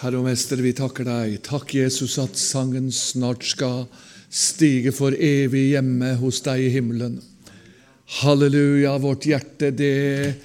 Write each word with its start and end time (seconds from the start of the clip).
Herre 0.00 0.16
og 0.16 0.24
Mester, 0.24 0.56
vi 0.64 0.70
takker 0.72 1.04
deg. 1.04 1.34
Takk, 1.44 1.74
Jesus, 1.76 2.14
at 2.22 2.38
sangen 2.40 2.86
snart 2.88 3.42
skal 3.44 3.82
stige 4.32 4.94
for 4.96 5.12
evig 5.12 5.74
hjemme 5.74 6.14
hos 6.22 6.38
deg 6.46 6.62
i 6.64 6.70
himmelen. 6.72 7.18
Halleluja, 8.22 8.94
vårt 9.02 9.26
hjerte, 9.28 9.68
det 9.76 10.38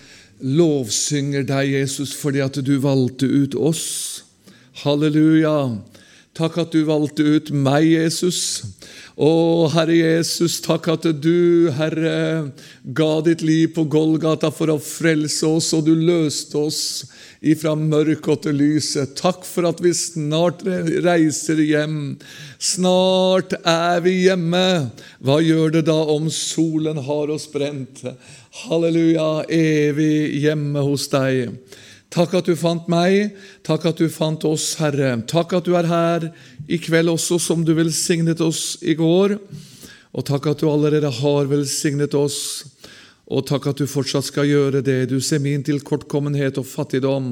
lovsynger 0.44 1.48
deg, 1.48 1.72
Jesus, 1.72 2.12
fordi 2.20 2.44
at 2.44 2.60
du 2.68 2.74
valgte 2.84 3.30
ut 3.32 3.56
oss. 3.56 3.86
Halleluja. 4.84 5.56
Takk 6.36 6.58
at 6.60 6.74
du 6.76 6.82
valgte 6.84 7.24
ut 7.24 7.50
meg, 7.56 7.86
Jesus. 7.88 8.40
Å, 9.16 9.30
Herre 9.72 9.96
Jesus, 9.96 10.58
takk 10.60 10.90
at 10.92 11.06
du, 11.24 11.70
Herre, 11.78 12.52
ga 12.84 13.12
ditt 13.24 13.40
liv 13.40 13.70
på 13.78 13.86
Golgata 13.88 14.50
for 14.52 14.74
å 14.74 14.76
frelse 14.84 15.48
oss, 15.48 15.70
og 15.78 15.86
du 15.88 15.94
løste 15.96 16.60
oss 16.60 16.82
ifra 17.40 17.72
mørket 17.80 18.44
til 18.50 18.60
lyset. 18.60 19.14
Takk 19.16 19.48
for 19.48 19.70
at 19.70 19.80
vi 19.80 19.94
snart 19.96 20.66
reiser 21.06 21.64
hjem. 21.64 22.18
Snart 22.60 23.56
er 23.62 24.04
vi 24.04 24.18
hjemme. 24.26 24.66
Hva 25.24 25.40
gjør 25.40 25.78
det 25.78 25.86
da 25.88 26.02
om 26.18 26.28
solen 26.28 27.00
har 27.08 27.32
oss 27.32 27.48
brent? 27.48 28.04
Halleluja, 28.66 29.46
evig 29.48 30.44
hjemme 30.44 30.84
hos 30.84 31.08
deg. 31.16 31.56
Takk 32.16 32.38
at 32.40 32.48
du 32.48 32.56
fant 32.56 32.86
meg, 32.88 33.34
takk 33.68 33.90
at 33.90 34.00
du 34.00 34.08
fant 34.08 34.46
oss, 34.48 34.70
Herre. 34.80 35.18
Takk 35.28 35.58
at 35.58 35.66
du 35.68 35.74
er 35.76 35.90
her 35.90 36.30
i 36.72 36.78
kveld 36.80 37.12
også, 37.12 37.42
som 37.44 37.66
du 37.68 37.74
velsignet 37.76 38.40
oss 38.40 38.78
i 38.80 38.96
går. 38.96 39.36
Og 40.16 40.24
takk 40.24 40.48
at 40.54 40.64
du 40.64 40.70
allerede 40.72 41.12
har 41.12 41.52
velsignet 41.52 42.16
oss, 42.16 42.38
og 43.28 43.44
takk 43.50 43.68
at 43.74 43.84
du 43.84 43.90
fortsatt 43.90 44.30
skal 44.30 44.48
gjøre 44.48 44.84
det. 44.86 45.10
Du 45.12 45.20
ser 45.20 45.44
min 45.44 45.66
tilkortkommenhet 45.66 46.62
og 46.62 46.70
fattigdom, 46.72 47.30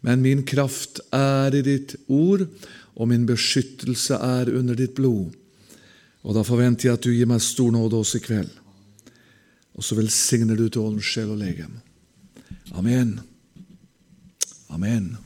men 0.00 0.24
min 0.24 0.40
kraft 0.48 1.02
er 1.12 1.52
i 1.58 1.64
ditt 1.66 1.98
ord, 2.08 2.46
og 2.96 3.12
min 3.12 3.28
beskyttelse 3.28 4.16
er 4.16 4.48
under 4.56 4.78
ditt 4.78 4.96
blod. 4.96 5.36
Og 6.24 6.32
da 6.32 6.48
forventer 6.48 6.88
jeg 6.88 6.96
at 6.96 7.04
du 7.04 7.12
gir 7.12 7.28
meg 7.28 7.44
stor 7.44 7.74
nåde 7.76 8.00
også 8.00 8.22
i 8.22 8.24
kveld. 8.24 8.54
Og 9.76 9.84
så 9.84 10.00
velsigner 10.00 10.56
du 10.56 10.70
til 10.70 10.86
åndens 10.86 11.12
sjel 11.12 11.36
og 11.36 11.42
legem. 11.44 11.76
Amen. 12.72 13.18
Amen. 14.68 15.16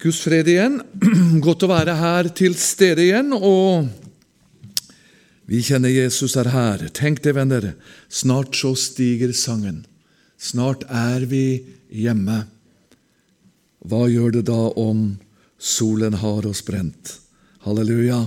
Guds 0.00 0.20
fred 0.24 0.48
igjen. 0.48 0.80
Godt 1.44 1.66
å 1.66 1.70
være 1.70 1.96
her 1.98 2.30
til 2.32 2.54
stede 2.56 3.04
igjen. 3.04 3.34
og 3.36 3.90
Vi 5.50 5.60
kjenner 5.66 5.92
Jesus 5.92 6.38
er 6.40 6.48
her. 6.54 6.86
Tenk 6.96 7.20
det, 7.24 7.34
venner. 7.36 7.74
Snart 8.08 8.56
så 8.56 8.72
stiger 8.78 9.34
sangen. 9.36 9.84
Snart 10.40 10.86
er 10.88 11.26
vi 11.28 11.60
hjemme. 11.92 12.46
Hva 13.84 14.06
gjør 14.08 14.38
det 14.38 14.46
da 14.48 14.70
om 14.80 15.18
solen 15.60 16.16
har 16.22 16.48
oss 16.48 16.64
brent? 16.64 17.18
Halleluja. 17.66 18.24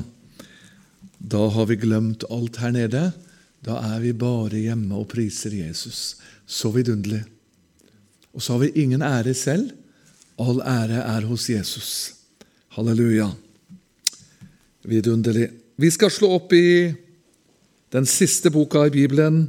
Da 1.18 1.48
har 1.56 1.72
vi 1.72 1.82
glemt 1.82 2.26
alt 2.30 2.62
her 2.62 2.74
nede. 2.76 3.08
Da 3.66 3.82
er 3.96 4.02
vi 4.04 4.14
bare 4.14 4.62
hjemme 4.62 5.00
og 5.00 5.10
priser 5.16 5.58
Jesus. 5.58 6.20
Så 6.46 6.70
vidunderlig. 6.76 7.24
Og 8.34 8.42
så 8.42 8.56
har 8.56 8.64
vi 8.66 8.84
ingen 8.84 9.02
ære 9.06 9.34
selv. 9.38 9.72
All 10.42 10.62
ære 10.66 11.04
er 11.06 11.26
hos 11.30 11.50
Jesus. 11.50 12.14
Halleluja. 12.74 13.30
Vidunderlig. 14.84 15.52
Vi 15.78 15.90
skal 15.94 16.12
slå 16.12 16.32
opp 16.40 16.54
i 16.54 16.94
den 17.94 18.08
siste 18.10 18.50
boka 18.50 18.88
i 18.88 18.94
Bibelen 18.94 19.46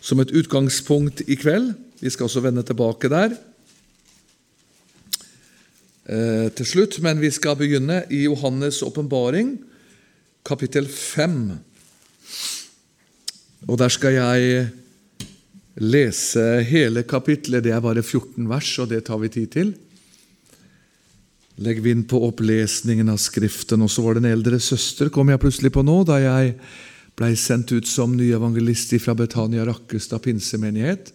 som 0.00 0.20
et 0.22 0.32
utgangspunkt 0.32 1.20
i 1.28 1.36
kveld. 1.36 1.74
Vi 2.00 2.10
skal 2.10 2.24
også 2.28 2.40
vende 2.44 2.64
tilbake 2.64 3.08
der 3.12 3.36
eh, 6.08 6.48
til 6.56 6.66
slutt, 6.66 6.98
men 7.04 7.20
vi 7.20 7.30
skal 7.30 7.56
begynne 7.56 8.02
i 8.10 8.24
Johannes' 8.26 8.84
åpenbaring, 8.84 9.58
kapittel 10.46 10.88
5. 10.88 11.50
Og 13.68 13.78
der 13.78 13.88
skal 13.88 14.16
jeg 14.16 14.68
lese 15.82 16.44
hele 16.68 17.04
kapitlet. 17.08 17.64
Det 17.64 17.74
er 17.74 17.82
bare 17.84 18.04
14 18.04 18.48
vers, 18.48 18.70
og 18.82 18.90
det 18.92 19.04
tar 19.06 19.20
vi 19.20 19.32
tid 19.32 19.50
til. 19.52 19.74
Legg 21.64 21.80
vind 21.84 22.04
på 22.08 22.20
opplesningen 22.26 23.08
av 23.12 23.20
Skriften. 23.20 23.84
Og 23.84 23.92
så 23.92 24.04
var 24.04 24.16
det 24.16 24.24
en 24.24 24.32
eldre 24.34 24.60
søster, 24.60 25.12
kom 25.12 25.32
jeg 25.32 25.40
plutselig 25.40 25.72
på 25.72 25.84
nå, 25.86 26.02
da 26.08 26.20
jeg 26.20 26.56
blei 27.16 27.32
sendt 27.40 27.72
ut 27.72 27.88
som 27.88 28.12
ny 28.12 28.28
evangelist 28.36 28.92
fra 29.00 29.14
Betania 29.16 29.64
Rakkestad 29.64 30.20
pinsemenighet. 30.24 31.14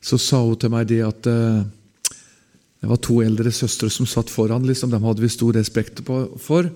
Så 0.00 0.16
sa 0.20 0.40
hun 0.40 0.56
til 0.60 0.72
meg 0.72 0.88
det 0.88 1.02
at 1.04 1.28
uh, 1.28 1.60
det 2.80 2.88
var 2.88 3.00
to 3.04 3.18
eldre 3.24 3.52
søstre 3.52 3.90
som 3.92 4.08
satt 4.08 4.32
foran. 4.32 4.64
Liksom, 4.68 4.92
dem 4.92 5.04
hadde 5.04 5.24
vi 5.24 5.32
stor 5.32 5.56
respekt 5.56 6.00
for. 6.06 6.70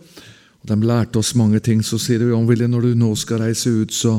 De 0.66 0.76
lærte 0.76 1.20
oss 1.20 1.34
mange 1.38 1.60
ting. 1.64 1.82
Så 1.84 1.98
sier 2.00 2.26
hun 2.30 2.48
Willy, 2.48 2.68
når 2.68 2.90
du 2.90 2.94
nå 2.98 3.10
skal 3.18 3.44
reise 3.44 3.72
ut, 3.72 3.92
så 3.92 4.18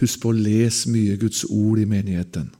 husk 0.00 0.22
på 0.22 0.30
å 0.30 0.36
lese 0.36 0.90
mye 0.92 1.18
Guds 1.20 1.44
ord 1.48 1.80
i 1.82 1.88
menigheten. 1.88 2.50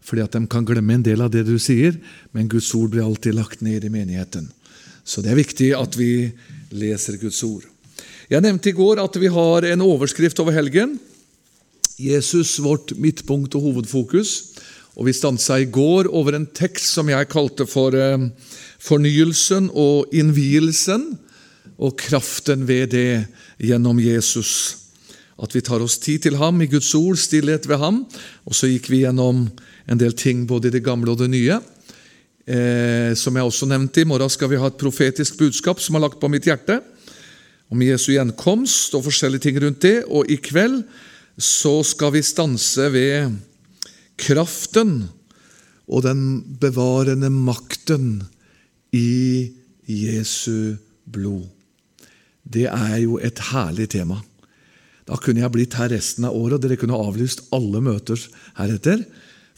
Fordi 0.00 0.24
at 0.24 0.32
De 0.34 0.46
kan 0.50 0.66
glemme 0.66 0.96
en 0.96 1.04
del 1.04 1.20
av 1.22 1.30
det 1.30 1.44
du 1.46 1.58
sier, 1.58 1.98
men 2.32 2.48
Guds 2.48 2.72
ord 2.74 2.90
blir 2.90 3.04
alltid 3.04 3.36
lagt 3.36 3.62
ned 3.62 3.84
i 3.84 3.92
menigheten. 3.92 4.48
Så 5.04 5.22
det 5.22 5.32
er 5.32 5.42
viktig 5.42 5.70
at 5.76 5.96
vi 5.98 6.30
leser 6.70 7.18
Guds 7.20 7.42
ord. 7.44 7.64
Jeg 8.30 8.42
nevnte 8.42 8.70
i 8.70 8.76
går 8.76 9.00
at 9.02 9.16
vi 9.18 9.30
har 9.30 9.66
en 9.66 9.82
overskrift 9.82 10.38
over 10.42 10.54
helgen. 10.54 10.98
Jesus, 11.98 12.58
vårt 12.62 12.94
midtpunkt 12.96 13.54
og 13.58 13.68
hovedfokus. 13.68 14.54
Og 14.96 15.06
Vi 15.06 15.12
stansa 15.12 15.56
i 15.58 15.70
går 15.70 16.10
over 16.10 16.34
en 16.34 16.46
tekst 16.46 16.92
som 16.94 17.08
jeg 17.08 17.28
kalte 17.30 17.66
for 17.66 17.94
eh, 17.94 18.28
fornyelsen 18.78 19.70
og 19.72 20.10
innvielsen 20.12 21.14
og 21.80 21.96
kraften 21.96 22.66
ved 22.68 22.92
det 22.92 23.24
gjennom 23.58 24.00
Jesus. 24.02 24.76
At 25.40 25.54
vi 25.56 25.62
tar 25.64 25.80
oss 25.80 25.96
tid 26.00 26.26
til 26.26 26.36
ham 26.36 26.60
i 26.60 26.68
Guds 26.68 26.92
ord, 26.94 27.16
stillhet 27.16 27.64
ved 27.68 27.80
ham. 27.80 28.02
Og 28.44 28.56
så 28.56 28.68
gikk 28.68 28.90
vi 28.92 29.02
gjennom 29.06 29.46
en 29.88 30.00
del 30.00 30.12
ting 30.12 30.44
både 30.48 30.68
i 30.68 30.74
det 30.76 30.84
gamle 30.84 31.14
og 31.14 31.22
det 31.22 31.30
nye. 31.32 31.56
Eh, 32.44 33.12
som 33.16 33.36
jeg 33.36 33.46
også 33.46 33.68
nevnte, 33.70 34.02
I 34.02 34.08
morgen 34.08 34.32
skal 34.32 34.50
vi 34.52 34.58
ha 34.60 34.68
et 34.68 34.80
profetisk 34.80 35.38
budskap 35.40 35.80
som 35.80 35.96
er 35.96 36.04
lagt 36.04 36.20
på 36.20 36.28
mitt 36.28 36.48
hjerte, 36.48 36.80
om 37.70 37.80
Jesu 37.84 38.10
gjenkomst 38.12 38.96
og 38.98 39.06
forskjellige 39.06 39.46
ting 39.46 39.60
rundt 39.62 39.80
det. 39.86 40.02
Og 40.10 40.28
i 40.28 40.36
kveld 40.36 40.82
så 41.40 41.78
skal 41.86 42.12
vi 42.12 42.24
stanse 42.26 42.90
ved 42.92 43.38
kraften 44.20 45.06
og 45.88 46.04
den 46.04 46.42
bevarende 46.60 47.30
makten 47.32 48.20
i 48.92 49.48
Jesu 49.88 50.76
blod. 51.08 51.48
Det 52.50 52.66
er 52.66 52.96
jo 53.04 53.18
et 53.22 53.38
herlig 53.50 53.88
tema. 53.94 54.18
Da 55.08 55.18
kunne 55.18 55.42
jeg 55.42 55.54
blitt 55.54 55.74
her 55.78 55.90
resten 55.90 56.26
av 56.28 56.36
året, 56.36 56.58
og 56.58 56.64
dere 56.64 56.78
kunne 56.78 56.98
avlyst 56.98 57.46
alle 57.54 57.82
møter 57.82 58.20
heretter. 58.58 59.04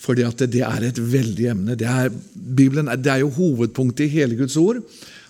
At 0.03 0.43
det 0.51 0.63
er 0.67 0.85
et 0.89 0.99
veldig 0.99 1.47
emne. 1.53 1.77
Det 1.79 1.87
er, 1.87 2.09
Bibelen, 2.35 2.91
det 2.99 3.11
er 3.13 3.21
jo 3.23 3.31
hovedpunktet 3.37 4.09
i 4.09 4.15
hele 4.17 4.39
Guds 4.39 4.57
ord. 4.59 4.81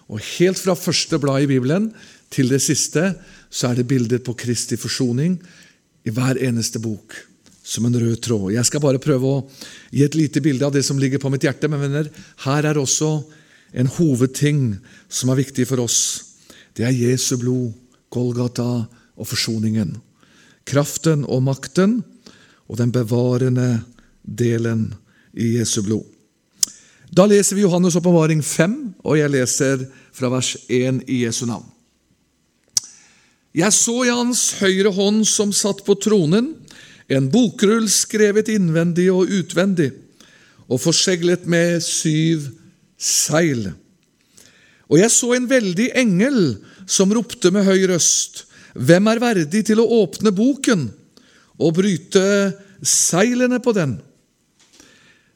Og 0.09 0.23
helt 0.39 0.61
fra 0.61 0.77
første 0.79 1.19
blad 1.21 1.45
i 1.45 1.51
Bibelen 1.51 1.91
til 2.33 2.49
det 2.49 2.63
siste 2.65 3.13
så 3.53 3.69
er 3.69 3.81
det 3.81 3.89
bilder 3.91 4.23
på 4.25 4.35
Kristi 4.39 4.79
forsoning 4.81 5.37
i 6.09 6.15
hver 6.15 6.41
eneste 6.41 6.81
bok. 6.83 7.19
Som 7.63 7.87
en 7.87 7.99
rød 7.99 8.17
tråd. 8.25 8.49
Jeg 8.57 8.67
skal 8.67 8.83
bare 8.83 9.03
prøve 9.03 9.29
å 9.29 9.43
gi 9.93 10.03
et 10.03 10.17
lite 10.19 10.41
bilde 10.43 10.67
av 10.67 10.73
det 10.75 10.83
som 10.87 10.99
ligger 10.99 11.21
på 11.23 11.31
mitt 11.31 11.45
hjerte. 11.47 11.69
Men 11.71 11.85
venner, 11.85 12.09
her 12.47 12.67
er 12.67 12.81
også 12.81 13.13
en 13.79 13.91
hovedting 13.99 14.79
som 15.07 15.31
er 15.31 15.43
viktig 15.45 15.69
for 15.69 15.85
oss. 15.85 16.32
Det 16.77 16.87
er 16.89 16.97
Jesu 16.97 17.37
blod, 17.41 17.73
Golgata 18.13 18.85
og 19.17 19.29
forsoningen. 19.29 19.97
Kraften 20.69 21.27
og 21.27 21.43
makten 21.45 22.01
og 22.69 22.79
den 22.81 22.93
bevarende 22.95 23.83
delen 24.23 24.93
i 25.33 25.59
Jesu 25.59 25.83
blod. 25.83 26.07
Da 27.13 27.27
leser 27.29 27.59
vi 27.59 27.65
Johannes' 27.67 27.99
åpenbaring 27.99 28.41
5, 28.45 28.95
og 29.05 29.19
jeg 29.19 29.31
leser 29.35 29.85
fra 30.17 30.31
vers 30.33 30.55
1 30.69 31.03
i 31.13 31.25
Jesu 31.27 31.45
navn. 31.47 31.67
Jeg 33.53 33.73
så 33.77 33.99
i 34.07 34.13
hans 34.13 34.47
høyre 34.63 34.95
hånd 34.97 35.27
som 35.29 35.53
satt 35.53 35.83
på 35.85 35.99
tronen, 36.01 36.55
en 37.13 37.29
bokrull 37.29 37.85
skrevet 37.93 38.49
innvendig 38.49 39.11
og 39.13 39.29
utvendig, 39.29 39.91
og 40.73 40.81
forseglet 40.81 41.45
med 41.45 41.83
syv 41.85 42.47
seil. 42.97 43.75
Og 44.93 45.01
jeg 45.01 45.11
så 45.15 45.33
en 45.35 45.49
veldig 45.49 45.89
engel 45.97 46.41
som 46.85 47.13
ropte 47.17 47.51
med 47.55 47.65
høy 47.65 47.89
røst, 47.89 48.45
Hvem 48.73 49.09
er 49.13 49.21
verdig 49.21 49.67
til 49.69 49.83
å 49.83 49.89
åpne 50.01 50.33
boken 50.33 50.87
og 51.61 51.75
bryte 51.77 52.25
seilene 52.81 53.61
på 53.63 53.75
den? 53.77 53.99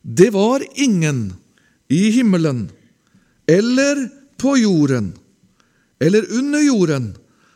Det 0.01 0.31
var 0.33 0.65
ingen 0.81 1.35
i 1.93 2.09
himmelen 2.17 2.67
eller 3.47 4.07
på 4.41 4.57
jorden 4.59 5.13
eller 6.01 6.27
under 6.39 6.65
jorden 6.65 7.11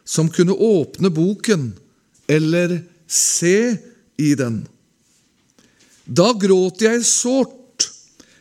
som 0.05 0.31
kunne 0.33 0.53
åpne 0.53 1.11
boken 1.15 1.71
eller 2.31 2.81
se 3.11 3.77
i 4.21 4.35
den. 4.39 4.63
Da 6.05 6.33
gråt 6.35 6.83
jeg 6.85 7.07
sårt 7.07 7.89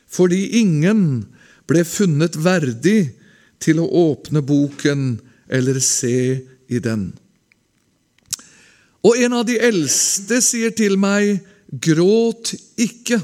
fordi 0.09 0.59
ingen 0.59 1.23
ble 1.69 1.85
funnet 1.85 2.35
verdig 2.41 3.13
til 3.59 3.81
å 3.81 3.87
åpne 4.09 4.41
boken 4.45 5.19
eller 5.49 5.79
se 5.83 6.19
i 6.69 6.79
den. 6.83 7.09
Og 9.05 9.19
en 9.23 9.37
av 9.39 9.45
de 9.47 9.55
eldste 9.63 10.41
sier 10.43 10.73
til 10.75 10.97
meg, 10.99 11.39
Gråt 11.69 12.55
ikke. 12.81 13.19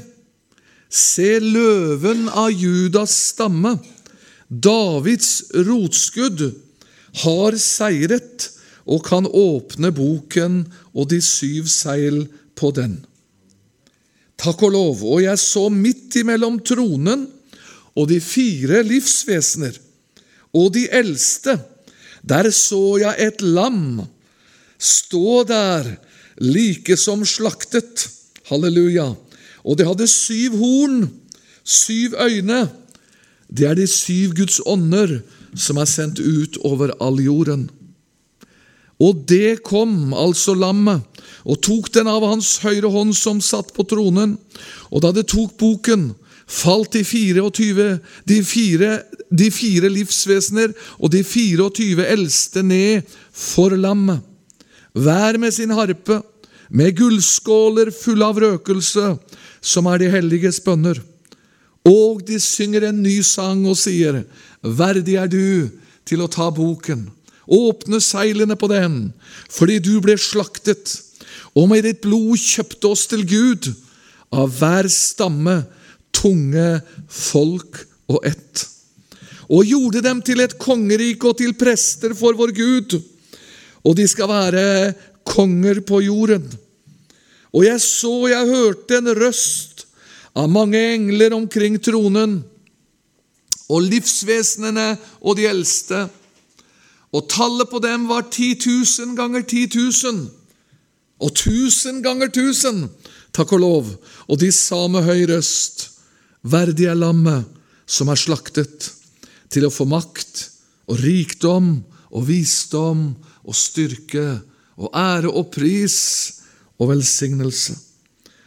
Se 0.86 1.40
løven 1.42 2.28
av 2.30 2.52
Judas 2.54 3.14
stamme, 3.32 3.74
Davids 4.46 5.48
rotskudd, 5.66 6.44
har 7.24 7.56
seiret 7.58 8.52
og 8.86 9.02
kan 9.08 9.26
åpne 9.26 9.90
boken 9.90 10.60
og 10.94 11.08
de 11.10 11.18
syv 11.24 11.66
seil 11.72 12.20
på 12.54 12.70
den. 12.76 13.00
Takk 14.38 14.62
og 14.68 14.74
lov, 14.76 15.02
og 15.02 15.24
jeg 15.24 15.40
så 15.42 15.66
midt 15.72 16.20
imellom 16.20 16.60
tronen 16.62 17.24
og 17.96 18.06
de 18.12 18.20
fire 18.22 18.82
livsvesener 18.86 19.80
og 20.54 20.72
de 20.74 20.86
eldste, 20.90 21.58
der 22.26 22.50
så 22.50 22.98
jeg 23.00 23.28
et 23.28 23.42
lam 23.42 24.04
stå 24.78 25.44
der 25.48 25.96
like 26.38 26.96
som 26.96 27.24
slaktet. 27.24 28.08
Halleluja. 28.50 29.14
Og 29.64 29.78
det 29.78 29.86
hadde 29.86 30.06
syv 30.06 30.56
horn, 30.60 31.06
syv 31.64 32.14
øyne. 32.20 32.68
Det 33.50 33.66
er 33.66 33.74
de 33.74 33.86
syv 33.86 34.34
Guds 34.36 34.60
ånder 34.66 35.20
som 35.56 35.80
er 35.80 35.88
sendt 35.88 36.20
ut 36.20 36.58
over 36.64 36.92
all 37.00 37.18
jorden. 37.22 37.70
Og 39.00 39.24
det 39.28 39.62
kom, 39.64 40.14
altså 40.16 40.54
lammet, 40.56 41.02
og 41.44 41.60
tok 41.62 41.90
den 41.92 42.08
av 42.08 42.24
hans 42.24 42.56
høyre 42.64 42.88
hånd 42.90 43.12
som 43.16 43.42
satt 43.44 43.74
på 43.76 43.84
tronen. 43.88 44.36
Og 44.90 45.02
da 45.04 45.12
det 45.12 45.26
tok 45.32 45.56
boken, 45.60 46.10
falt 46.46 46.94
de 46.94 47.02
24, 47.04 47.98
de 48.24 48.38
fire, 48.46 48.90
de 49.30 49.50
fire 49.50 49.90
livsvesener 49.90 50.72
og 50.98 51.10
de 51.10 51.24
24 51.26 52.06
eldste 52.06 52.62
ned 52.62 53.02
for 53.34 53.74
lammet. 53.74 54.22
Hver 54.96 55.38
med 55.38 55.52
sin 55.52 55.74
harpe, 55.76 56.22
med 56.70 56.96
gullskåler 56.98 57.92
fulle 57.94 58.26
av 58.26 58.38
røkelse, 58.42 59.16
som 59.60 59.86
er 59.90 60.00
de 60.02 60.10
helliges 60.10 60.58
bønner. 60.64 60.98
Og 61.86 62.22
de 62.26 62.38
synger 62.42 62.88
en 62.88 63.02
ny 63.02 63.20
sang 63.26 63.66
og 63.68 63.76
sier, 63.78 64.24
Verdig 64.62 65.18
er 65.20 65.28
du 65.30 65.68
til 66.06 66.22
å 66.22 66.30
ta 66.30 66.48
boken, 66.50 67.04
åpne 67.46 68.00
seilene 68.02 68.56
på 68.58 68.70
den, 68.72 69.12
fordi 69.52 69.78
du 69.82 70.00
ble 70.02 70.16
slaktet, 70.18 70.96
og 71.54 71.70
med 71.70 71.86
ditt 71.86 72.02
blod 72.02 72.40
kjøpte 72.40 72.90
oss 72.90 73.06
til 73.10 73.22
Gud, 73.28 73.70
av 74.34 74.50
hver 74.58 74.88
stamme, 74.90 75.60
tunge, 76.16 76.80
folk 77.08 77.82
og 78.08 78.24
ett. 78.26 78.64
Og 79.46 79.68
gjorde 79.68 80.02
dem 80.02 80.24
til 80.26 80.40
et 80.42 80.56
kongerike 80.58 81.28
og 81.28 81.36
til 81.38 81.52
prester 81.58 82.16
for 82.18 82.34
vår 82.38 82.54
Gud 82.56 82.96
og 83.86 83.94
de 83.94 84.06
skal 84.10 84.30
være 84.30 84.94
konger 85.26 85.80
på 85.86 86.00
jorden. 86.02 86.46
Og 87.54 87.64
jeg 87.64 87.80
så, 87.80 88.14
jeg 88.28 88.50
hørte 88.50 88.98
en 88.98 89.12
røst 89.16 89.86
av 90.36 90.50
mange 90.52 90.80
engler 90.96 91.34
omkring 91.36 91.78
tronen, 91.80 92.40
og 93.66 93.82
livsvesenene 93.82 94.92
og 95.22 95.38
de 95.38 95.46
eldste. 95.48 96.04
Og 97.14 97.26
tallet 97.30 97.70
på 97.70 97.80
dem 97.82 98.04
var 98.10 98.28
ti 98.30 98.52
tusen 98.60 99.16
ganger 99.18 99.46
ti 99.48 99.64
tusen, 99.70 100.26
og 101.16 101.32
tusen 101.34 102.02
ganger 102.04 102.28
tusen, 102.28 102.84
takk 103.32 103.54
og 103.56 103.62
lov. 103.62 103.92
Og 104.28 104.38
de 104.42 104.50
sa 104.52 104.84
med 104.90 105.06
høy 105.06 105.24
røst, 105.30 105.88
verdig 106.46 106.88
er 106.90 106.98
lammet 106.98 107.46
som 107.86 108.10
er 108.10 108.18
slaktet, 108.18 108.92
til 109.50 109.68
å 109.68 109.72
få 109.72 109.86
makt 109.88 110.48
og 110.90 110.98
rikdom 111.00 111.68
og 112.10 112.26
visdom 112.26 113.02
og 113.46 113.54
styrke 113.56 114.40
og 114.76 114.90
ære 114.90 115.30
og 115.30 115.52
pris 115.54 115.98
og 116.76 116.90
velsignelse. 116.90 117.76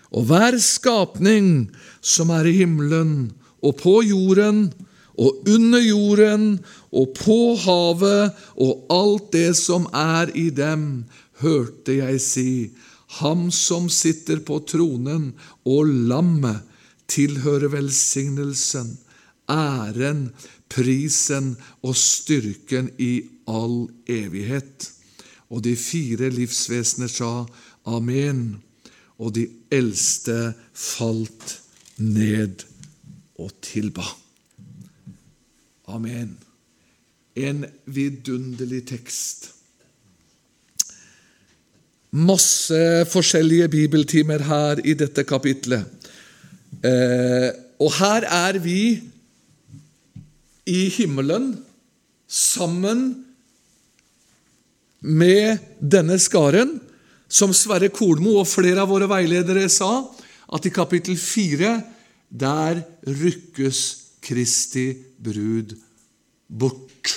Og 0.09 0.25
hver 0.29 0.57
skapning 0.61 1.69
som 2.01 2.33
er 2.33 2.49
i 2.49 2.57
himmelen 2.61 3.31
og 3.63 3.77
på 3.79 3.99
jorden 4.07 4.67
og 5.19 5.49
under 5.51 5.83
jorden 5.83 6.45
og 6.95 7.13
på 7.17 7.39
havet 7.63 8.37
og 8.55 8.85
alt 8.93 9.31
det 9.35 9.51
som 9.59 9.87
er 9.93 10.31
i 10.37 10.49
dem, 10.49 11.05
hørte 11.43 11.99
jeg 11.99 12.23
si, 12.23 12.51
Ham 13.19 13.47
som 13.49 13.87
sitter 13.89 14.37
på 14.45 14.59
tronen 14.69 15.31
og 15.65 15.89
lammet 15.89 16.61
tilhører 17.09 17.71
velsignelsen, 17.73 18.97
æren, 19.50 20.29
prisen 20.69 21.56
og 21.81 21.97
styrken 21.97 22.91
i 23.01 23.23
all 23.50 23.88
evighet. 24.07 24.91
Og 25.50 25.63
de 25.65 25.75
fire 25.75 26.29
livsvesener 26.29 27.09
sa 27.09 27.31
amen, 27.89 28.61
og 29.19 29.33
de 29.35 29.47
eldste 29.73 30.53
falt 30.73 31.57
ned 31.97 32.65
og 33.39 33.51
tilba. 33.65 34.06
Amen. 35.89 36.38
En 37.35 37.65
vidunderlig 37.85 38.83
tekst. 38.91 39.50
Masse 42.11 43.06
forskjellige 43.11 43.67
bibeltimer 43.69 44.41
her 44.45 44.79
i 44.85 44.95
dette 44.97 45.23
kapitlet. 45.29 45.98
Eh, 46.83 47.50
og 47.80 47.95
her 48.00 48.27
er 48.27 48.60
vi 48.62 48.81
i 50.69 50.81
himmelen 50.94 51.51
sammen 52.30 53.25
med 55.01 55.63
denne 55.80 56.19
skaren, 56.21 56.77
som 57.30 57.54
Sverre 57.54 57.92
Kolmo 57.94 58.39
og 58.42 58.50
flere 58.50 58.83
av 58.83 58.89
våre 58.92 59.07
veiledere 59.10 59.68
sa, 59.71 60.04
at 60.50 60.66
i 60.66 60.74
kapittel 60.74 61.18
4 61.19 61.74
der 62.30 62.81
rykkes 63.06 63.81
Kristi 64.25 64.92
brud 65.21 65.75
bort. 66.50 67.16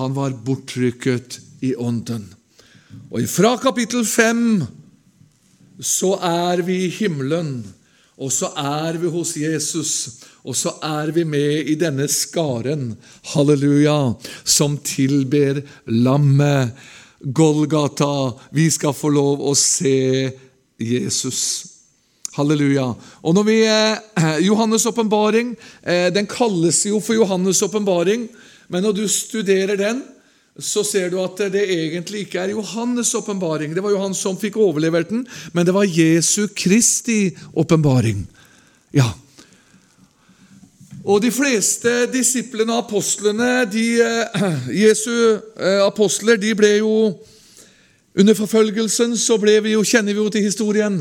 Han 0.00 0.14
var 0.16 0.36
bortrykket 0.44 1.40
i 1.64 1.74
ånden. 1.76 2.24
Og 3.10 3.26
fra 3.30 3.54
kapittel 3.60 4.04
5 4.06 4.64
så 5.80 6.14
er 6.24 6.62
vi 6.66 6.84
i 6.86 6.92
himmelen, 6.92 7.62
og 8.20 8.28
så 8.32 8.50
er 8.60 8.98
vi 9.00 9.08
hos 9.08 9.32
Jesus. 9.40 9.92
Og 10.44 10.56
så 10.56 10.74
er 10.84 11.12
vi 11.16 11.24
med 11.24 11.70
i 11.72 11.76
denne 11.80 12.06
skaren, 12.08 12.94
halleluja, 13.32 14.14
som 14.44 14.76
tilber 14.84 15.62
lammet. 15.88 16.76
Golgata. 17.20 18.32
Vi 18.56 18.70
skal 18.72 18.96
få 18.96 19.10
lov 19.12 19.42
å 19.44 19.52
se 19.56 20.30
Jesus. 20.80 21.40
Halleluja. 22.36 22.86
Og 23.24 23.34
når 23.36 23.48
vi, 23.48 23.58
eh, 23.68 24.38
Johannes' 24.48 24.88
åpenbaring 24.88 25.56
eh, 25.82 26.08
den 26.14 26.28
kalles 26.30 26.84
jo 26.86 27.00
for 27.00 27.16
Johannes' 27.18 27.64
åpenbaring, 27.66 28.28
men 28.68 28.84
når 28.84 28.96
du 29.00 29.04
studerer 29.08 29.76
den, 29.76 30.04
så 30.64 30.84
ser 30.86 31.10
du 31.12 31.18
at 31.22 31.40
det 31.52 31.64
egentlig 31.66 32.26
ikke 32.26 32.42
er 32.42 32.54
Johannes' 32.54 33.14
åpenbaring. 33.18 33.74
Det 33.74 33.82
var 33.84 33.94
jo 33.94 34.02
han 34.02 34.14
som 34.16 34.38
fikk 34.40 34.58
overlevert 34.60 35.10
den, 35.12 35.26
men 35.52 35.66
det 35.66 35.74
var 35.74 35.88
Jesu 35.88 36.46
Kristi 36.54 37.30
åpenbaring. 37.58 38.24
Ja, 38.94 39.08
og 41.04 41.22
de 41.24 41.30
fleste 41.32 41.90
disiplene 42.12 42.74
og 42.74 42.84
apostlene, 42.84 43.64
de, 43.72 43.84
eh, 44.04 44.66
Jesu 44.82 45.10
eh, 45.10 45.80
apostler, 45.86 46.36
de 46.36 46.54
ble 46.54 46.76
jo 46.78 47.18
Under 48.18 48.34
forfølgelsen 48.34 49.14
så 49.16 49.36
ble 49.38 49.52
vi 49.62 49.76
jo, 49.76 49.84
kjenner 49.86 50.10
vi 50.10 50.18
jo 50.18 50.30
til 50.34 50.42
historien. 50.42 50.96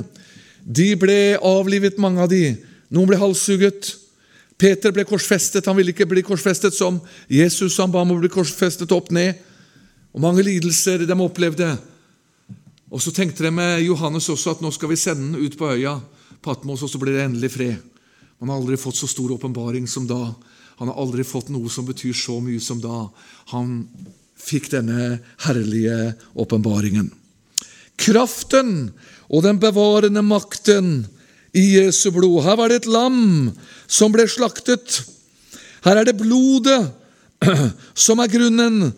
De 0.61 0.91
ble 0.95 1.39
avlivet, 1.41 1.97
mange 1.97 2.21
av 2.21 2.29
de. 2.29 2.53
Noen 2.93 3.09
ble 3.09 3.17
halshugget. 3.17 3.95
Peter 4.61 4.93
ble 4.93 5.07
korsfestet. 5.09 5.65
Han 5.65 5.75
ville 5.79 5.89
ikke 5.89 6.05
bli 6.05 6.21
korsfestet 6.21 6.77
som 6.77 6.99
Jesus. 7.27 7.79
Han 7.81 7.89
ba 7.89 8.03
om 8.05 8.13
å 8.13 8.19
bli 8.21 8.29
korsfestet 8.29 8.93
opp 8.93 9.09
ned. 9.09 9.41
Og 10.13 10.21
mange 10.23 10.43
lidelser 10.45 11.05
de 11.05 11.17
opplevde. 11.21 11.69
Og 12.89 13.01
så 13.01 13.13
tenkte 13.13 13.45
de 13.45 13.51
med 13.53 13.83
Johannes 13.85 14.29
også 14.31 14.55
at 14.55 14.63
nå 14.63 14.71
skal 14.73 14.89
vi 14.89 14.97
sende 14.97 15.35
den 15.35 15.45
ut 15.45 15.57
på 15.57 15.69
øya 15.75 15.99
Patmos, 16.41 16.81
og 16.85 16.89
så 16.89 16.99
blir 17.01 17.17
det 17.17 17.25
endelig 17.27 17.51
fred. 17.51 17.75
Han 18.39 18.49
har 18.49 18.61
aldri 18.61 18.77
fått 18.79 18.95
så 18.95 19.09
stor 19.11 19.33
åpenbaring 19.35 19.87
som 19.91 20.05
da. 20.07 20.31
Han 20.79 20.87
har 20.87 20.95
aldri 21.01 21.25
fått 21.27 21.49
noe 21.51 21.67
som 21.69 21.83
betyr 21.85 22.15
så 22.15 22.37
mye 22.39 22.61
som 22.63 22.79
da. 22.79 23.09
Han 23.51 23.81
fikk 24.39 24.69
denne 24.71 25.19
herlige 25.43 26.13
åpenbaringen. 26.39 27.09
Kraften 27.99 28.93
og 29.27 29.43
den 29.43 29.59
bevarende 29.59 30.23
makten 30.23 31.03
i 31.51 31.65
Jesu 31.75 32.07
blod. 32.15 32.45
Her 32.45 32.55
var 32.55 32.71
det 32.71 32.81
et 32.81 32.89
lam 32.89 33.51
som 33.83 34.15
ble 34.15 34.23
slaktet. 34.31 35.01
Her 35.83 35.99
er 35.99 36.07
det 36.07 36.17
blodet 36.21 36.79
som 38.07 38.23
er 38.23 38.31
grunnen 38.31 38.93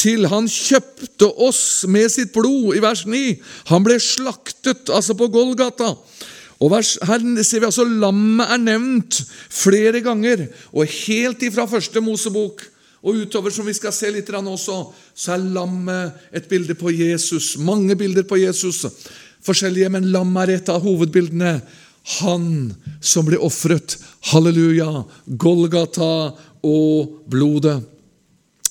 til 0.00 0.28
han 0.30 0.46
kjøpte 0.48 1.28
oss 1.44 1.84
med 1.90 2.08
sitt 2.12 2.32
blod, 2.32 2.72
i 2.76 2.82
vers 2.82 3.04
9. 3.08 3.24
Han 3.72 3.84
ble 3.84 3.98
slaktet, 4.00 4.88
altså 4.88 5.16
på 5.18 5.28
Golgata. 5.32 5.92
Og 6.62 6.70
vers, 6.72 6.94
Her 7.04 7.20
ser 7.42 7.60
vi 7.60 7.68
altså 7.68 7.84
lammet 7.84 8.48
er 8.54 8.62
nevnt 8.62 9.20
flere 9.52 10.00
ganger. 10.04 10.46
Og 10.72 10.88
helt 11.06 11.42
ifra 11.44 11.66
første 11.68 12.00
Mosebok 12.00 12.64
og 13.04 13.20
utover, 13.20 13.52
som 13.52 13.66
vi 13.68 13.74
skal 13.76 13.92
se 13.92 14.08
litt 14.14 14.30
også, 14.32 14.78
så 15.14 15.34
er 15.34 15.48
lammet 15.52 16.12
et 16.32 16.48
bilde 16.48 16.74
på 16.74 16.90
Jesus. 16.90 17.58
Mange 17.58 17.96
bilder 17.96 18.24
på 18.24 18.40
Jesus. 18.40 18.86
Forskjellige, 19.44 19.90
men 19.92 20.08
lammet 20.08 20.48
er 20.48 20.56
et 20.56 20.68
av 20.72 20.80
hovedbildene. 20.80 21.58
Han 22.20 22.72
som 23.00 23.26
ble 23.26 23.36
ofret. 23.36 23.98
Halleluja! 24.32 25.04
Golgata 25.26 26.32
og 26.64 27.28
blodet. 27.28 27.82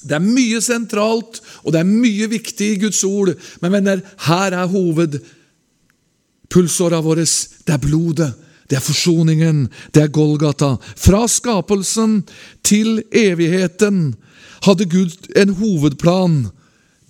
Det 0.03 0.15
er 0.17 0.23
mye 0.23 0.61
sentralt, 0.63 1.41
og 1.63 1.71
det 1.73 1.79
er 1.81 1.89
mye 1.89 2.27
viktig 2.31 2.67
i 2.73 2.79
Guds 2.81 3.03
ord. 3.07 3.29
Men 3.61 3.71
venner, 3.77 3.99
her 4.27 4.49
er 4.51 4.71
hovedpulsåra 4.71 6.99
våre. 7.03 7.25
Det 7.25 7.73
er 7.73 7.81
blodet. 7.81 8.33
Det 8.69 8.75
er 8.79 8.83
forsoningen. 8.83 9.69
Det 9.93 10.01
er 10.03 10.13
Golgata. 10.13 10.77
Fra 10.95 11.27
skapelsen 11.27 12.23
til 12.65 13.03
evigheten 13.11 14.15
hadde 14.63 14.85
Gud 14.89 15.11
en 15.35 15.49
hovedplan. 15.59 16.47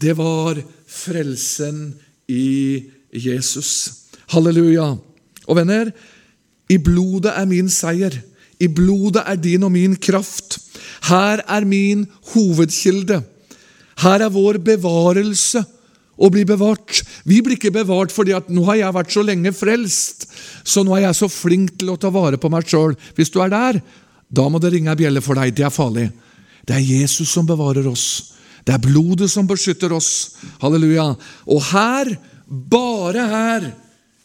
Det 0.01 0.17
var 0.17 0.55
frelsen 0.89 1.93
i 2.27 2.83
Jesus. 3.13 3.91
Halleluja. 4.33 4.95
Og 5.47 5.57
venner, 5.57 5.91
i 6.69 6.77
blodet 6.81 7.33
er 7.35 7.45
min 7.49 7.69
seier. 7.69 8.13
I 8.63 8.69
blodet 8.71 9.25
er 9.27 9.39
din 9.41 9.65
og 9.67 9.73
min 9.73 9.95
kraft. 9.99 10.57
Her 11.09 11.43
er 11.43 11.67
min 11.67 12.05
hovedkilde. 12.33 13.19
Her 14.03 14.25
er 14.25 14.33
vår 14.33 14.59
bevarelse 14.63 15.63
å 16.13 16.29
bli 16.31 16.43
bevart. 16.47 17.01
Vi 17.27 17.41
blir 17.43 17.57
ikke 17.57 17.73
bevart 17.73 18.13
fordi 18.13 18.35
at 18.37 18.49
nå 18.53 18.65
har 18.69 18.79
jeg 18.79 18.95
vært 18.95 19.13
så 19.13 19.23
lenge 19.25 19.53
frelst, 19.55 20.27
så 20.63 20.83
nå 20.85 20.95
er 20.97 21.07
jeg 21.07 21.19
så 21.23 21.29
flink 21.31 21.75
til 21.79 21.93
å 21.93 21.99
ta 21.99 22.11
vare 22.13 22.39
på 22.39 22.51
meg 22.53 22.67
sjøl. 22.69 22.95
Hvis 23.17 23.33
du 23.33 23.41
er 23.43 23.51
der, 23.53 23.81
da 24.33 24.47
må 24.49 24.61
det 24.61 24.73
ringe 24.73 24.93
ei 24.93 25.01
bjelle 25.03 25.23
for 25.25 25.37
deg. 25.39 25.53
Det 25.55 25.65
er 25.67 25.73
farlig. 25.73 26.07
Det 26.63 26.77
er 26.77 26.85
Jesus 26.85 27.33
som 27.33 27.47
bevarer 27.49 27.87
oss. 27.89 28.33
Det 28.63 28.73
er 28.75 28.83
blodet 28.83 29.27
som 29.31 29.47
beskytter 29.49 29.91
oss. 29.93 30.39
Halleluja. 30.61 31.11
Og 31.51 31.65
her, 31.73 32.13
bare 32.47 33.25
her, 33.29 33.71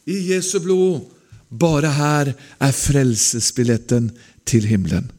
i 0.08 0.18
Jesu 0.30 0.56
blod, 0.64 1.02
bare 1.48 1.92
her 1.96 2.32
er 2.34 2.74
frelsesbilletten 2.76 4.10
til 4.48 4.66
himmelen. 4.68 5.10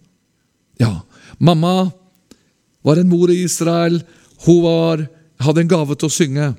Ja, 0.79 1.01
mamma 1.38 1.91
var 2.86 3.01
en 3.01 3.09
mor 3.09 3.31
i 3.31 3.43
Israel. 3.43 4.01
Hun 4.45 4.63
var, 4.63 5.07
hadde 5.39 5.65
en 5.65 5.71
gave 5.71 5.98
til 5.98 6.09
å 6.09 6.13
synge. 6.13 6.51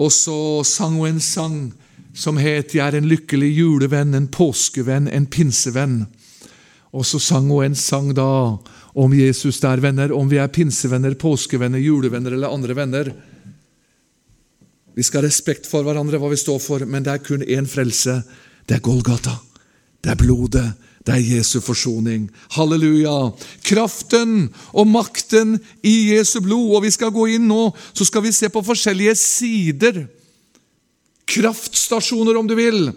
Og 0.00 0.12
så 0.12 0.64
sang 0.64 0.96
hun 0.96 1.14
en 1.14 1.20
sang 1.20 1.72
som 2.14 2.36
het 2.36 2.74
'Jeg 2.74 2.88
er 2.88 2.96
en 2.96 3.08
lykkelig 3.08 3.56
julevenn, 3.56 4.14
en 4.14 4.28
påskevenn, 4.28 5.08
en 5.08 5.26
pinsevenn'. 5.26 6.06
Og 6.92 7.04
så 7.06 7.20
sang 7.20 7.48
hun 7.48 7.64
en 7.64 7.74
sang 7.74 8.14
da 8.14 8.58
om 8.94 9.12
Jesus 9.12 9.60
der, 9.60 9.80
venner. 9.80 10.12
Om 10.12 10.28
vi 10.28 10.38
er 10.38 10.48
pinsevenner, 10.48 11.14
påskevenner, 11.14 11.78
julevenner 11.78 12.32
eller 12.32 12.48
andre 12.48 12.74
venner. 12.74 13.14
Vi 14.94 15.04
skal 15.06 15.22
ha 15.22 15.28
respekt 15.28 15.68
for 15.70 15.86
hverandre, 15.86 16.18
hva 16.18 16.30
vi 16.32 16.38
står 16.40 16.58
for, 16.62 16.84
men 16.86 17.04
det 17.06 17.12
er 17.12 17.24
kun 17.24 17.44
én 17.46 17.68
frelse. 17.70 18.20
Det 18.66 18.78
er 18.78 18.84
Golgata. 18.84 19.36
Det 20.00 20.12
er 20.12 20.18
blodet. 20.20 20.68
Det 21.06 21.14
er 21.14 21.36
Jesu 21.38 21.60
forsoning. 21.64 22.26
Halleluja! 22.52 23.32
Kraften 23.64 24.50
og 24.76 24.88
makten 24.90 25.56
i 25.82 26.12
Jesu 26.12 26.40
blod. 26.44 26.74
Og 26.76 26.84
vi 26.84 26.92
skal 26.92 27.12
gå 27.14 27.24
inn 27.36 27.48
nå, 27.48 27.70
så 27.96 28.04
skal 28.04 28.26
vi 28.26 28.34
se 28.36 28.50
på 28.52 28.62
forskjellige 28.64 29.14
sider. 29.16 30.02
Kraftstasjoner, 31.30 32.36
om 32.36 32.50
du 32.50 32.54
vil. 32.58 32.90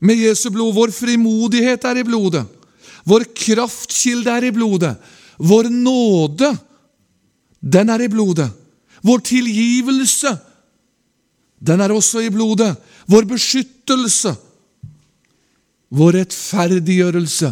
Med 0.00 0.22
Jesu 0.24 0.48
blod. 0.54 0.72
Vår 0.78 0.94
frimodighet 0.96 1.84
er 1.90 2.00
i 2.00 2.06
blodet. 2.08 2.46
Vår 3.04 3.26
kraftkilde 3.36 4.32
er 4.32 4.48
i 4.48 4.54
blodet. 4.54 4.94
Vår 5.40 5.70
nåde, 5.72 6.50
den 7.60 7.88
er 7.92 8.04
i 8.04 8.10
blodet. 8.12 8.48
Vår 9.04 9.22
tilgivelse, 9.24 10.34
den 11.60 11.80
er 11.80 11.92
også 11.92 12.22
i 12.24 12.32
blodet. 12.32 12.72
Vår 13.10 13.26
beskyttelse, 13.28 14.32
vår 15.90 16.16
rettferdiggjørelse, 16.20 17.50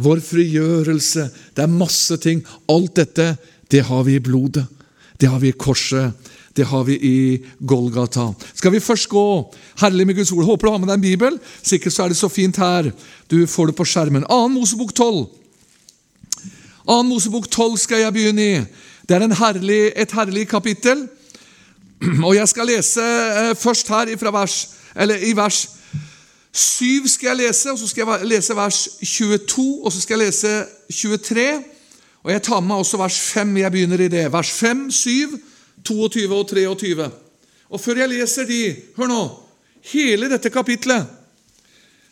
vår 0.00 0.20
frigjørelse. 0.24 1.28
Det 1.56 1.64
er 1.64 1.72
masse 1.72 2.18
ting. 2.20 2.42
Alt 2.68 2.98
dette, 3.00 3.32
det 3.70 3.86
har 3.88 4.04
vi 4.04 4.18
i 4.18 4.24
blodet. 4.24 4.66
Det 5.20 5.28
har 5.28 5.40
vi 5.40 5.50
i 5.52 5.56
korset. 5.56 6.12
Det 6.56 6.66
har 6.66 6.84
vi 6.84 6.96
i 6.96 7.18
Golgata. 7.60 8.32
Skal 8.54 8.72
vi 8.74 8.82
først 8.82 9.08
gå 9.08 9.24
herlig 9.80 10.06
med 10.06 10.16
Guds 10.18 10.32
ord? 10.32 10.44
Håper 10.44 10.66
du 10.66 10.72
har 10.72 10.80
med 10.82 10.90
deg 10.90 10.98
en 10.98 11.04
bibel. 11.04 11.36
Sikkert 11.62 11.94
så 11.94 12.04
er 12.04 12.12
det 12.12 12.18
så 12.18 12.28
fint 12.28 12.58
her. 12.58 12.90
Du 13.30 13.46
får 13.46 13.70
det 13.70 13.76
på 13.78 13.86
skjermen. 13.86 14.26
2. 14.26 14.40
Mosebok 14.56 14.92
12. 14.96 15.22
2. 16.88 16.98
Mosebok 17.06 17.46
12 17.48 17.78
skal 17.84 18.02
jeg 18.02 18.16
begynne 18.16 18.44
i. 18.44 18.60
Det 19.06 19.16
er 19.16 19.38
herlig, 19.38 19.92
et 19.94 20.12
herlig 20.12 20.48
kapittel. 20.50 21.06
Og 22.26 22.34
jeg 22.34 22.48
skal 22.48 22.66
lese 22.66 23.02
eh, 23.02 23.56
først 23.56 23.88
her 23.88 24.30
vers, 24.30 24.68
i 25.22 25.36
vers 25.36 25.68
7 26.52 27.08
skal 27.08 27.28
jeg 27.28 27.36
lese, 27.36 27.70
og 27.70 27.78
så 27.78 27.86
skal 27.86 28.06
jeg 28.06 28.26
lese 28.26 28.56
vers 28.56 28.88
22, 29.02 29.84
og 29.84 29.92
så 29.92 30.00
skal 30.00 30.18
jeg 30.18 30.26
lese 30.26 30.64
23. 30.90 31.62
Og 32.22 32.32
jeg 32.32 32.42
tar 32.42 32.60
med 32.60 32.68
meg 32.68 32.82
også 32.82 32.98
vers 32.98 33.20
5. 33.20 33.56
Jeg 33.56 33.72
begynner 33.72 34.00
i 34.00 34.08
det. 34.08 34.32
Vers 34.32 34.50
5, 34.50 34.90
7, 34.90 35.38
22 35.84 36.36
og 36.36 36.48
23. 36.48 37.10
Og 37.70 37.80
før 37.80 38.02
jeg 38.02 38.08
leser 38.08 38.44
de, 38.44 38.76
hør 38.96 39.08
nå 39.08 39.22
Hele 39.80 40.28
dette 40.28 40.50
kapitlet 40.52 41.06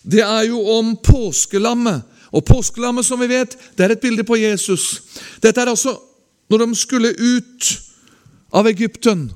det 0.02 0.23
er 0.23 0.47
jo 0.49 0.62
om 0.78 0.97
påskelammet. 1.04 2.02
Og 2.33 2.45
påskelammet, 2.45 3.04
som 3.04 3.21
vi 3.21 3.28
vet, 3.28 3.57
det 3.76 3.85
er 3.85 3.92
et 3.92 4.00
bilde 4.00 4.25
på 4.25 4.37
Jesus. 4.37 5.02
Dette 5.42 5.61
er 5.61 5.68
altså 5.68 5.97
når 6.49 6.64
de 6.64 6.76
skulle 6.76 7.12
ut 7.12 7.68
av 8.52 8.68
Egypten. 8.68 9.28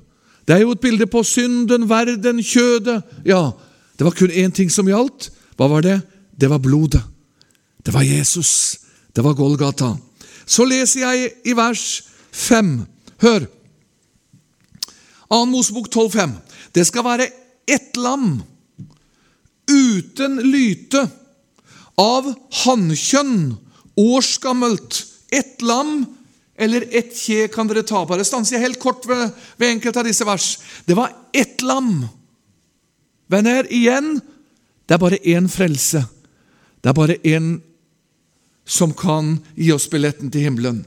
Det 0.47 0.57
er 0.57 0.65
jo 0.65 0.73
et 0.75 0.83
bilde 0.83 1.07
på 1.07 1.23
synden, 1.27 1.89
verden, 1.89 2.43
kjødet. 2.43 3.03
Ja, 3.27 3.51
det 3.99 4.07
var 4.07 4.17
kun 4.19 4.31
én 4.31 4.55
ting 4.55 4.71
som 4.73 4.89
gjaldt. 4.89 5.31
Hva 5.57 5.69
var 5.71 5.85
det? 5.85 6.01
Det 6.35 6.51
var 6.51 6.63
blodet. 6.63 7.03
Det 7.83 7.95
var 7.95 8.03
Jesus. 8.03 8.79
Det 9.15 9.23
var 9.25 9.35
Golgata. 9.39 9.95
Så 10.47 10.65
leser 10.67 11.05
jeg 11.05 11.31
i 11.47 11.55
vers 11.57 12.03
5. 12.33 12.81
Hør! 13.23 13.47
2. 15.33 15.45
Mosebok 15.49 15.89
12,5. 15.89 16.33
Det 16.75 16.85
skal 16.87 17.05
være 17.07 17.29
ett 17.67 17.97
lam 17.97 18.43
uten 19.71 20.41
lyte 20.45 21.07
av 22.01 22.29
hannkjønn, 22.65 23.55
årsgammelt. 23.97 24.99
Ett 25.33 25.63
lam 25.65 26.03
eller 26.56 26.85
ett 26.90 27.14
kje 27.16 27.47
kan 27.52 27.68
dere 27.68 27.85
ta. 27.87 28.04
Bare 28.06 28.25
stanser 28.26 28.59
jeg 28.59 28.66
helt 28.66 28.82
kort 28.82 29.06
ved, 29.09 29.30
ved 29.56 29.76
enkelte 29.76 30.02
av 30.02 30.09
disse 30.09 30.26
vers. 30.28 30.59
Det 30.87 30.97
var 30.99 31.14
ett 31.32 31.62
lam. 31.64 32.04
Venner, 33.32 33.66
igjen 33.73 34.18
det 34.87 34.97
er 34.97 35.00
bare 35.00 35.21
én 35.25 35.47
frelse. 35.49 36.02
Det 36.82 36.90
er 36.90 36.97
bare 36.97 37.21
én 37.25 37.61
som 38.66 38.92
kan 38.92 39.38
gi 39.56 39.71
oss 39.73 39.88
billetten 39.88 40.30
til 40.30 40.44
himmelen. 40.44 40.82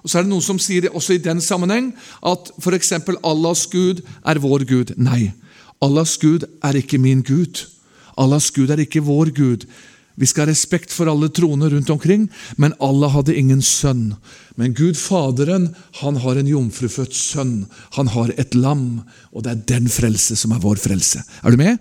Og 0.00 0.08
så 0.08 0.18
er 0.18 0.24
det 0.24 0.30
Noen 0.30 0.44
som 0.44 0.58
sier 0.62 0.86
det 0.86 0.94
også 0.96 1.18
i 1.18 1.22
den 1.22 1.42
sammenheng 1.44 1.90
at 2.24 2.48
f.eks. 2.56 2.92
Allahs 3.20 3.66
Gud 3.68 4.00
er 4.24 4.40
vår 4.40 4.64
Gud. 4.64 4.94
Nei, 4.96 5.32
Allahs 5.84 6.16
Gud 6.16 6.46
er 6.64 6.78
ikke 6.80 6.98
min 6.98 7.20
Gud. 7.20 7.66
Allahs 8.16 8.50
Gud 8.50 8.70
er 8.72 8.80
ikke 8.80 9.04
vår 9.04 9.34
Gud. 9.36 9.66
Vi 10.20 10.28
skal 10.28 10.44
ha 10.44 10.50
respekt 10.52 10.92
for 10.92 11.08
alle 11.08 11.30
troner 11.32 11.72
rundt 11.72 11.90
omkring, 11.92 12.26
men 12.60 12.76
Allah 12.84 13.12
hadde 13.14 13.36
ingen 13.36 13.62
sønn. 13.64 14.10
Men 14.60 14.74
Gud 14.76 14.98
Faderen 15.00 15.70
han 16.02 16.18
har 16.20 16.36
en 16.36 16.50
jomfrufødt 16.50 17.16
sønn. 17.16 17.54
Han 17.96 18.10
har 18.12 18.34
et 18.36 18.56
lam, 18.58 19.00
og 19.32 19.46
det 19.46 19.54
er 19.54 19.62
den 19.76 19.88
frelse 19.88 20.36
som 20.36 20.52
er 20.52 20.60
vår 20.60 20.82
frelse. 20.82 21.24
Er 21.40 21.54
du 21.54 21.60
med? 21.60 21.80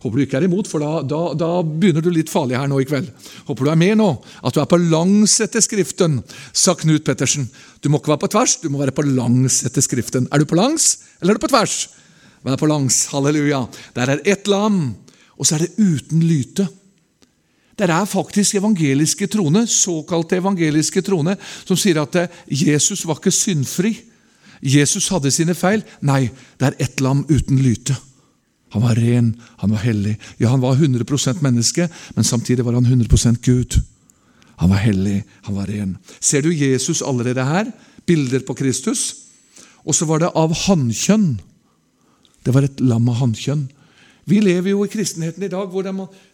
Håper 0.00 0.20
du 0.20 0.24
ikke 0.24 0.38
er 0.38 0.46
imot, 0.46 0.68
for 0.70 0.80
da, 0.80 1.02
da, 1.08 1.20
da, 1.36 1.50
begynner 1.66 2.04
du 2.04 2.10
litt 2.12 2.32
farlig 2.32 2.56
her 2.56 2.68
nå 2.70 2.78
i 2.80 2.88
kveld. 2.88 3.08
Håper 3.48 3.66
du 3.66 3.72
er 3.72 3.80
med 3.80 3.96
nå, 4.00 4.08
at 4.44 4.56
du 4.56 4.60
er 4.62 4.68
på 4.70 4.78
langs 4.80 5.38
etter 5.44 5.64
Skriften, 5.64 6.20
sa 6.52 6.76
Knut 6.78 7.04
Pettersen. 7.04 7.48
Du 7.80 7.88
må 7.90 8.00
ikke 8.00 8.12
være 8.14 8.24
på 8.26 8.32
tvers, 8.36 8.58
du 8.62 8.68
må 8.72 8.80
være 8.84 8.94
på 8.96 9.04
langs 9.08 9.62
etter 9.66 9.84
Skriften. 9.84 10.28
Er 10.30 10.40
du 10.40 10.48
på 10.48 10.58
langs, 10.58 10.98
eller 11.20 11.34
er 11.34 11.40
du 11.40 11.44
på 11.44 11.52
tvers? 11.52 11.78
Vær 12.46 12.60
på 12.60 12.68
langs. 12.70 13.08
Halleluja. 13.10 13.64
Der 13.96 14.12
er 14.12 14.20
ett 14.22 14.46
lam, 14.46 14.94
og 15.34 15.48
så 15.48 15.56
er 15.56 15.64
det 15.66 15.74
uten 15.80 16.22
lyte. 16.22 16.68
Det 17.76 17.90
er 17.90 18.08
faktisk 18.08 18.56
evangeliske 18.56 19.26
trone, 19.28 19.66
såkalte 19.68 20.38
evangeliske 20.40 21.02
trone, 21.04 21.36
som 21.64 21.76
sier 21.76 22.00
at 22.00 22.16
Jesus 22.48 23.04
var 23.04 23.20
ikke 23.20 23.34
syndfri. 23.34 23.92
Jesus 24.64 25.10
hadde 25.12 25.30
sine 25.30 25.54
feil. 25.54 25.84
Nei, 26.00 26.30
det 26.56 26.70
er 26.70 26.78
ett 26.86 27.02
lam 27.04 27.26
uten 27.28 27.60
lyte. 27.60 27.96
Han 28.72 28.82
var 28.82 28.96
ren, 28.98 29.34
han 29.60 29.70
var 29.72 29.84
hellig. 29.84 30.16
Ja, 30.40 30.50
han 30.54 30.64
var 30.64 30.76
100% 30.76 31.42
menneske, 31.44 31.88
men 32.16 32.24
samtidig 32.24 32.64
var 32.64 32.74
han 32.74 32.86
100% 32.88 33.42
Gud. 33.44 33.78
Han 34.56 34.72
var 34.72 34.80
hellig, 34.80 35.22
han 35.44 35.56
var 35.56 35.68
ren. 35.68 35.96
Ser 36.20 36.42
du 36.42 36.52
Jesus 36.52 37.02
allerede 37.02 37.44
her? 37.44 37.70
Bilder 38.06 38.40
på 38.40 38.56
Kristus. 38.56 39.14
Og 39.84 39.94
så 39.94 40.08
var 40.08 40.22
det 40.22 40.32
av 40.34 40.54
hannkjønn. 40.66 41.36
Det 42.44 42.54
var 42.54 42.66
et 42.66 42.80
lam 42.80 43.08
av 43.12 43.20
hannkjønn. 43.20 43.66
Vi 44.26 44.40
lever 44.42 44.72
jo 44.72 44.82
i 44.82 44.90
kristenheten 44.90 45.44
i 45.46 45.50
dag, 45.50 45.68
hvor 45.70 45.86
de, 45.86 45.92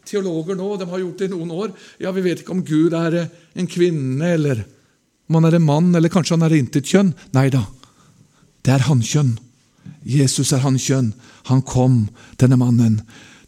teologer 0.08 0.56
nå 0.56 0.70
de 0.80 0.88
har 0.88 1.02
gjort 1.02 1.18
det 1.20 1.28
i 1.28 1.32
noen 1.34 1.50
år. 1.52 1.74
Ja, 2.00 2.12
Vi 2.12 2.24
vet 2.24 2.40
ikke 2.40 2.54
om 2.54 2.64
Gud 2.64 2.96
er 2.96 3.28
en 3.28 3.68
kvinne, 3.68 4.32
eller 4.32 4.64
om 5.28 5.36
han 5.36 5.48
er 5.50 5.58
en 5.58 5.66
mann, 5.66 5.94
eller 5.94 6.12
kanskje 6.12 6.38
han 6.38 6.46
er 6.48 6.56
intetkjønn. 6.56 7.12
Nei 7.36 7.50
da, 7.52 7.66
det 8.64 8.72
er 8.72 8.88
hankjønn. 8.88 9.36
Jesus 10.08 10.54
er 10.56 10.64
hankjønn. 10.64 11.12
Han 11.52 11.62
kom, 11.68 12.06
denne 12.40 12.56
mannen. 12.56 13.02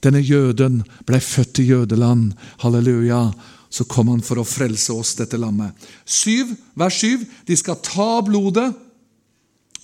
Denne 0.05 0.21
jøden 0.21 0.83
ble 1.09 1.21
født 1.25 1.63
i 1.63 1.69
jødeland. 1.71 2.35
Halleluja. 2.61 3.31
Så 3.73 3.89
kom 3.91 4.13
han 4.13 4.23
for 4.23 4.39
å 4.39 4.47
frelse 4.47 4.93
oss, 4.93 5.17
dette 5.19 5.41
lammet. 5.41 5.73
Syv, 6.05 6.53
vers 6.79 7.01
syv. 7.01 7.25
De 7.49 7.57
skal 7.57 7.81
ta 7.83 8.21
blodet. 8.27 8.69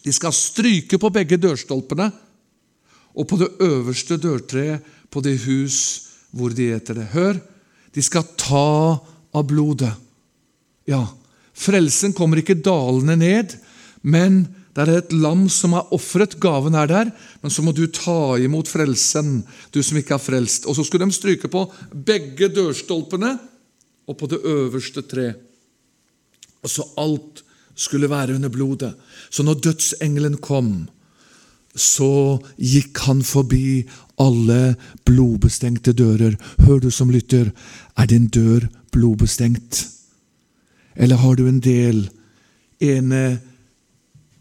De 0.04 0.12
skal 0.12 0.36
stryke 0.36 1.00
på 1.00 1.10
begge 1.12 1.40
dørstolpene 1.40 2.10
og 3.14 3.26
på 3.28 3.38
det 3.40 3.50
øverste 3.62 4.18
dørtreet 4.20 4.86
på 5.10 5.22
det 5.24 5.38
hus 5.44 5.78
hvor 6.30 6.52
de 6.54 6.70
eter 6.76 7.00
det. 7.00 7.08
Hør, 7.14 7.40
de 7.94 8.02
skal 8.04 8.28
ta 8.38 9.00
av 9.34 9.46
blodet. 9.46 9.92
Ja, 10.90 11.02
frelsen 11.54 12.14
kommer 12.16 12.40
ikke 12.40 12.58
dalende 12.58 13.16
ned, 13.18 13.56
men 14.02 14.44
det 14.74 14.86
er 14.86 15.00
et 15.00 15.14
lam 15.14 15.48
som 15.50 15.74
er 15.74 15.90
ofret. 15.94 16.38
Gaven 16.42 16.76
er 16.78 16.90
der, 16.90 17.10
men 17.42 17.52
så 17.52 17.62
må 17.66 17.74
du 17.74 17.84
ta 17.90 18.38
imot 18.38 18.70
frelsen, 18.70 19.40
du 19.74 19.82
som 19.82 19.98
ikke 19.98 20.14
er 20.16 20.22
frelst. 20.22 20.68
Og 20.70 20.78
så 20.78 20.86
skulle 20.86 21.06
de 21.06 21.14
stryke 21.14 21.50
på 21.50 21.66
begge 21.90 22.48
dørstolpene 22.54 23.34
og 24.06 24.18
på 24.18 24.30
det 24.30 24.40
øverste 24.46 25.02
tre. 25.10 25.32
Og 26.62 26.70
så 26.70 26.86
alt 27.02 27.42
skulle 27.74 28.10
være 28.10 28.36
under 28.38 28.52
blodet. 28.52 28.94
Så 29.30 29.42
når 29.42 29.58
dødsengelen 29.66 30.38
kom, 30.38 30.88
så 31.76 32.40
gikk 32.58 32.98
han 33.06 33.22
forbi 33.22 33.84
alle 34.20 34.74
blodbestengte 35.08 35.94
dører. 35.96 36.36
Hør 36.66 36.80
du 36.82 36.90
som 36.90 37.10
lytter, 37.10 37.52
er 37.96 38.10
din 38.10 38.26
dør 38.26 38.66
blodbestengt? 38.92 39.84
Eller 40.96 41.16
har 41.16 41.38
du 41.38 41.46
en 41.48 41.62
del 41.62 42.08
ene 42.80 43.40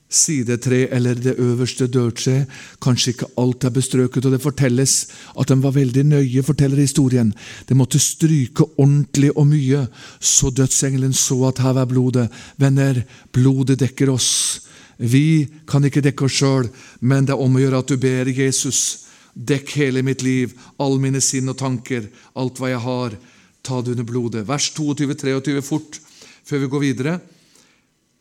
sidetre 0.09 0.88
eller 0.89 1.13
det 1.13 1.36
øverste 1.38 1.88
dørtre. 1.88 2.45
Kanskje 2.81 3.13
ikke 3.13 3.29
alt 3.38 3.63
er 3.63 3.74
bestrøket, 3.74 4.25
og 4.25 4.33
det 4.33 4.41
fortelles 4.41 4.95
at 5.39 5.50
den 5.50 5.62
var 5.63 5.75
veldig 5.77 6.03
nøye, 6.09 6.43
forteller 6.43 6.81
historien. 6.81 7.33
Det 7.69 7.77
måtte 7.77 8.01
stryke 8.01 8.65
ordentlig 8.77 9.31
og 9.38 9.48
mye, 9.48 9.86
så 10.19 10.50
dødsengelen 10.50 11.13
så 11.13 11.43
at 11.51 11.62
her 11.62 11.77
var 11.77 11.86
blodet. 11.86 12.27
Venner, 12.57 13.03
blodet 13.31 13.79
dekker 13.79 14.09
oss. 14.09 14.65
Vi 15.00 15.48
kan 15.70 15.86
ikke 15.88 16.03
dekke 16.03 16.27
oss 16.27 16.36
sjøl, 16.41 16.68
men 17.00 17.27
det 17.27 17.32
er 17.32 17.41
om 17.41 17.56
å 17.56 17.62
gjøre 17.62 17.79
at 17.79 17.91
du 17.91 17.96
ber 18.01 18.27
Jesus. 18.27 19.08
Dekk 19.32 19.72
hele 19.79 20.03
mitt 20.03 20.25
liv, 20.25 20.51
all 20.75 21.00
mine 21.00 21.22
sinn 21.24 21.48
og 21.48 21.60
tanker, 21.62 22.10
alt 22.36 22.60
hva 22.60 22.74
jeg 22.74 22.84
har. 22.84 23.15
Ta 23.63 23.79
det 23.79 23.96
under 23.96 24.08
blodet. 24.08 24.44
Vers 24.48 24.68
22-23 24.75 25.63
fort, 25.63 26.01
før 26.44 26.65
vi 26.65 26.72
går 26.74 26.84
videre. 26.84 27.15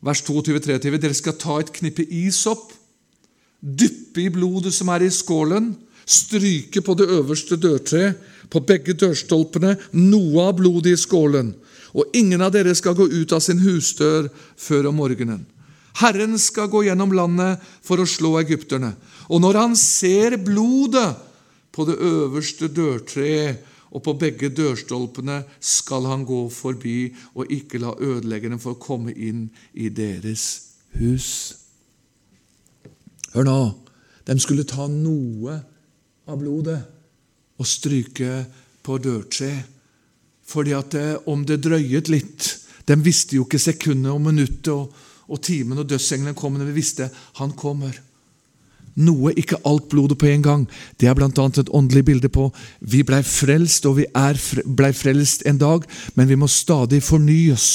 Vers 0.06 0.22
22-23. 0.22 0.94
Dere 1.02 1.18
skal 1.18 1.38
ta 1.40 1.58
et 1.58 1.74
knippe 1.74 2.06
isopp, 2.06 2.70
dyppe 3.58 4.28
i 4.28 4.30
blodet 4.30 4.70
som 4.74 4.92
er 4.94 5.08
i 5.08 5.10
skålen, 5.10 5.72
stryke 6.08 6.80
på 6.84 6.94
det 6.94 7.10
øverste 7.10 7.58
dørtreet, 7.58 8.14
på 8.48 8.62
begge 8.64 8.94
dørstolpene, 8.96 9.74
noe 9.98 10.46
av 10.46 10.54
blodet 10.56 10.94
i 10.94 11.00
skålen. 11.00 11.50
Og 11.98 12.14
ingen 12.16 12.40
av 12.40 12.54
dere 12.54 12.72
skal 12.78 12.94
gå 12.96 13.10
ut 13.10 13.34
av 13.34 13.42
sin 13.44 13.58
husdør 13.60 14.30
før 14.56 14.92
om 14.92 15.02
morgenen. 15.02 15.42
Herren 15.98 16.38
skal 16.38 16.70
gå 16.70 16.84
gjennom 16.86 17.12
landet 17.16 17.62
for 17.82 18.00
å 18.00 18.06
slå 18.06 18.36
egypterne. 18.40 18.92
Og 19.28 19.42
når 19.42 19.58
han 19.58 19.74
ser 19.78 20.38
blodet 20.42 21.08
på 21.74 21.86
det 21.88 21.98
øverste 22.02 22.70
dørtreet 22.70 23.64
og 23.88 24.04
på 24.04 24.14
begge 24.20 24.50
dørstolpene, 24.52 25.42
skal 25.60 26.06
han 26.10 26.26
gå 26.28 26.42
forbi 26.52 27.08
og 27.34 27.50
ikke 27.52 27.80
la 27.82 27.94
ødeleggerne 27.94 28.60
få 28.60 28.76
komme 28.80 29.14
inn 29.14 29.48
i 29.74 29.88
deres 29.88 30.44
hus. 31.00 31.30
Hør 33.34 33.48
nå, 33.48 33.58
de 34.28 34.36
skulle 34.40 34.68
ta 34.68 34.86
noe 34.92 35.56
av 36.28 36.38
blodet 36.40 36.78
og 37.58 37.66
stryke 37.66 38.44
på 38.84 39.00
dørtreet. 39.02 39.74
Fordi 40.48 40.72
at 40.72 40.94
eh, 40.96 41.18
om 41.28 41.42
det 41.44 41.58
drøyet 41.60 42.08
litt 42.08 42.46
De 42.88 42.94
visste 43.04 43.36
jo 43.36 43.42
ikke 43.44 43.58
sekundet 43.60 44.08
og 44.08 44.22
minuttet 44.24 44.70
og, 44.72 44.94
og 45.28 45.42
timen, 45.44 45.78
og 45.78 45.88
dødsengelen 45.88 46.36
kom, 46.36 46.56
men 46.56 46.66
vi 46.68 46.78
visste 46.80 47.10
han 47.38 47.52
kommer. 47.56 47.92
Noe, 48.98 49.30
ikke 49.38 49.60
alt 49.68 49.86
blodet 49.92 50.18
på 50.18 50.26
en 50.26 50.42
gang. 50.42 50.64
Det 50.98 51.06
er 51.06 51.14
bl.a. 51.14 51.28
et 51.28 51.70
åndelig 51.70 52.02
bilde 52.08 52.30
på 52.34 52.48
vi 52.80 53.04
blei 53.06 53.20
frelst, 53.22 53.86
og 53.86 54.00
vi 54.00 54.08
er 54.16 54.40
blei 54.66 54.90
frelst 54.96 55.44
en 55.46 55.60
dag, 55.60 55.86
men 56.18 56.28
vi 56.30 56.38
må 56.38 56.48
stadig 56.50 57.02
fornyes. 57.06 57.68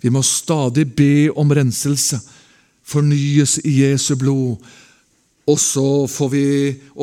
Vi 0.00 0.12
må 0.12 0.22
stadig 0.24 0.86
be 0.96 1.28
om 1.36 1.52
renselse. 1.52 2.20
Fornyes 2.84 3.58
i 3.64 3.80
Jesu 3.82 4.14
blod. 4.20 4.64
Og 5.44 5.60
så 5.60 6.06
får 6.08 6.28
vi 6.32 6.46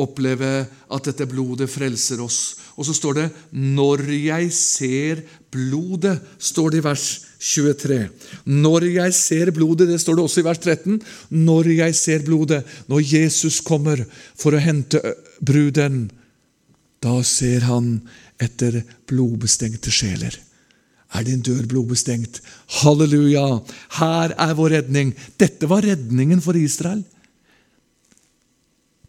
oppleve 0.02 0.50
at 0.66 1.06
dette 1.06 1.28
blodet 1.30 1.70
frelser 1.70 2.22
oss. 2.22 2.40
Og 2.76 2.86
så 2.86 2.94
står 2.94 3.14
det 3.14 3.30
'når 3.52 4.00
jeg 4.10 4.52
ser 4.52 5.22
blodet', 5.50 6.20
står 6.38 6.70
det 6.70 6.78
i 6.78 6.84
vers 6.84 7.20
23. 7.38 8.08
Når 8.46 8.84
jeg 8.94 9.14
ser 9.14 9.50
blodet, 9.50 9.88
det 9.88 10.00
står 10.00 10.14
det 10.14 10.24
også 10.24 10.40
i 10.40 10.44
vers 10.44 10.58
13, 10.58 11.02
når 11.30 11.64
jeg 11.76 11.94
ser 11.94 12.22
blodet, 12.22 12.64
når 12.88 13.00
Jesus 13.14 13.60
kommer 13.60 14.04
for 14.34 14.52
å 14.52 14.62
hente 14.62 15.00
bruden, 15.40 16.10
da 17.02 17.22
ser 17.22 17.60
han 17.60 18.00
etter 18.40 18.82
blodbestengte 19.06 19.90
sjeler. 19.90 20.38
Er 21.12 21.26
din 21.26 21.42
dør 21.44 21.66
blodbestengt? 21.68 22.40
Halleluja! 22.80 23.60
Her 23.98 24.32
er 24.38 24.54
vår 24.56 24.78
redning. 24.78 25.12
Dette 25.36 25.68
var 25.68 25.84
redningen 25.84 26.40
for 26.40 26.56
Israel. 26.56 27.02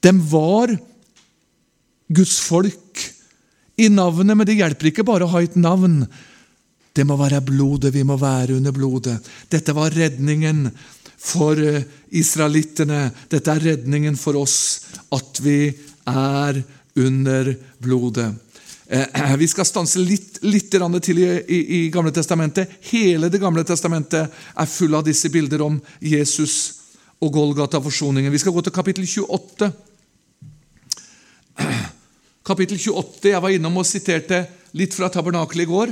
De 0.03 0.11
var 0.11 0.73
Guds 2.11 2.39
folk 2.43 3.05
i 3.75 3.89
navnet, 3.89 4.37
men 4.37 4.47
det 4.47 4.57
hjelper 4.59 4.91
ikke 4.91 5.05
bare 5.07 5.25
å 5.25 5.33
ha 5.33 5.41
et 5.43 5.55
navn. 5.57 6.03
Det 6.93 7.05
må 7.09 7.17
være 7.17 7.41
blodet, 7.45 7.93
vi 7.93 8.03
må 8.05 8.19
være 8.21 8.59
under 8.59 8.75
blodet. 8.75 9.17
Dette 9.49 9.73
var 9.73 9.95
redningen 9.95 10.67
for 11.23 11.57
eh, 11.57 11.81
israelittene. 12.19 13.07
Dette 13.31 13.53
er 13.53 13.67
redningen 13.71 14.17
for 14.19 14.37
oss, 14.37 14.57
at 15.13 15.41
vi 15.41 15.71
er 16.09 16.61
under 17.01 17.53
blodet. 17.81 18.29
Eh, 18.93 19.35
vi 19.41 19.49
skal 19.49 19.65
stanse 19.65 20.03
litt, 20.03 20.43
litt 20.45 20.69
til 20.69 21.23
i, 21.23 21.25
i, 21.47 21.59
i 21.79 21.81
Gamle 21.93 22.13
Testamentet. 22.13 22.77
Hele 22.91 23.29
Det 23.29 23.41
gamle 23.41 23.63
testamentet 23.63 24.29
er 24.29 24.69
full 24.69 24.93
av 24.93 25.07
disse 25.07 25.31
bilder 25.33 25.65
om 25.65 25.81
Jesus 25.99 26.83
og 27.23 27.33
Golgata-forsoningen. 27.33 28.31
Vi 28.31 28.43
skal 28.43 28.53
gå 28.53 28.61
til 28.61 28.75
kapittel 28.75 29.07
28. 29.07 29.71
Kapittel 32.43 32.75
28, 32.75 33.29
Jeg 33.31 33.39
var 33.39 33.53
innom 33.55 33.77
og 33.79 33.85
siterte 33.87 34.41
litt 34.75 34.91
fra 34.91 35.07
tabernakelet 35.07 35.63
i 35.63 35.69
går. 35.69 35.91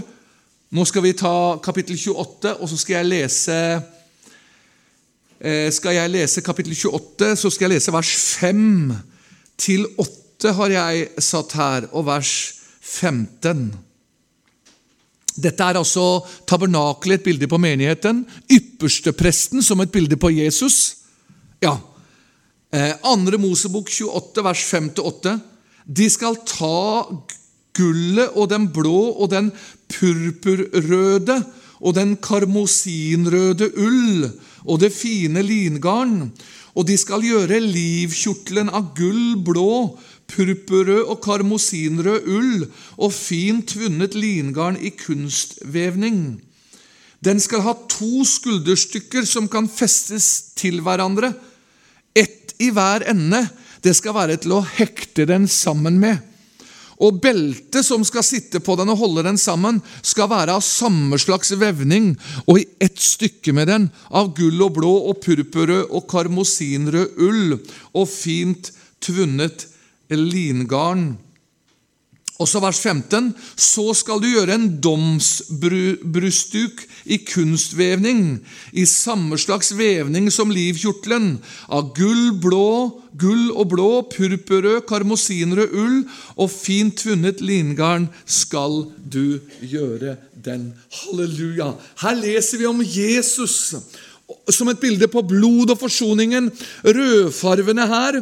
Nå 0.76 0.84
skal 0.88 1.06
vi 1.06 1.14
ta 1.16 1.60
kapittel 1.64 1.96
28, 1.96 2.58
og 2.60 2.68
så 2.68 2.80
skal 2.80 2.98
jeg 2.98 3.08
lese 3.08 3.60
eh, 5.40 5.70
skal 5.72 5.96
jeg 5.96 6.12
lese 6.12 6.44
kapittel 6.44 6.76
28, 6.76 7.30
så 7.40 7.52
skal 7.52 7.70
jeg 7.70 7.78
lese 7.78 7.94
vers 7.96 8.12
5 8.42 8.92
til 9.64 9.86
8 9.96 10.52
har 10.58 10.74
jeg 10.74 11.06
satt 11.24 11.56
her, 11.56 11.88
og 11.96 12.10
vers 12.10 12.34
15. 12.82 13.70
Dette 15.32 15.64
er 15.64 15.80
altså 15.80 16.26
tabernakelet, 16.50 17.22
et 17.22 17.28
bilde 17.30 17.48
på 17.48 17.62
menigheten. 17.64 18.26
Ypperstepresten 18.52 19.64
som 19.64 19.80
et 19.80 19.94
bilde 19.94 20.20
på 20.20 20.34
Jesus. 20.36 20.98
Ja. 21.64 21.78
Eh, 22.76 22.92
andre 23.08 23.40
Mosebok 23.40 23.88
28, 23.88 24.44
vers 24.44 24.66
5-8. 24.68 25.38
De 25.91 26.08
skal 26.12 26.38
ta 26.47 27.08
gullet 27.75 28.38
og 28.38 28.49
den 28.51 28.69
blå 28.73 29.12
og 29.12 29.32
den 29.32 29.49
purpurrøde 29.91 31.38
og 31.82 31.95
den 31.97 32.15
karmosinrøde 32.21 33.71
ull 33.82 34.30
og 34.63 34.82
det 34.84 34.91
fine 34.93 35.43
lingarn. 35.43 36.32
Og 36.77 36.88
de 36.88 36.95
skal 36.99 37.25
gjøre 37.25 37.60
livkjortelen 37.60 38.69
av 38.71 38.93
gull, 38.95 39.36
blå, 39.43 39.97
purpurrød 40.32 41.10
og 41.12 41.19
karmosinrød 41.25 42.30
ull 42.32 42.67
og 42.97 43.12
fint 43.12 43.73
tvunnet 43.73 44.15
lingarn 44.15 44.80
i 44.80 44.93
kunstvevning. 44.95 46.39
Den 47.21 47.41
skal 47.43 47.65
ha 47.65 47.75
to 47.91 48.23
skulderstykker 48.25 49.27
som 49.30 49.49
kan 49.51 49.67
festes 49.69 50.54
til 50.58 50.80
hverandre, 50.82 51.34
ett 52.15 52.56
i 52.62 52.71
hver 52.73 53.06
ende. 53.12 53.43
Det 53.82 53.94
skal 53.98 54.15
være 54.17 54.38
til 54.41 54.58
å 54.58 54.65
hekte 54.78 55.26
den 55.30 55.48
sammen 55.50 55.98
med. 56.02 56.20
Og 57.02 57.17
beltet 57.17 57.82
som 57.82 58.04
skal 58.06 58.22
sitte 58.26 58.62
på 58.62 58.76
den 58.78 58.91
og 58.94 59.00
holde 59.00 59.24
den 59.26 59.39
sammen, 59.41 59.80
skal 60.06 60.30
være 60.30 60.54
av 60.54 60.62
samme 60.65 61.17
slags 61.22 61.50
vevning 61.58 62.12
og 62.46 62.62
i 62.62 62.67
ett 62.84 63.02
stykke 63.02 63.56
med 63.58 63.72
den, 63.72 63.88
av 64.13 64.30
gull 64.38 64.62
og 64.62 64.76
blå 64.78 64.91
og 65.10 65.17
purpurrød 65.24 65.89
og 65.89 66.06
karmosinrød 66.12 67.17
ull 67.26 67.58
og 67.58 68.06
fint 68.06 68.70
tvunnet 69.02 69.65
lingarn. 70.13 71.15
Og 72.41 72.49
så 72.49 72.62
vers 72.63 72.80
15. 72.82 73.32
Så 73.56 73.91
skal 73.97 74.21
du 74.21 74.27
gjøre 74.32 74.56
en 74.58 74.67
domsbrustduk 74.82 76.82
i 77.06 77.19
kunstvevning, 77.27 78.39
i 78.73 78.86
samme 78.89 79.38
slags 79.41 79.71
vevning 79.77 80.32
som 80.34 80.54
livkjortelen, 80.54 81.36
av 81.69 81.91
gull, 81.97 82.32
blå, 82.41 83.01
gull 83.21 83.51
og 83.51 83.69
blå, 83.73 83.89
purpurrød, 84.10 84.82
karmosinrød 84.89 85.75
ull 85.77 85.99
og 86.38 86.49
fint 86.54 86.97
tvunnet 87.04 87.43
lingarn 87.45 88.10
skal 88.25 88.86
du 88.97 89.38
gjøre 89.62 90.17
den. 90.34 90.71
Halleluja! 91.01 91.73
Her 92.01 92.17
leser 92.17 92.62
vi 92.62 92.69
om 92.69 92.82
Jesus 92.82 93.75
som 94.51 94.69
et 94.71 94.80
bilde 94.80 95.10
på 95.12 95.23
blod 95.27 95.73
og 95.73 95.80
forsoningen. 95.82 96.47
Rødfarvene 96.88 97.88
her 97.88 98.21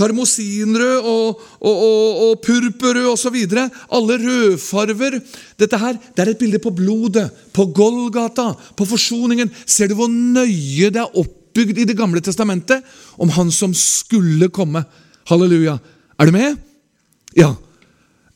karmosinrød 0.00 1.08
og, 1.12 1.42
og, 1.60 1.74
og, 1.74 2.22
og 2.24 2.40
purpurrød 2.44 3.10
osv. 3.12 3.36
Alle 3.92 4.18
rødfarver. 4.24 5.18
Dette 5.60 5.80
her, 5.80 5.98
det 6.16 6.24
er 6.24 6.32
et 6.32 6.40
bilde 6.40 6.62
på 6.62 6.72
blodet, 6.74 7.28
på 7.52 7.68
Golgata, 7.76 8.50
på 8.76 8.88
forsoningen. 8.88 9.52
Ser 9.66 9.90
du 9.90 9.98
hvor 9.98 10.10
nøye 10.10 10.90
det 10.92 11.04
er 11.04 11.20
oppbygd 11.20 11.82
i 11.82 11.88
Det 11.88 11.98
gamle 11.98 12.22
testamentet 12.24 12.86
om 13.20 13.32
Han 13.36 13.52
som 13.54 13.74
skulle 13.76 14.48
komme? 14.48 14.84
Halleluja. 15.28 15.78
Er 16.18 16.26
du 16.26 16.32
med? 16.34 16.56
Ja. 17.36 17.52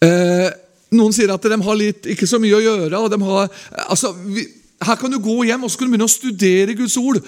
Eh, 0.04 0.50
noen 0.94 1.14
sier 1.14 1.32
at 1.34 1.48
de 1.48 1.58
har 1.66 1.78
litt, 1.78 2.06
ikke 2.12 2.28
så 2.28 2.38
mye 2.42 2.58
å 2.58 2.62
gjøre. 2.62 3.00
og 3.00 3.10
de 3.10 3.18
har, 3.24 3.50
altså, 3.88 4.12
vi, 4.12 4.46
Her 4.84 4.98
kan 5.00 5.10
du 5.10 5.18
gå 5.22 5.44
hjem 5.48 5.64
og 5.64 5.70
så 5.70 5.78
kan 5.78 5.88
du 5.88 5.94
begynne 5.94 6.08
å 6.10 6.12
studere 6.12 6.76
Guds 6.76 6.96
ord 7.00 7.22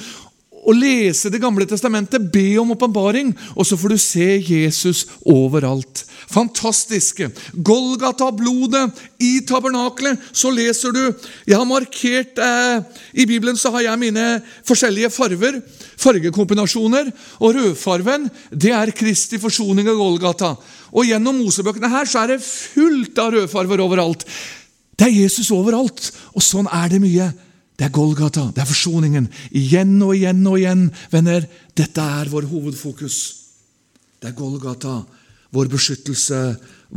og 0.66 0.74
lese 0.74 1.30
Det 1.30 1.40
gamle 1.42 1.66
testamentet, 1.68 2.30
be 2.32 2.58
om 2.60 2.72
åpenbaring, 2.74 3.32
og 3.54 3.66
så 3.66 3.78
får 3.78 3.94
du 3.94 3.98
se 4.02 4.26
Jesus 4.42 5.04
overalt. 5.22 6.04
Fantastiske. 6.26 7.30
Golgata, 7.54 8.30
blodet, 8.34 8.90
i 9.22 9.40
tabernaklet, 9.46 10.18
så 10.32 10.50
leser 10.50 10.92
du 10.92 11.02
Jeg 11.46 11.56
har 11.56 11.68
markert 11.68 12.38
eh, 12.42 12.82
I 13.14 13.26
Bibelen 13.26 13.56
så 13.56 13.70
har 13.74 13.86
jeg 13.86 14.00
mine 14.00 14.26
forskjellige 14.66 15.10
farver, 15.14 15.60
fargekombinasjoner, 15.96 17.10
og 17.40 17.54
rødfarven 17.56 18.28
det 18.50 18.74
er 18.74 18.94
Kristi 18.96 19.38
forsoning 19.38 19.88
av 19.88 19.98
Golgata. 20.00 20.54
Og 20.92 21.06
Gjennom 21.06 21.38
Mosebøkene 21.40 21.90
her 21.92 22.08
så 22.08 22.24
er 22.24 22.34
det 22.34 22.44
fullt 22.44 23.18
av 23.22 23.34
rødfarver 23.36 23.82
overalt. 23.84 24.26
Det 24.96 25.10
er 25.10 25.18
Jesus 25.22 25.50
overalt, 25.52 26.10
og 26.32 26.44
sånn 26.44 26.68
er 26.72 26.88
det 26.92 27.02
mye. 27.02 27.30
Det 27.76 27.84
er 27.84 27.92
Golgata, 27.92 28.46
det 28.54 28.62
er 28.62 28.68
forsoningen. 28.70 29.26
Igjen 29.52 29.98
og 30.00 30.14
igjen 30.16 30.40
og 30.48 30.56
igjen, 30.56 30.86
venner. 31.12 31.44
Dette 31.76 32.06
er 32.20 32.30
vår 32.32 32.48
hovedfokus. 32.48 33.18
Det 34.16 34.30
er 34.30 34.38
Golgata, 34.38 35.02
vår 35.52 35.68
beskyttelse, 35.72 36.40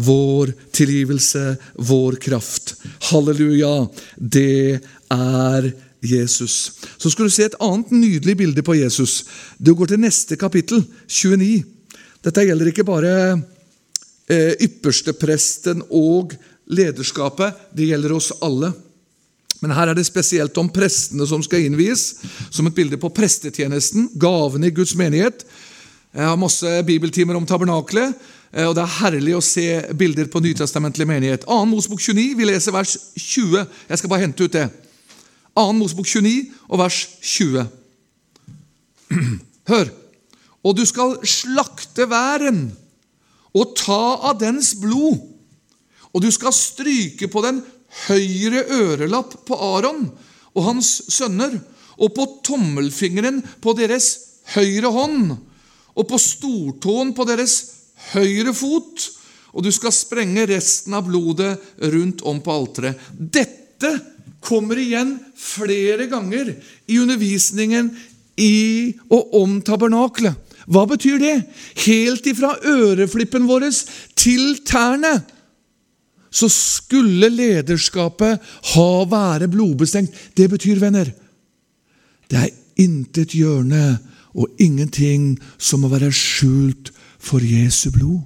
vår 0.07 0.53
tilgivelse, 0.75 1.43
vår 1.83 2.19
kraft. 2.23 2.77
Halleluja! 3.09 3.89
Det 4.15 4.79
er 5.11 5.71
Jesus. 5.99 6.79
Så 6.97 7.11
skal 7.11 7.27
du 7.27 7.33
se 7.33 7.49
et 7.49 7.59
annet 7.59 7.91
nydelig 7.91 8.37
bilde 8.39 8.63
på 8.63 8.77
Jesus. 8.79 9.25
Du 9.59 9.73
går 9.75 9.91
til 9.91 10.03
neste 10.03 10.39
kapittel, 10.39 10.85
29. 11.07 11.63
Dette 12.23 12.45
gjelder 12.47 12.71
ikke 12.71 12.87
bare 12.87 13.13
eh, 14.31 14.55
ypperstepresten 14.63 15.83
og 15.91 16.35
lederskapet, 16.69 17.67
det 17.75 17.89
gjelder 17.89 18.15
oss 18.15 18.31
alle. 18.45 18.71
Men 19.59 19.73
her 19.75 19.91
er 19.91 19.97
det 19.97 20.07
spesielt 20.07 20.57
om 20.61 20.69
prestene 20.71 21.27
som 21.27 21.43
skal 21.43 21.65
innvies, 21.67 22.13
som 22.49 22.67
et 22.69 22.75
bilde 22.75 22.99
på 22.99 23.11
prestetjenesten, 23.11 24.07
gavene 24.19 24.69
i 24.69 24.75
Guds 24.75 24.95
menighet. 24.95 25.43
Jeg 26.15 26.25
har 26.25 26.39
masse 26.39 26.67
bibeltimer 26.87 27.37
om 27.37 27.45
tabernaklet, 27.45 28.15
eh, 28.53 28.65
og 28.65 28.75
det 28.77 28.85
er 28.85 28.95
herlig 29.01 29.35
å 29.37 29.43
se 29.45 29.67
bilder 29.99 30.29
på 30.31 30.41
nytestamentlig 30.41 31.07
menighet. 31.07 31.45
2. 31.45 31.65
Mosebok 31.69 32.01
29, 32.01 32.37
vi 32.39 32.47
leser 32.47 32.73
vers 32.73 32.95
20. 33.17 33.67
Jeg 33.89 34.01
skal 34.01 34.09
bare 34.09 34.23
hente 34.23 34.47
ut 34.47 34.55
det. 34.55 34.69
2. 35.59 35.67
Mosebok 35.77 36.07
29 36.07 36.49
og 36.69 36.81
vers 36.81 37.01
20. 37.21 37.67
Hør. 39.71 39.91
Og 40.63 40.77
du 40.77 40.85
skal 40.87 41.19
slakte 41.27 42.07
væren 42.09 42.69
og 43.55 43.75
ta 43.77 44.01
av 44.29 44.39
dens 44.39 44.73
blod, 44.77 45.19
og 46.13 46.23
du 46.23 46.29
skal 46.33 46.53
stryke 46.55 47.29
på 47.29 47.41
den 47.45 47.61
høyre 48.07 48.65
ørelapp 48.75 49.35
på 49.47 49.57
Aron 49.57 50.07
og 50.55 50.65
hans 50.65 50.89
sønner, 51.11 51.53
og 51.99 52.13
på 52.15 52.25
tommelfingeren 52.47 53.41
på 53.61 53.73
deres 53.77 54.11
høyre 54.55 54.91
hånd, 54.93 55.33
og 55.99 56.07
på 56.07 56.19
stortåen 56.21 57.11
på 57.15 57.25
deres 57.27 57.57
høyre 58.13 58.53
fot, 58.55 59.09
og 59.51 59.65
du 59.65 59.71
skal 59.73 59.93
sprenge 59.95 60.45
resten 60.49 60.95
av 60.95 61.07
blodet 61.09 61.57
rundt 61.91 62.23
om 62.29 62.39
på 62.43 62.53
alteret. 62.53 63.09
Dette 63.17 63.91
kommer 64.45 64.79
igjen 64.79 65.17
flere 65.35 66.07
ganger 66.11 66.53
i 66.87 66.99
undervisningen 67.01 67.91
i 68.39 68.93
og 69.11 69.35
om 69.41 69.57
tabernaklet. 69.65 70.37
Hva 70.69 70.85
betyr 70.85 71.17
det? 71.17 71.35
Helt 71.87 72.27
ifra 72.29 72.53
øreflippen 72.61 73.47
vår 73.49 73.65
til 74.19 74.59
tærne 74.67 75.17
så 76.31 76.49
skulle 76.49 77.29
lederskapet 77.33 78.39
ha 78.73 78.89
være 79.09 79.49
blodbestengt. 79.51 80.13
Det 80.37 80.49
betyr, 80.49 80.79
venner, 80.79 81.09
det 82.29 82.37
er 82.37 82.55
intet 82.79 83.33
hjørne 83.33 83.97
og 84.37 84.61
ingenting 84.61 85.33
som 85.57 85.83
må 85.83 85.89
være 85.91 86.11
skjult 86.13 86.91
for 87.19 87.43
Jesu 87.43 87.89
blod. 87.91 88.21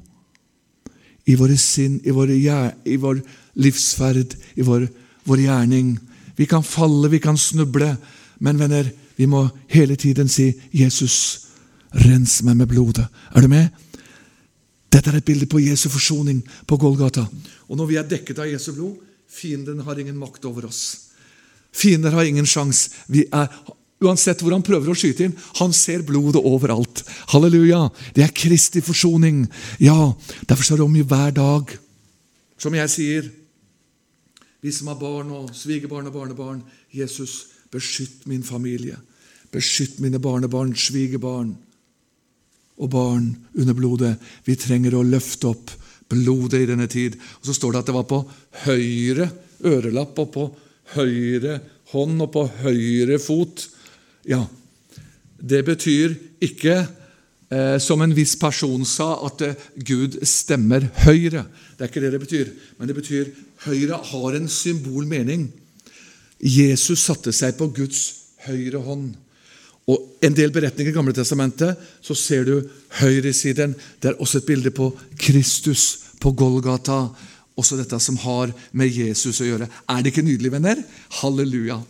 I 1.25 1.37
våre 1.39 1.55
sinn, 1.57 2.01
i, 2.03 2.11
våre, 2.11 2.35
i 2.35 2.97
vår 2.99 3.21
livsferd, 3.63 4.35
i 4.59 4.65
vår, 4.67 4.89
vår 5.23 5.45
gjerning. 5.45 5.95
Vi 6.35 6.45
kan 6.49 6.65
falle, 6.65 7.07
vi 7.09 7.21
kan 7.23 7.39
snuble, 7.39 7.93
men 8.43 8.59
venner, 8.59 8.89
vi 9.15 9.29
må 9.29 9.47
hele 9.69 9.95
tiden 9.95 10.27
si 10.27 10.53
'Jesus, 10.73 11.47
rens 11.93 12.41
meg 12.43 12.57
med 12.57 12.67
blodet'. 12.67 13.07
Er 13.35 13.41
du 13.41 13.47
med? 13.47 13.69
Dette 14.91 15.09
er 15.09 15.17
et 15.17 15.25
bilde 15.25 15.45
på 15.45 15.59
Jesu 15.59 15.89
forsoning 15.89 16.43
på 16.67 16.77
Golgata. 16.77 17.25
Og 17.73 17.79
når 17.79 17.89
vi 17.89 17.95
er 17.97 18.05
dekket 18.05 18.37
av 18.37 18.51
Jesu 18.51 18.69
blod, 18.75 18.99
fienden 19.25 19.81
har 19.81 19.97
ingen 19.97 20.19
makt 20.21 20.45
over 20.45 20.67
oss. 20.69 21.09
Fiender 21.73 22.13
har 22.13 22.27
ingen 22.29 22.45
sjanse. 22.45 22.93
Uansett 24.03 24.43
hvor 24.43 24.53
han 24.53 24.65
prøver 24.65 24.91
å 24.91 24.97
skyte 24.97 25.25
inn, 25.25 25.33
han 25.57 25.73
ser 25.73 26.03
blodet 26.05 26.43
overalt. 26.45 27.01
Halleluja! 27.33 27.87
Det 28.13 28.27
er 28.27 28.35
Kristi 28.35 28.83
forsoning. 28.85 29.47
Ja, 29.81 30.13
Derfor 30.45 30.67
står 30.67 30.83
det 30.83 30.85
om 30.85 30.99
i 30.99 31.07
hver 31.07 31.33
dag. 31.33 31.73
Som 32.61 32.77
jeg 32.77 32.93
sier, 32.93 33.31
vi 34.61 34.71
som 34.71 34.91
har 34.91 34.99
barn 35.01 35.33
og 35.33 35.49
svigerbarn 35.57 36.11
og 36.11 36.17
barnebarn 36.19 36.61
Jesus, 36.93 37.47
beskytt 37.73 38.27
min 38.29 38.45
familie. 38.45 38.99
Beskytt 39.51 39.97
mine 40.03 40.21
barnebarn, 40.21 40.75
svigerbarn 40.77 41.55
og 42.77 42.89
barn 42.93 43.31
under 43.57 43.73
blodet. 43.73 44.13
Vi 44.45 44.59
trenger 44.61 44.99
å 44.99 45.07
løfte 45.07 45.49
opp 45.49 45.73
blodet 46.09 46.63
i 46.63 46.69
denne 46.69 46.87
tid. 46.87 47.15
Og 47.41 47.47
Så 47.47 47.55
står 47.57 47.73
det 47.73 47.83
at 47.83 47.91
det 47.91 47.95
var 47.95 48.09
på 48.09 48.23
høyre 48.65 49.29
ørelapp 49.63 50.19
og 50.19 50.33
på 50.33 50.49
høyre 50.97 51.59
hånd 51.93 52.25
og 52.25 52.33
på 52.33 52.43
høyre 52.63 53.19
fot. 53.21 53.67
Ja, 54.27 54.43
det 55.37 55.63
betyr 55.67 56.15
ikke, 56.43 56.87
eh, 57.51 57.77
som 57.79 58.01
en 58.01 58.15
viss 58.15 58.35
person 58.39 58.85
sa, 58.85 59.15
at 59.25 59.41
eh, 59.41 59.65
Gud 59.75 60.19
stemmer 60.27 60.87
høyre. 61.05 61.45
Det 61.77 61.85
er 61.85 61.91
ikke 61.91 62.03
det 62.03 62.13
det 62.15 62.23
betyr. 62.23 62.53
Men 62.77 62.89
det 62.89 62.97
betyr 62.99 63.33
høyre 63.67 63.99
har 64.11 64.37
en 64.37 64.47
symbolmening. 64.47 65.51
Jesus 66.39 67.05
satte 67.05 67.31
seg 67.31 67.55
på 67.59 67.69
Guds 67.75 68.03
høyre 68.47 68.81
hånd. 68.83 69.13
Og 69.91 70.09
En 70.23 70.31
del 70.31 70.53
beretninger 70.55 70.93
i 70.93 70.95
Gamle 70.95 71.11
Testamentet 71.15 71.79
så 71.99 72.15
ser 72.15 72.45
du 72.47 72.53
høyresiden. 73.01 73.73
Det 73.99 74.13
er 74.13 74.21
også 74.23 74.39
et 74.39 74.47
bilde 74.47 74.71
på 74.71 74.87
Kristus 75.19 76.13
på 76.23 76.31
Golgata. 76.31 77.09
Også 77.59 77.75
dette 77.77 77.99
som 77.99 78.15
har 78.23 78.53
med 78.71 78.87
Jesus 78.87 79.41
å 79.43 79.49
gjøre. 79.49 79.67
Er 79.67 79.99
det 79.99 80.13
ikke 80.13 80.23
nydelig, 80.23 80.53
venner? 80.53 80.79
Halleluja. 81.19 81.81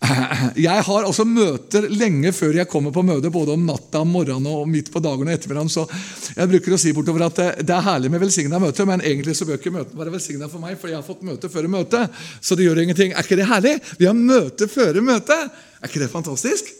Jeg 0.66 0.82
har 0.86 1.06
også 1.06 1.26
møter 1.28 1.86
lenge 1.92 2.32
før 2.32 2.56
jeg 2.56 2.68
kommer 2.72 2.92
på 2.92 3.04
møte, 3.04 3.30
både 3.32 3.52
om 3.52 3.66
natta, 3.68 4.00
om 4.00 4.14
morgenen 4.16 4.48
og 4.48 4.68
midt 4.68 4.88
på 4.92 5.02
dagen 5.04 5.28
og 5.28 5.34
ettermiddagen. 5.34 5.70
Så 5.72 5.84
jeg 6.32 6.50
bruker 6.50 6.74
å 6.74 6.80
si 6.80 6.94
bortover 6.96 7.26
at 7.26 7.40
det 7.60 7.74
er 7.76 7.84
herlig 7.84 8.10
med 8.12 8.24
velsigna 8.24 8.58
møter, 8.62 8.88
men 8.88 9.04
egentlig 9.04 9.36
så 9.36 9.44
bør 9.44 9.60
ikke 9.60 9.74
møtene 9.76 10.00
være 10.00 10.14
velsigna 10.16 10.48
for 10.48 10.64
meg, 10.64 10.78
for 10.80 10.88
jeg 10.88 10.96
har 10.98 11.06
fått 11.06 11.24
møte 11.28 11.52
før 11.52 11.68
møtet. 11.70 12.20
Så 12.40 12.56
det 12.56 12.64
gjør 12.64 12.80
ingenting. 12.86 13.12
Er 13.12 13.28
ikke 13.28 13.38
det 13.38 13.50
herlig? 13.52 13.76
Vi 14.00 14.08
har 14.08 14.16
møte 14.16 14.70
før 14.72 15.02
møte. 15.04 15.36
Er 15.80 15.92
ikke 15.92 16.02
det 16.06 16.12
fantastisk? 16.16 16.72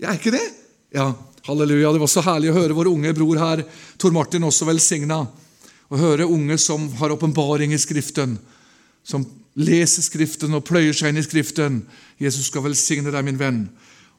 Jeg 0.00 0.10
er 0.10 0.18
ikke 0.18 0.34
det? 0.34 0.44
Ja, 0.94 1.12
halleluja. 1.46 1.92
Det 1.94 2.02
var 2.02 2.10
så 2.10 2.24
herlig 2.26 2.50
å 2.50 2.56
høre 2.56 2.76
vår 2.76 2.90
unge 2.90 3.14
bror 3.16 3.38
her, 3.38 3.62
Tor 4.00 4.14
Martin, 4.14 4.46
også 4.46 4.66
velsigna. 4.66 5.22
Å 5.92 6.00
høre 6.00 6.26
unge 6.26 6.56
som 6.58 6.88
har 6.98 7.14
åpenbaring 7.14 7.74
i 7.74 7.78
Skriften, 7.78 8.38
som 9.06 9.26
leser 9.54 10.02
Skriften 10.02 10.56
og 10.56 10.64
pløyer 10.66 10.96
seg 10.96 11.12
inn 11.12 11.20
i 11.20 11.26
Skriften. 11.26 11.82
Jesus 12.18 12.48
skal 12.50 12.64
velsigne 12.66 13.12
deg, 13.14 13.26
min 13.26 13.38
venn. 13.38 13.64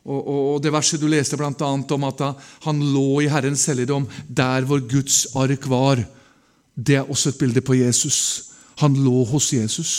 Og, 0.06 0.20
og, 0.20 0.42
og 0.54 0.60
Det 0.64 0.72
verset 0.74 1.02
du 1.02 1.10
leste 1.12 1.38
blant 1.40 1.62
annet 1.66 1.92
om 1.92 2.06
at 2.08 2.22
han 2.68 2.84
lå 2.94 3.24
i 3.26 3.32
Herrens 3.32 3.66
helligdom, 3.72 4.06
der 4.28 4.68
hvor 4.70 4.80
Guds 4.80 5.26
ark 5.36 5.68
var. 5.68 6.04
det 6.76 6.96
er 6.96 7.10
også 7.10 7.30
et 7.32 7.40
bilde 7.40 7.62
på 7.62 7.74
Jesus. 7.74 8.52
Han 8.84 8.96
lå 9.00 9.24
hos 9.26 9.54
Jesus. 9.54 9.92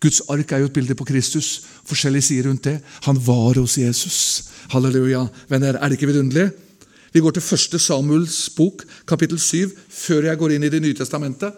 Guds 0.00 0.20
ark 0.28 0.52
er 0.52 0.62
jo 0.62 0.70
et 0.70 0.76
bilde 0.76 0.94
på 0.94 1.06
Kristus. 1.08 1.62
Forskjellige 1.88 2.28
sider 2.28 2.48
rundt 2.50 2.64
det. 2.64 2.78
Han 3.08 3.18
var 3.26 3.58
hos 3.60 3.78
Jesus. 3.78 4.18
Halleluja. 4.72 5.26
Venner, 5.48 5.76
er 5.78 5.88
det 5.88 5.98
ikke 5.98 6.12
vidunderlig? 6.12 6.50
Vi 7.12 7.20
går 7.20 7.34
til 7.36 7.44
1. 7.76 7.80
Samuels 7.80 8.48
bok, 8.56 8.84
kapittel 9.08 9.40
7, 9.40 9.72
før 9.88 10.30
jeg 10.30 10.38
går 10.40 10.54
inn 10.54 10.64
i 10.64 10.72
Det 10.72 10.80
nye 10.80 10.96
testamentet. 10.96 11.52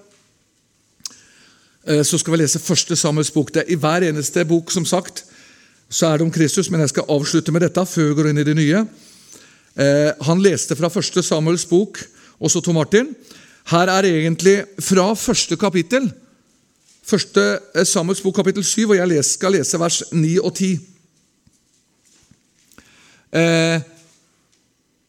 Eh, 1.87 2.03
så 2.03 2.19
skal 2.19 2.35
vi 2.35 2.41
lese 2.43 2.59
1. 2.59 2.99
Samuels 2.99 3.31
bok. 3.31 3.53
Det 3.55 3.63
er 3.63 3.73
I 3.73 3.79
hver 3.79 4.09
eneste 4.09 4.45
bok 4.45 4.73
som 4.73 4.87
sagt, 4.89 5.25
så 5.91 6.09
er 6.09 6.19
det 6.19 6.27
om 6.27 6.33
Kristus, 6.33 6.71
men 6.71 6.81
jeg 6.81 6.95
skal 6.95 7.09
avslutte 7.09 7.53
med 7.53 7.63
dette 7.63 7.87
før 7.87 8.09
vi 8.09 8.19
går 8.19 8.31
inn 8.31 8.43
i 8.43 8.47
det 8.49 8.57
nye. 8.57 8.83
Eh, 9.77 10.11
han 10.27 10.43
leste 10.43 10.77
fra 10.79 10.91
1. 10.91 11.23
Samuels 11.23 11.67
bok, 11.71 12.01
også 12.41 12.61
Tom 12.65 12.75
Martin. 12.75 13.15
Her 13.71 13.89
er 13.93 14.09
egentlig 14.09 14.65
fra 14.83 15.13
første 15.15 15.57
kapittel, 15.57 16.11
første 17.05 17.45
eh, 17.75 17.87
Samuels 17.87 18.23
bok 18.25 18.37
kapittel 18.41 18.65
7, 18.65 18.89
og 18.91 18.97
jeg 18.99 19.25
skal 19.25 19.57
lese 19.59 19.81
vers 19.81 20.03
9 20.13 20.37
og 20.41 20.55
10. 20.55 20.79
Eh, 23.35 23.81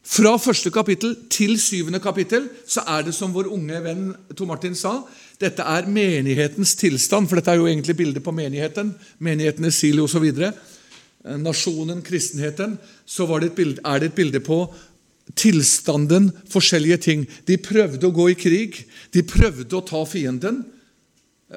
fra 0.06 0.36
første 0.38 0.70
kapittel 0.70 1.16
til 1.30 1.56
syvende 1.60 1.98
kapittel 2.00 2.46
så 2.66 2.84
er 2.86 3.06
det 3.06 3.14
som 3.14 3.32
vår 3.34 3.48
unge 3.50 3.80
venn 3.82 4.04
Tor 4.38 4.46
Martin 4.46 4.76
sa, 4.78 5.00
dette 5.40 5.64
er 5.66 5.88
menighetens 5.90 6.76
tilstand, 6.78 7.26
for 7.28 7.38
dette 7.38 7.52
er 7.52 7.60
jo 7.60 7.66
egentlig 7.68 7.96
bildet 7.98 8.24
på 8.24 8.34
menigheten. 8.34 8.94
Menigheten 9.18 9.66
i 9.66 9.72
Sili 9.74 10.00
osv. 10.00 10.24
Eh, 10.30 11.38
nasjonen, 11.42 12.04
kristenheten. 12.06 12.78
Så 13.04 13.26
det 13.40 13.52
bilde, 13.54 13.80
er 13.84 13.98
det 13.98 14.12
et 14.12 14.14
bilde 14.14 14.40
på 14.40 14.62
tilstanden, 15.34 16.30
forskjellige 16.48 16.96
ting. 16.96 17.26
De 17.46 17.58
prøvde 17.58 18.06
å 18.06 18.14
gå 18.14 18.30
i 18.30 18.38
krig. 18.38 18.86
De 19.12 19.22
prøvde 19.26 19.74
å 19.76 19.84
ta 19.84 20.04
fienden. 20.06 20.62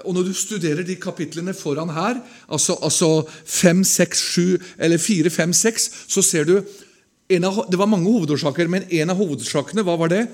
Og 0.06 0.14
Når 0.14 0.28
du 0.28 0.34
studerer 0.38 0.86
de 0.86 1.00
kapitlene 1.02 1.54
foran 1.58 1.90
her, 1.90 2.20
altså, 2.48 2.76
altså 2.86 3.26
5, 3.46 3.84
6, 3.84 4.20
7 4.22 4.58
eller 4.78 5.02
4, 5.02 5.30
5, 5.34 5.54
6, 5.54 5.90
så 6.08 6.22
ser 6.22 6.46
du 6.46 6.60
av, 6.60 7.66
Det 7.72 7.78
var 7.78 7.90
mange 7.90 8.10
hovedårsaker, 8.10 8.68
men 8.68 8.86
en 8.90 9.10
av 9.10 9.18
hovedårsakene 9.18 9.84
hva 9.86 9.98
var 9.98 10.14
det? 10.14 10.28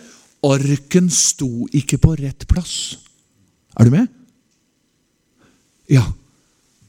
Arken 0.46 1.10
sto 1.10 1.68
ikke 1.74 1.98
på 2.04 2.16
rett 2.20 2.48
plass. 2.48 2.98
Er 3.80 3.88
du 3.88 3.96
med? 3.96 4.08
Ja. 5.92 6.04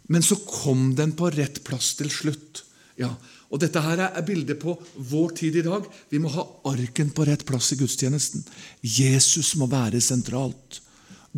Men 0.09 0.23
så 0.23 0.37
kom 0.47 0.95
den 0.99 1.15
på 1.19 1.31
rett 1.35 1.63
plass 1.67 1.95
til 1.99 2.11
slutt. 2.11 2.63
Ja, 2.99 3.11
og 3.51 3.61
Dette 3.63 3.83
her 3.83 4.01
er 4.07 4.27
bildet 4.27 4.59
på 4.63 4.75
vår 5.11 5.35
tid 5.39 5.59
i 5.61 5.65
dag. 5.67 5.87
Vi 6.11 6.19
må 6.23 6.31
ha 6.35 6.45
arken 6.71 7.13
på 7.15 7.27
rett 7.27 7.45
plass 7.47 7.73
i 7.75 7.79
gudstjenesten. 7.79 8.43
Jesus 8.83 9.55
må 9.61 9.69
være 9.71 10.01
sentralt. 10.03 10.81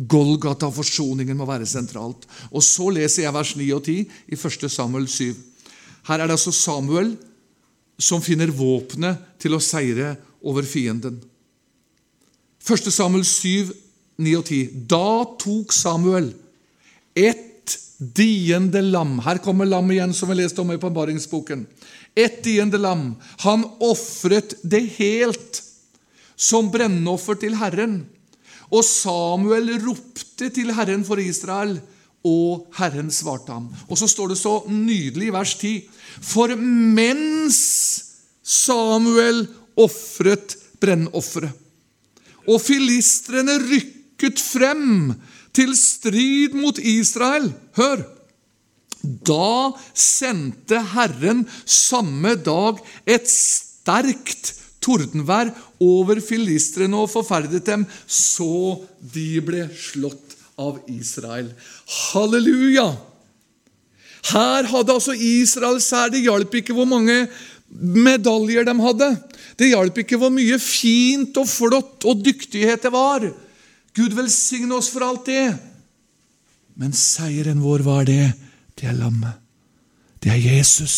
Golgata, 0.07 0.69
forsoningen, 0.71 1.35
må 1.37 1.47
være 1.49 1.67
sentralt. 1.67 2.27
Og 2.51 2.63
Så 2.63 2.89
leser 2.93 3.25
jeg 3.25 3.35
vers 3.35 3.55
9 3.55 3.71
og 3.75 3.83
10 3.83 3.97
i 4.31 4.37
1. 4.37 4.69
Samuel 4.71 5.07
7. 5.07 5.35
Her 6.07 6.19
er 6.19 6.27
det 6.27 6.37
altså 6.37 6.53
Samuel 6.55 7.17
som 7.99 8.23
finner 8.23 8.51
våpenet 8.55 9.19
til 9.41 9.57
å 9.57 9.63
seire 9.63 10.15
over 10.39 10.63
fienden. 10.63 11.19
1. 12.63 12.91
Samuel 12.93 13.25
7, 13.27 13.73
9 14.19 14.35
og 14.39 14.45
10. 14.45 14.85
Da 14.87 15.09
tok 15.41 15.73
Samuel 15.75 16.31
ett 17.15 17.75
diende 17.99 18.81
lam. 18.81 19.17
Her 19.25 19.41
kommer 19.43 19.67
lam 19.67 19.91
igjen, 19.91 20.13
som 20.15 20.29
vi 20.31 20.39
leste 20.39 20.61
om 20.61 20.71
i 20.71 20.77
Åpenbaringsboken. 20.79 21.65
Ett 22.15 22.43
diende 22.43 22.79
lam. 22.79 23.15
Han 23.43 23.65
ofret 23.83 24.55
det 24.63 24.85
helt 24.95 25.63
som 26.39 26.71
brennoffer 26.71 27.35
til 27.41 27.57
Herren. 27.59 28.05
Og 28.69 28.85
Samuel 28.85 29.71
ropte 29.81 30.49
til 30.53 30.73
Herren 30.75 31.05
for 31.05 31.21
Israel, 31.21 31.79
og 32.25 32.67
Herren 32.77 33.09
svarte 33.13 33.55
ham. 33.55 33.69
Og 33.87 33.97
så 33.97 34.09
står 34.09 34.33
det 34.33 34.39
så 34.41 34.59
nydelig 34.67 35.29
i 35.29 35.33
vers 35.33 35.55
10.: 35.55 35.73
For 36.21 36.53
mens 36.59 37.59
Samuel 38.43 39.47
ofret 39.79 40.57
brennofferet, 40.81 41.53
og 42.49 42.61
filistrene 42.61 43.59
rykket 43.61 44.39
frem 44.41 45.13
til 45.53 45.75
strid 45.77 46.55
mot 46.57 46.77
Israel 46.77 47.51
Hør! 47.77 48.03
Da 48.99 49.71
sendte 49.95 50.81
Herren 50.91 51.45
samme 51.63 52.33
dag 52.35 52.81
et 53.07 53.29
sterkt 53.31 54.51
tordenvær 54.83 55.53
over 55.79 56.19
filistrene 56.23 56.97
og 56.99 57.11
forferdet 57.11 57.63
dem, 57.67 57.85
så 58.05 58.79
de 58.99 59.39
ble 59.43 59.67
slått 59.75 60.35
av 60.59 60.81
Israel. 60.91 61.51
Halleluja! 62.11 62.89
Her 64.29 64.67
hadde 64.67 64.93
altså 64.93 65.15
Israel 65.15 65.79
sær. 65.81 66.11
Det 66.11 66.21
hjalp 66.25 66.59
ikke 66.59 66.75
hvor 66.75 66.87
mange 66.89 67.23
medaljer 67.69 68.67
de 68.67 68.75
hadde. 68.83 69.09
Det 69.59 69.71
hjalp 69.71 70.01
ikke 70.03 70.19
hvor 70.19 70.33
mye 70.33 70.59
fint 70.61 71.37
og 71.39 71.47
flott 71.49 72.07
og 72.09 72.23
dyktighet 72.25 72.83
det 72.83 72.91
var. 72.93 73.25
Gud 73.95 74.15
velsigne 74.17 74.75
oss 74.75 74.91
for 74.91 75.05
alt 75.07 75.29
det. 75.29 75.47
Men 76.79 76.95
seieren 76.95 77.63
vår 77.63 77.83
var 77.87 78.05
det. 78.07 78.31
Det 78.75 78.87
er 78.91 78.99
lammet. 78.99 79.39
Det 80.19 80.31
er 80.33 80.39
Jesus. 80.43 80.95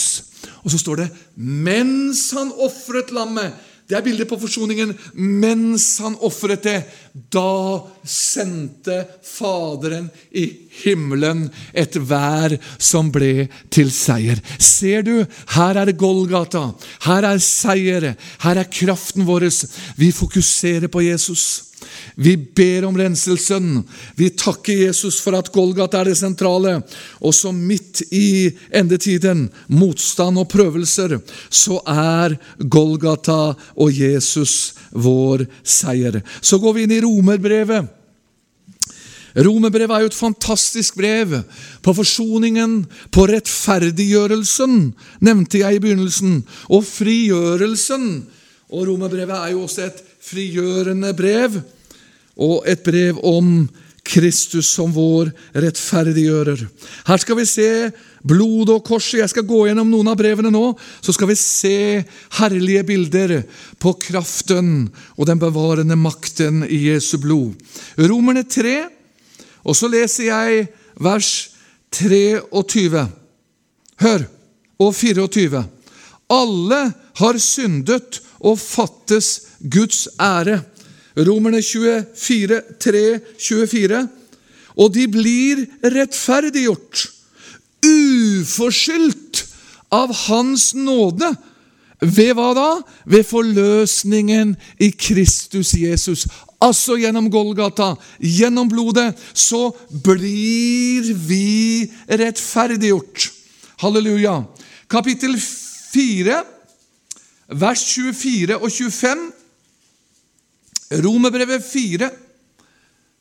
Og 0.66 0.74
så 0.74 0.80
står 0.82 1.04
det 1.04 1.12
mens 1.38 2.32
han 2.34 2.50
ofret 2.62 3.14
lammet 3.14 3.54
det 3.92 3.98
er 3.98 4.04
bildet 4.06 4.30
på 4.30 4.38
forsoningen. 4.40 4.94
Mens 5.20 5.98
han 6.00 6.14
ofret 6.24 6.64
det, 6.64 6.78
da 7.12 7.82
sendte 8.08 9.02
Faderen 9.28 10.08
i 10.32 10.46
himmelen 10.82 11.50
et 11.76 11.98
vær 12.00 12.56
som 12.80 13.10
ble 13.12 13.50
til 13.74 13.92
seier. 13.92 14.40
Ser 14.56 15.04
du, 15.04 15.18
her 15.58 15.80
er 15.82 15.92
Golgata. 15.92 16.70
Her 17.04 17.28
er 17.34 17.44
seier. 17.44 18.14
Her 18.46 18.62
er 18.64 18.72
kraften 18.72 19.28
vår. 19.28 19.50
Vi 20.00 20.14
fokuserer 20.16 20.88
på 20.88 21.04
Jesus. 21.04 21.71
Vi 22.16 22.36
ber 22.38 22.86
om 22.86 22.98
renselsen. 22.98 23.84
Vi 24.16 24.30
takker 24.30 24.86
Jesus 24.86 25.20
for 25.24 25.38
at 25.38 25.52
Golgata 25.54 26.02
er 26.02 26.12
det 26.12 26.18
sentrale. 26.20 26.80
Og 27.22 27.36
så 27.36 27.54
midt 27.56 28.04
i 28.12 28.52
endetiden, 28.74 29.48
motstand 29.68 30.42
og 30.42 30.50
prøvelser, 30.52 31.18
så 31.50 31.80
er 31.88 32.38
Golgata 32.60 33.56
og 33.76 33.96
Jesus 33.96 34.74
vår 34.92 35.48
seier. 35.64 36.22
Så 36.42 36.60
går 36.62 36.78
vi 36.78 36.86
inn 36.86 36.96
i 36.98 37.02
romerbrevet. 37.04 37.98
Romerbrevet 39.32 39.96
er 39.96 40.04
jo 40.04 40.10
et 40.12 40.18
fantastisk 40.18 40.98
brev 41.00 41.38
på 41.84 41.94
forsoningen, 41.96 42.82
på 43.16 43.28
rettferdiggjørelsen, 43.32 44.92
nevnte 45.24 45.62
jeg 45.62 45.78
i 45.78 45.84
begynnelsen, 45.84 46.42
og 46.68 46.84
frigjørelsen. 46.84 48.10
Og 48.72 48.88
Romerbrevet 48.88 49.38
er 49.38 49.54
jo 49.54 49.64
også 49.66 49.88
et 49.88 50.04
frigjørende 50.22 51.14
brev 51.18 51.62
og 52.42 52.68
et 52.70 52.84
brev 52.86 53.20
om 53.28 53.66
Kristus 54.12 54.72
som 54.74 54.90
vår 54.94 55.30
rettferdiggjører. 55.54 56.64
Her 57.08 57.22
skal 57.22 57.38
vi 57.38 57.46
se 57.46 57.68
blod 58.26 58.72
og 58.74 58.82
korset. 58.86 59.20
Jeg 59.22 59.32
skal 59.32 59.46
gå 59.48 59.60
gjennom 59.68 59.92
noen 59.92 60.10
av 60.12 60.18
brevene 60.20 60.52
nå. 60.54 60.64
Så 61.06 61.14
skal 61.16 61.30
vi 61.30 61.38
se 61.40 61.78
herlige 62.40 62.84
bilder 62.88 63.36
på 63.82 63.94
kraften 64.02 64.90
og 65.16 65.30
den 65.30 65.42
bevarende 65.42 65.98
makten 66.00 66.66
i 66.66 66.88
Jesu 66.90 67.20
blod. 67.22 67.54
Romerne 68.00 68.44
3, 68.44 68.76
og 69.62 69.78
så 69.78 69.90
leser 69.92 70.32
jeg 70.32 70.68
vers 70.98 71.32
23. 71.94 73.06
Hør! 74.02 74.26
Og 74.82 74.96
24. 74.98 75.62
Alle 76.34 76.80
har 77.22 77.38
syndet 77.38 78.18
og 78.42 78.58
fattes 78.58 79.51
Guds 79.70 80.08
ære. 80.20 80.62
Romerne 81.18 81.62
24, 81.62 82.62
3, 82.80 83.20
24. 83.40 84.08
Og 84.80 84.94
de 84.96 85.08
blir 85.12 85.66
rettferdiggjort, 85.84 87.08
uforskyldt 87.84 89.42
av 89.92 90.14
Hans 90.28 90.72
nåde. 90.78 91.34
Ved 92.02 92.32
hva 92.34 92.54
da? 92.58 92.70
Ved 93.06 93.28
forløsningen 93.28 94.56
i 94.82 94.90
Kristus 94.96 95.76
Jesus. 95.78 96.26
Altså 96.62 96.96
gjennom 97.02 97.28
Golgata, 97.34 97.96
gjennom 98.22 98.70
blodet, 98.70 99.12
så 99.34 99.70
blir 100.06 101.12
vi 101.28 101.90
rettferdiggjort. 102.10 103.28
Halleluja. 103.82 104.40
Kapittel 104.90 105.36
4, 105.42 106.42
vers 107.58 107.86
24 107.94 108.58
og 108.62 108.70
25 108.72 109.41
Romerbrevet 110.92 111.64
4, 111.64 112.10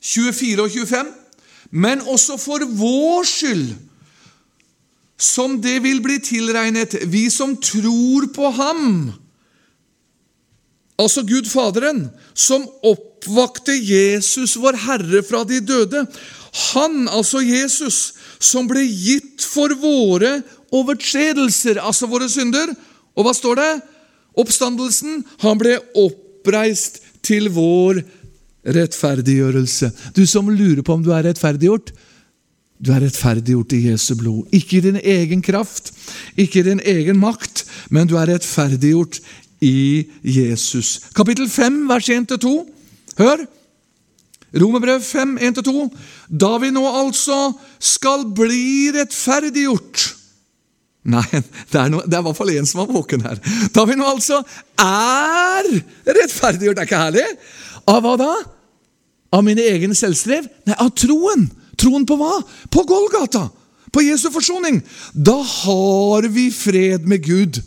24 0.00 0.64
og 0.64 0.70
25. 0.70 1.12
Men 1.70 2.02
også 2.02 2.36
for 2.40 2.64
vår 2.66 3.26
skyld, 3.28 3.68
som 5.20 5.58
det 5.60 5.76
vil 5.84 6.00
bli 6.02 6.16
tilregnet, 6.24 6.96
vi 7.12 7.28
som 7.30 7.56
tror 7.60 8.30
på 8.34 8.50
Ham. 8.56 9.12
altså 11.00 11.22
Gud 11.22 11.46
Faderen, 11.48 12.10
som 12.34 12.66
oppvakte 12.84 13.72
Jesus, 13.72 14.56
vår 14.56 14.76
Herre, 14.76 15.22
fra 15.22 15.44
de 15.44 15.60
døde. 15.60 16.06
Han, 16.74 17.08
altså 17.08 17.40
Jesus, 17.40 18.12
som 18.40 18.68
ble 18.68 18.82
gitt 18.84 19.44
for 19.44 19.72
våre 19.80 20.42
overtredelser, 20.72 21.80
altså 21.80 22.08
våre 22.10 22.28
synder. 22.28 22.74
Og 23.16 23.24
hva 23.24 23.32
står 23.36 23.60
det? 23.60 23.70
Oppstandelsen. 24.40 25.22
Han 25.44 25.60
ble 25.60 25.78
oppreist 25.98 27.00
til 27.26 27.50
vår 27.54 28.02
rettferdiggjørelse. 28.76 29.90
Du 30.16 30.26
som 30.28 30.50
lurer 30.52 30.82
på 30.84 30.96
om 30.96 31.04
du 31.04 31.12
er 31.14 31.24
rettferdiggjort. 31.28 31.92
Du 32.80 32.92
er 32.94 33.04
rettferdiggjort 33.04 33.74
i 33.76 33.84
Jesu 33.90 34.14
blod. 34.16 34.48
Ikke 34.56 34.78
i 34.78 34.84
din 34.88 35.00
egen 35.00 35.42
kraft, 35.44 35.92
ikke 36.36 36.60
i 36.60 36.68
din 36.70 36.80
egen 36.80 37.20
makt, 37.20 37.64
men 37.90 38.08
du 38.08 38.16
er 38.16 38.32
rettferdiggjort 38.32 39.20
i 39.64 40.06
Jesus. 40.24 40.98
Kapittel 41.16 41.48
5, 41.48 41.82
vers 41.88 42.08
1-2. 42.08 42.54
Hør! 43.20 43.44
Romerbrev 44.50 45.02
5, 45.04 45.36
1-2. 45.38 45.74
Da 46.26 46.56
vi 46.58 46.72
nå 46.74 46.82
altså 46.88 47.52
skal 47.78 48.24
bli 48.34 48.90
rettferdiggjort 48.96 50.08
Nei, 51.08 51.24
det 51.32 51.78
er, 51.80 51.88
no, 51.88 52.02
det 52.04 52.12
er 52.12 52.20
i 52.20 52.26
hvert 52.26 52.36
fall 52.36 52.52
én 52.52 52.66
som 52.68 52.82
er 52.82 52.90
våken 52.92 53.22
her. 53.24 53.38
Da 53.72 53.86
vi 53.88 53.96
nå 53.96 54.04
altså 54.04 54.42
er 54.76 55.68
rettferdiggjort, 56.04 56.76
det 56.76 56.82
er 56.82 56.88
ikke 56.88 57.04
herlig? 57.06 57.24
Av 57.88 58.02
hva 58.04 58.16
da? 58.20 58.34
Av 59.32 59.44
mine 59.46 59.64
egne 59.64 59.96
selvstrev? 59.96 60.48
Nei, 60.68 60.76
av 60.76 60.92
troen. 60.98 61.46
Troen 61.80 62.04
på 62.08 62.18
hva? 62.20 62.34
På 62.68 62.84
Golgata. 62.88 63.46
På 63.90 64.04
Jesu 64.04 64.28
forsoning. 64.34 64.82
Da 65.14 65.38
har 65.40 66.28
vi 66.30 66.50
fred 66.54 67.08
med 67.08 67.24
Gud. 67.24 67.62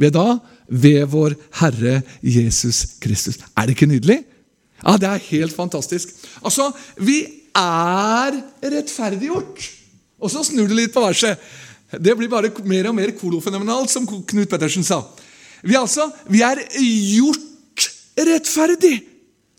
Ved 0.00 0.16
da? 0.16 0.38
Ved 0.70 1.04
vår 1.12 1.36
Herre 1.60 2.00
Jesus 2.24 2.96
Kristus. 3.02 3.40
Er 3.52 3.68
det 3.68 3.76
ikke 3.76 3.90
nydelig? 3.90 4.22
Ja, 4.80 4.96
det 4.96 5.10
er 5.10 5.26
helt 5.28 5.52
fantastisk. 5.52 6.14
Altså, 6.40 6.70
vi 6.96 7.20
er 7.52 8.38
rettferdiggjort. 8.64 9.66
Og 10.20 10.32
så 10.32 10.44
snur 10.46 10.70
det 10.70 10.78
litt 10.78 10.94
på 10.94 11.02
verset. 11.04 11.40
Det 11.98 12.14
blir 12.16 12.30
bare 12.30 12.52
mer 12.64 12.90
og 12.90 12.94
mer 12.94 13.12
kolofenomenalt, 13.18 13.90
som 13.90 14.06
Knut 14.06 14.50
Pettersen 14.50 14.86
sa. 14.86 15.02
Vi, 15.62 15.74
altså, 15.76 16.06
vi 16.30 16.42
er 16.46 16.62
gjort 16.78 17.88
rettferdig. 18.20 19.00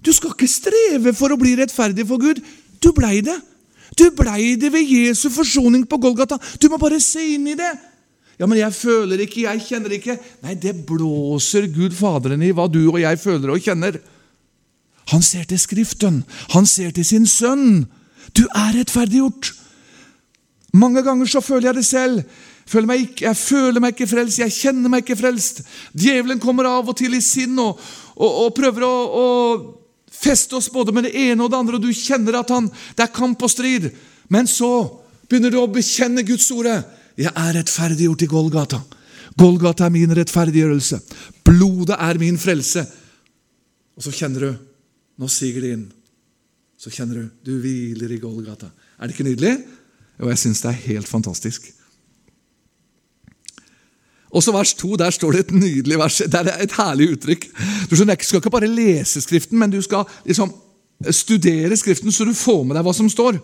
Du 0.02 0.14
skal 0.16 0.34
ikke 0.34 0.50
streve 0.50 1.14
for 1.18 1.34
å 1.34 1.40
bli 1.40 1.54
rettferdig 1.60 2.08
for 2.10 2.22
Gud. 2.22 2.42
Du 2.82 2.90
blei 2.96 3.20
det. 3.26 3.38
Du 4.00 4.08
blei 4.16 4.56
det 4.58 4.72
ved 4.74 4.88
Jesu 4.88 5.28
forsoning 5.30 5.84
på 5.86 6.00
Golgata. 6.02 6.40
Du 6.58 6.70
må 6.72 6.80
bare 6.82 7.02
se 7.04 7.24
inn 7.36 7.52
i 7.52 7.58
det. 7.60 7.72
Ja, 8.40 8.48
men 8.50 8.58
jeg 8.58 8.74
føler 8.74 9.22
ikke, 9.22 9.44
jeg 9.44 9.62
kjenner 9.68 9.94
ikke. 9.94 10.16
Nei, 10.42 10.56
det 10.58 10.74
blåser 10.88 11.68
Gud 11.70 11.94
Faderen 11.94 12.42
i 12.42 12.54
hva 12.56 12.66
du 12.72 12.82
og 12.88 12.98
jeg 13.04 13.20
føler 13.22 13.54
og 13.54 13.62
kjenner. 13.62 14.00
Han 15.12 15.22
ser 15.22 15.46
til 15.50 15.60
Skriften. 15.62 16.24
Han 16.56 16.66
ser 16.66 16.96
til 16.96 17.06
sin 17.06 17.28
sønn. 17.30 17.84
Du 18.38 18.48
er 18.48 18.72
rettferdiggjort. 18.80 19.52
Mange 20.72 21.04
ganger 21.04 21.28
så 21.28 21.42
føler 21.44 21.70
jeg 21.70 21.80
det 21.82 21.86
selv. 21.88 22.24
Føler 22.72 22.88
meg 22.88 23.04
ikke, 23.04 23.26
jeg 23.26 23.38
føler 23.38 23.84
meg 23.84 23.96
ikke 23.96 24.08
frelst, 24.08 24.40
jeg 24.40 24.54
kjenner 24.56 24.92
meg 24.92 25.04
ikke 25.04 25.20
frelst. 25.20 25.64
Djevelen 25.98 26.40
kommer 26.40 26.70
av 26.70 26.88
og 26.88 26.96
til 26.98 27.18
i 27.18 27.22
sinn 27.24 27.58
og, 27.60 27.80
og, 28.16 28.32
og 28.46 28.54
prøver 28.56 28.86
å, 28.88 28.94
å 29.12 29.26
feste 30.22 30.56
oss 30.56 30.70
både 30.72 30.94
med 30.96 31.10
det 31.10 31.16
ene 31.18 31.44
og 31.44 31.52
det 31.52 31.60
andre, 31.60 31.80
og 31.80 31.84
du 31.84 31.92
kjenner 31.96 32.40
at 32.40 32.54
han, 32.54 32.70
det 32.96 33.08
er 33.08 33.16
kamp 33.16 33.44
og 33.44 33.52
strid. 33.52 33.90
Men 34.32 34.48
så 34.48 34.72
begynner 35.28 35.52
du 35.52 35.60
å 35.60 35.70
bekjenne 35.72 36.24
Guds 36.28 36.48
ordet. 36.56 36.80
Jeg 37.20 37.34
er 37.34 37.56
rettferdiggjort 37.58 38.24
i 38.24 38.32
Golgata. 38.32 38.82
Golgata 39.40 39.88
er 39.88 39.96
min 39.96 40.14
rettferdiggjørelse. 40.16 41.00
Blodet 41.48 41.98
er 42.00 42.20
min 42.22 42.40
frelse. 42.40 42.86
Og 43.98 44.06
så 44.06 44.14
kjenner 44.16 44.48
du 44.48 44.68
Nå 45.22 45.28
siger 45.30 45.62
det 45.62 45.70
inn. 45.76 45.84
Så 46.82 46.90
kjenner 46.90 47.20
du 47.20 47.26
du 47.46 47.60
hviler 47.62 48.10
i 48.16 48.18
Golgata. 48.18 48.72
Er 48.98 49.06
det 49.06 49.14
ikke 49.14 49.26
nydelig? 49.28 49.52
Og 50.22 50.30
jeg 50.30 50.42
syns 50.42 50.62
det 50.64 50.70
er 50.70 50.84
helt 50.88 51.10
fantastisk. 51.10 51.72
Også 54.32 54.54
vers 54.56 54.74
2, 54.80 54.96
der 54.96 55.12
står 55.12 55.32
det 55.32 55.40
et 55.40 55.52
nydelig 55.52 55.98
vers. 56.00 56.22
Det 56.24 56.40
er 56.40 56.62
et 56.64 56.76
herlig 56.78 57.10
uttrykk. 57.18 57.48
Du 57.90 57.98
skjønner, 57.98 58.20
skal 58.24 58.40
ikke 58.40 58.54
bare 58.54 58.70
lese 58.72 59.22
Skriften, 59.22 59.60
men 59.60 59.74
du 59.74 59.82
skal 59.84 60.06
liksom 60.26 60.54
studere 61.12 61.76
Skriften, 61.78 62.12
så 62.12 62.26
du 62.26 62.34
får 62.38 62.64
med 62.64 62.78
deg 62.78 62.86
hva 62.86 62.94
som 62.96 63.10
står. 63.12 63.42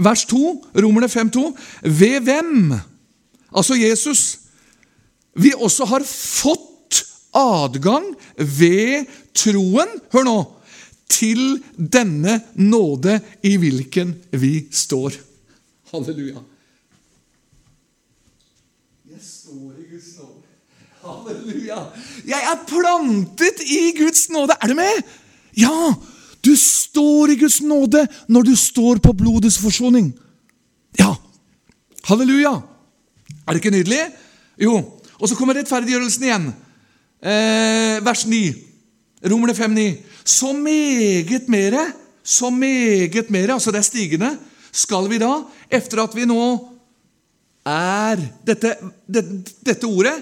Vers 0.00 0.24
2, 0.30 0.40
Romerne 0.80 1.10
5,2. 1.10 1.44
Ved 1.84 2.22
hvem, 2.24 2.72
altså 3.52 3.76
Jesus, 3.76 4.22
vi 5.36 5.52
også 5.52 5.84
har 5.90 6.06
fått 6.06 7.02
adgang 7.36 8.08
ved 8.36 9.08
troen 9.36 10.00
Hør 10.12 10.26
nå! 10.28 10.40
Til 11.12 11.58
denne 11.76 12.38
nåde 12.56 13.18
i 13.44 13.58
hvilken 13.60 14.14
vi 14.40 14.54
står. 14.72 15.18
Halleluja. 15.92 16.40
Jeg 19.10 19.20
står 19.20 19.74
i 19.76 19.84
Guds 19.92 20.08
nåde. 20.18 20.42
Halleluja! 21.02 21.78
Jeg 22.26 22.40
er 22.52 22.58
plantet 22.68 23.60
i 23.60 23.92
Guds 23.98 24.30
nåde. 24.30 24.56
Er 24.62 24.66
du 24.66 24.74
med? 24.74 25.02
Ja! 25.56 25.92
Du 26.44 26.56
står 26.56 27.34
i 27.34 27.36
Guds 27.36 27.60
nåde 27.62 28.06
når 28.28 28.42
du 28.42 28.54
står 28.56 29.02
på 29.04 29.12
blodets 29.12 29.58
forsoning. 29.58 30.14
Ja! 30.98 31.14
Halleluja! 32.04 32.54
Er 33.46 33.52
det 33.52 33.60
ikke 33.60 33.76
nydelig? 33.76 34.00
Jo. 34.58 34.78
Og 35.20 35.28
så 35.28 35.36
kommer 35.36 35.54
rettferdiggjørelsen 35.54 36.24
igjen. 36.24 36.46
Eh, 37.22 37.98
vers 38.04 38.24
9. 38.26 38.54
Romerne 39.28 39.54
5, 39.54 39.70
9. 39.70 39.92
Så 40.24 40.52
meget 40.52 41.48
mere, 41.48 41.84
så 42.24 42.50
meget 42.50 43.30
mere, 43.30 43.52
altså 43.52 43.70
det 43.70 43.78
er 43.78 43.82
stigende, 43.86 44.38
skal 44.72 45.08
vi 45.10 45.20
da, 45.20 45.42
etter 45.68 46.02
at 46.02 46.14
vi 46.16 46.26
nå 46.28 46.42
er 47.68 48.18
Dette, 48.42 48.72
det, 49.06 49.20
dette 49.62 49.86
ordet 49.86 50.16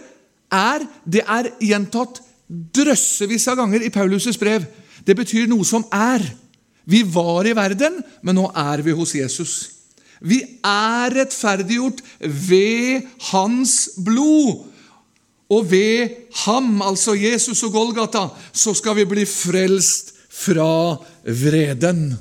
er 0.53 0.83
Det 1.09 1.23
er 1.25 1.47
gjentatt 1.63 2.21
drøssevis 2.51 3.47
av 3.49 3.61
ganger 3.61 3.85
i 3.87 3.93
Paulus' 3.95 4.39
brev. 4.41 4.65
Det 5.07 5.15
betyr 5.15 5.47
noe 5.47 5.63
som 5.65 5.85
er. 5.95 6.25
Vi 6.83 7.05
var 7.07 7.47
i 7.47 7.55
verden, 7.55 8.01
men 8.27 8.35
nå 8.35 8.49
er 8.59 8.83
vi 8.83 8.91
hos 8.97 9.15
Jesus. 9.15 9.53
Vi 10.19 10.41
er 10.67 11.15
rettferdiggjort 11.15 12.03
ved 12.19 13.07
hans 13.31 13.77
blod. 14.03 14.67
Og 15.51 15.71
ved 15.71 16.27
ham, 16.45 16.83
altså 16.83 17.15
Jesus 17.15 17.63
og 17.67 17.73
Golgata, 17.75 18.29
så 18.53 18.75
skal 18.75 18.99
vi 18.99 19.07
bli 19.15 19.25
frelst 19.27 20.13
fra 20.31 20.99
vreden. 21.23 22.13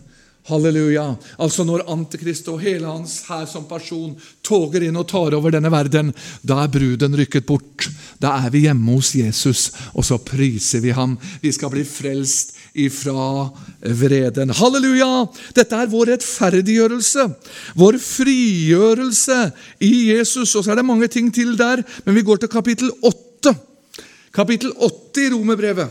Halleluja. 0.49 1.05
Altså 1.39 1.63
Når 1.67 1.85
Antikrist 1.91 2.47
og 2.51 2.61
hele 2.63 2.89
hans 2.89 3.19
hær 3.29 3.45
som 3.49 3.67
person 3.69 4.15
toger 4.45 4.87
inn 4.87 4.97
og 4.99 5.07
tar 5.11 5.35
over 5.37 5.53
denne 5.53 5.71
verden, 5.71 6.11
da 6.41 6.63
er 6.63 6.71
bruden 6.73 7.17
rykket 7.19 7.45
bort. 7.47 7.87
Da 8.19 8.35
er 8.41 8.51
vi 8.53 8.65
hjemme 8.65 8.97
hos 8.97 9.13
Jesus, 9.15 9.69
og 9.93 10.05
så 10.07 10.17
priser 10.17 10.83
vi 10.83 10.93
ham. 10.95 11.15
Vi 11.43 11.53
skal 11.55 11.71
bli 11.73 11.85
frelst 11.87 12.55
ifra 12.73 13.47
vreden. 13.79 14.53
Halleluja! 14.57 15.11
Dette 15.55 15.77
er 15.77 15.89
vår 15.91 16.13
rettferdiggjørelse, 16.15 17.29
vår 17.79 17.99
frigjørelse 18.03 19.39
i 19.85 19.93
Jesus. 20.11 20.55
Og 20.55 20.65
så 20.65 20.73
er 20.73 20.81
det 20.81 20.89
mange 20.89 21.07
ting 21.11 21.31
til 21.33 21.55
der, 21.59 21.83
men 22.05 22.17
vi 22.17 22.25
går 22.25 22.41
til 22.43 22.51
kapittel 22.51 22.91
8. 23.01 23.55
Kapittel 24.35 24.73
8 24.75 25.25
i 25.25 25.33
Romerbrevet. 25.33 25.89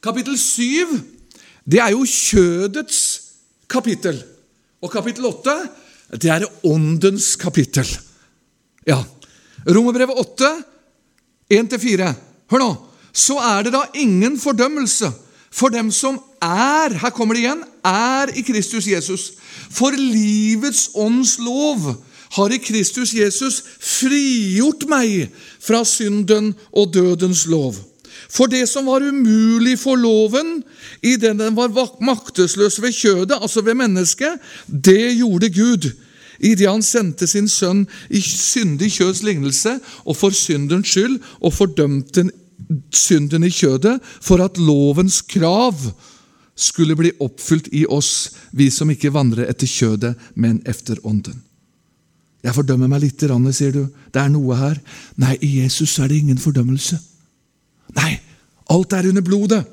Kapittel 0.00 0.38
7 0.38 1.19
det 1.70 1.80
er 1.82 1.94
jo 1.94 2.04
kjødets 2.06 3.00
kapittel. 3.70 4.18
Og 4.82 4.90
kapittel 4.92 5.28
8, 5.28 5.56
det 6.18 6.30
er 6.32 6.48
åndens 6.66 7.36
kapittel. 7.38 7.86
Ja. 8.88 8.98
Romerbrevet 9.68 10.18
8, 10.18 10.52
1-4. 11.52 12.12
Hør 12.50 12.64
nå. 12.64 12.70
Så 13.12 13.36
er 13.42 13.66
det 13.66 13.74
da 13.74 13.84
ingen 13.98 14.38
fordømmelse 14.40 15.10
for 15.50 15.72
dem 15.74 15.90
som 15.90 16.18
er 16.42 16.94
her 17.02 17.10
kommer 17.14 17.34
det 17.34 17.42
igjen, 17.42 17.64
er 17.84 18.30
i 18.38 18.44
Kristus 18.46 18.86
Jesus. 18.86 19.32
For 19.70 19.94
livets 19.94 20.88
ånds 20.94 21.36
lov 21.42 21.90
har 22.36 22.54
i 22.54 22.60
Kristus 22.62 23.12
Jesus 23.16 23.58
frigjort 23.82 24.86
meg 24.90 25.26
fra 25.58 25.82
synden 25.84 26.52
og 26.70 26.94
dødens 26.94 27.48
lov. 27.50 27.74
For 28.30 28.46
det 28.50 28.68
som 28.70 28.86
var 28.86 29.02
umulig 29.02 29.74
for 29.80 29.98
loven, 29.98 30.60
i 31.02 31.16
den 31.16 31.38
den 31.38 31.56
var 31.56 31.72
maktesløs 32.00 32.80
ved 32.82 32.92
kjødet, 32.92 33.38
altså 33.40 33.62
ved 33.64 33.74
mennesket, 33.74 34.38
det 34.66 35.16
gjorde 35.16 35.50
Gud 35.50 35.90
idet 36.40 36.70
han 36.70 36.82
sendte 36.82 37.26
sin 37.28 37.48
sønn 37.48 37.84
i 38.08 38.20
syndig 38.24 38.94
kjøds 38.94 39.22
lignelse 39.22 39.76
og 40.04 40.16
for 40.16 40.32
syndens 40.32 40.88
skyld, 40.88 41.18
og 41.40 41.52
fordømte 41.52 42.30
synden 42.92 43.44
i 43.44 43.52
kjødet 43.52 43.98
for 44.20 44.40
at 44.44 44.58
lovens 44.58 45.20
krav 45.20 45.76
skulle 46.56 46.96
bli 46.96 47.12
oppfylt 47.20 47.68
i 47.72 47.86
oss, 47.88 48.32
vi 48.52 48.70
som 48.72 48.90
ikke 48.92 49.12
vandrer 49.12 49.48
etter 49.48 49.68
kjødet, 49.68 50.14
men 50.34 50.60
efter 50.68 50.96
ånden. 51.04 51.42
Jeg 52.40 52.56
fordømmer 52.56 52.88
meg 52.88 53.02
litt, 53.04 53.20
sier 53.52 53.72
du. 53.72 53.86
Det 54.12 54.20
er 54.20 54.32
noe 54.32 54.56
her. 54.56 54.78
Nei, 55.20 55.36
i 55.44 55.60
Jesus 55.60 55.98
er 56.00 56.08
det 56.08 56.22
ingen 56.22 56.40
fordømmelse. 56.40 56.96
Nei, 57.96 58.16
Alt 58.70 58.92
er 58.94 59.08
under 59.10 59.24
blodet. 59.24 59.64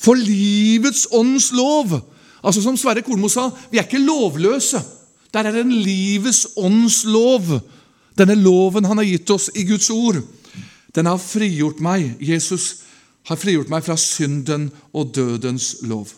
For 0.00 0.16
livets 0.16 1.06
åndens 1.12 1.50
lov 1.52 1.98
Altså 2.40 2.62
Som 2.64 2.76
Sverre 2.80 3.02
Kornmo 3.04 3.28
sa, 3.28 3.50
vi 3.68 3.76
er 3.76 3.84
ikke 3.84 4.00
lovløse. 4.00 4.80
Der 5.28 5.44
er 5.44 5.58
en 5.60 5.72
livets 5.76 6.46
ånds 6.56 7.02
lov. 7.04 7.50
Denne 8.16 8.34
loven 8.34 8.88
han 8.88 8.96
har 8.96 9.04
gitt 9.04 9.30
oss 9.30 9.50
i 9.54 9.66
Guds 9.68 9.90
ord. 9.92 10.22
Den 10.96 11.06
har 11.06 11.20
frigjort 11.20 11.82
meg. 11.84 12.14
Jesus 12.16 12.86
har 13.28 13.36
frigjort 13.36 13.68
meg 13.68 13.84
fra 13.84 13.98
synden 14.00 14.70
og 14.96 15.12
dødens 15.14 15.82
lov. 15.84 16.08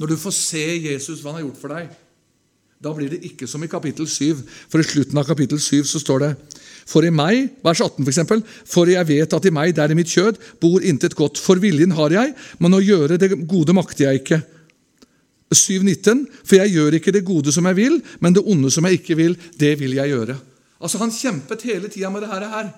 Når 0.00 0.14
du 0.14 0.16
får 0.16 0.34
se 0.34 0.64
Jesus, 0.88 1.20
hva 1.20 1.34
han 1.34 1.42
har 1.42 1.46
gjort 1.50 1.60
for 1.60 1.76
deg, 1.76 1.92
da 2.82 2.92
blir 2.96 3.12
det 3.12 3.22
ikke 3.24 3.48
som 3.48 3.62
i 3.64 3.70
kapittel 3.70 4.08
7. 4.08 4.40
For 4.72 4.80
i 4.80 4.88
slutten 4.88 5.20
av 5.20 5.28
kapittel 5.28 5.60
7 5.60 5.84
så 5.88 6.00
står 6.00 6.24
det 6.24 6.32
For 6.86 7.06
i 7.06 7.10
meg, 7.10 7.56
vers 7.66 7.80
18 7.82 8.04
for 8.04 8.12
eksempel, 8.12 8.42
For 8.46 8.90
jeg 8.90 9.08
vet 9.08 9.32
at 9.34 9.46
i 9.48 9.54
meg, 9.54 9.74
der 9.74 9.90
i 9.90 9.98
mitt 9.98 10.12
kjød, 10.12 10.38
bor 10.62 10.82
intet 10.82 11.16
godt. 11.18 11.40
For 11.42 11.58
viljen 11.62 11.96
har 11.98 12.14
jeg, 12.14 12.34
men 12.62 12.76
å 12.76 12.82
gjøre 12.82 13.18
det 13.18 13.32
gode 13.48 13.74
makter 13.74 14.06
jeg 14.06 14.22
ikke. 14.22 14.40
7.19. 15.54 16.24
For 16.42 16.58
jeg 16.58 16.74
gjør 16.74 16.98
ikke 16.98 17.14
det 17.14 17.26
gode 17.26 17.54
som 17.54 17.66
jeg 17.70 17.78
vil, 17.78 18.00
men 18.22 18.34
det 18.34 18.46
onde 18.46 18.70
som 18.70 18.86
jeg 18.86 19.00
ikke 19.00 19.18
vil, 19.18 19.36
det 19.58 19.76
vil 19.80 19.94
jeg 19.98 20.14
gjøre. 20.14 20.38
Altså 20.82 20.98
Han 21.02 21.14
kjempet 21.14 21.66
hele 21.66 21.88
tida 21.88 22.10
med 22.10 22.22
det 22.22 22.30
her. 22.30 22.70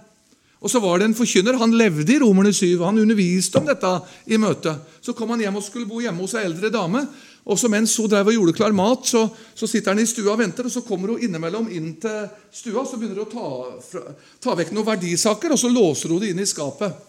Og 0.59 0.71
så 0.71 0.81
var 0.83 0.99
det 0.99 1.07
en 1.07 1.15
forkynner. 1.15 1.59
Han 1.61 1.77
levde 1.79 2.13
i 2.13 2.19
Romerne 2.19 2.53
7. 2.53 2.81
Han 2.83 2.99
underviste 2.99 3.61
om 3.61 3.67
dette 3.69 3.93
i 4.27 4.39
møtet. 4.41 4.81
Så 5.01 5.15
kom 5.15 5.31
han 5.31 5.45
hjem 5.45 5.61
og 5.61 5.65
skulle 5.65 5.87
bo 5.87 6.01
hjemme 6.03 6.25
hos 6.25 6.35
ei 6.35 6.47
eldre 6.49 6.71
dame. 6.75 7.05
Og 7.49 7.57
så 7.57 7.69
Mens 7.73 7.97
hun 7.97 8.11
drev 8.11 8.29
og 8.29 8.35
gjorde 8.37 8.57
klar 8.59 8.75
mat, 8.77 9.07
så, 9.09 9.23
så, 9.57 9.67
sitter 9.67 9.95
han 9.95 10.03
i 10.03 10.07
stua 10.09 10.35
og 10.35 10.41
venter. 10.43 10.69
og 10.69 10.73
Så 10.73 10.85
kommer 10.85 11.15
hun 11.15 11.23
innimellom 11.25 11.71
inn 11.73 11.95
til 12.01 12.27
stua 12.53 12.85
så 12.85 13.01
begynner 13.01 13.23
hun 13.23 13.29
å 13.29 13.33
ta, 13.33 14.01
ta 14.45 14.57
vekk 14.59 14.75
noen 14.77 14.89
verdisaker, 14.91 15.55
og 15.55 15.61
så 15.61 15.71
låser 15.73 16.13
hun 16.13 16.21
det 16.23 16.33
inn 16.35 16.43
i 16.45 16.49
skapet. 16.49 17.07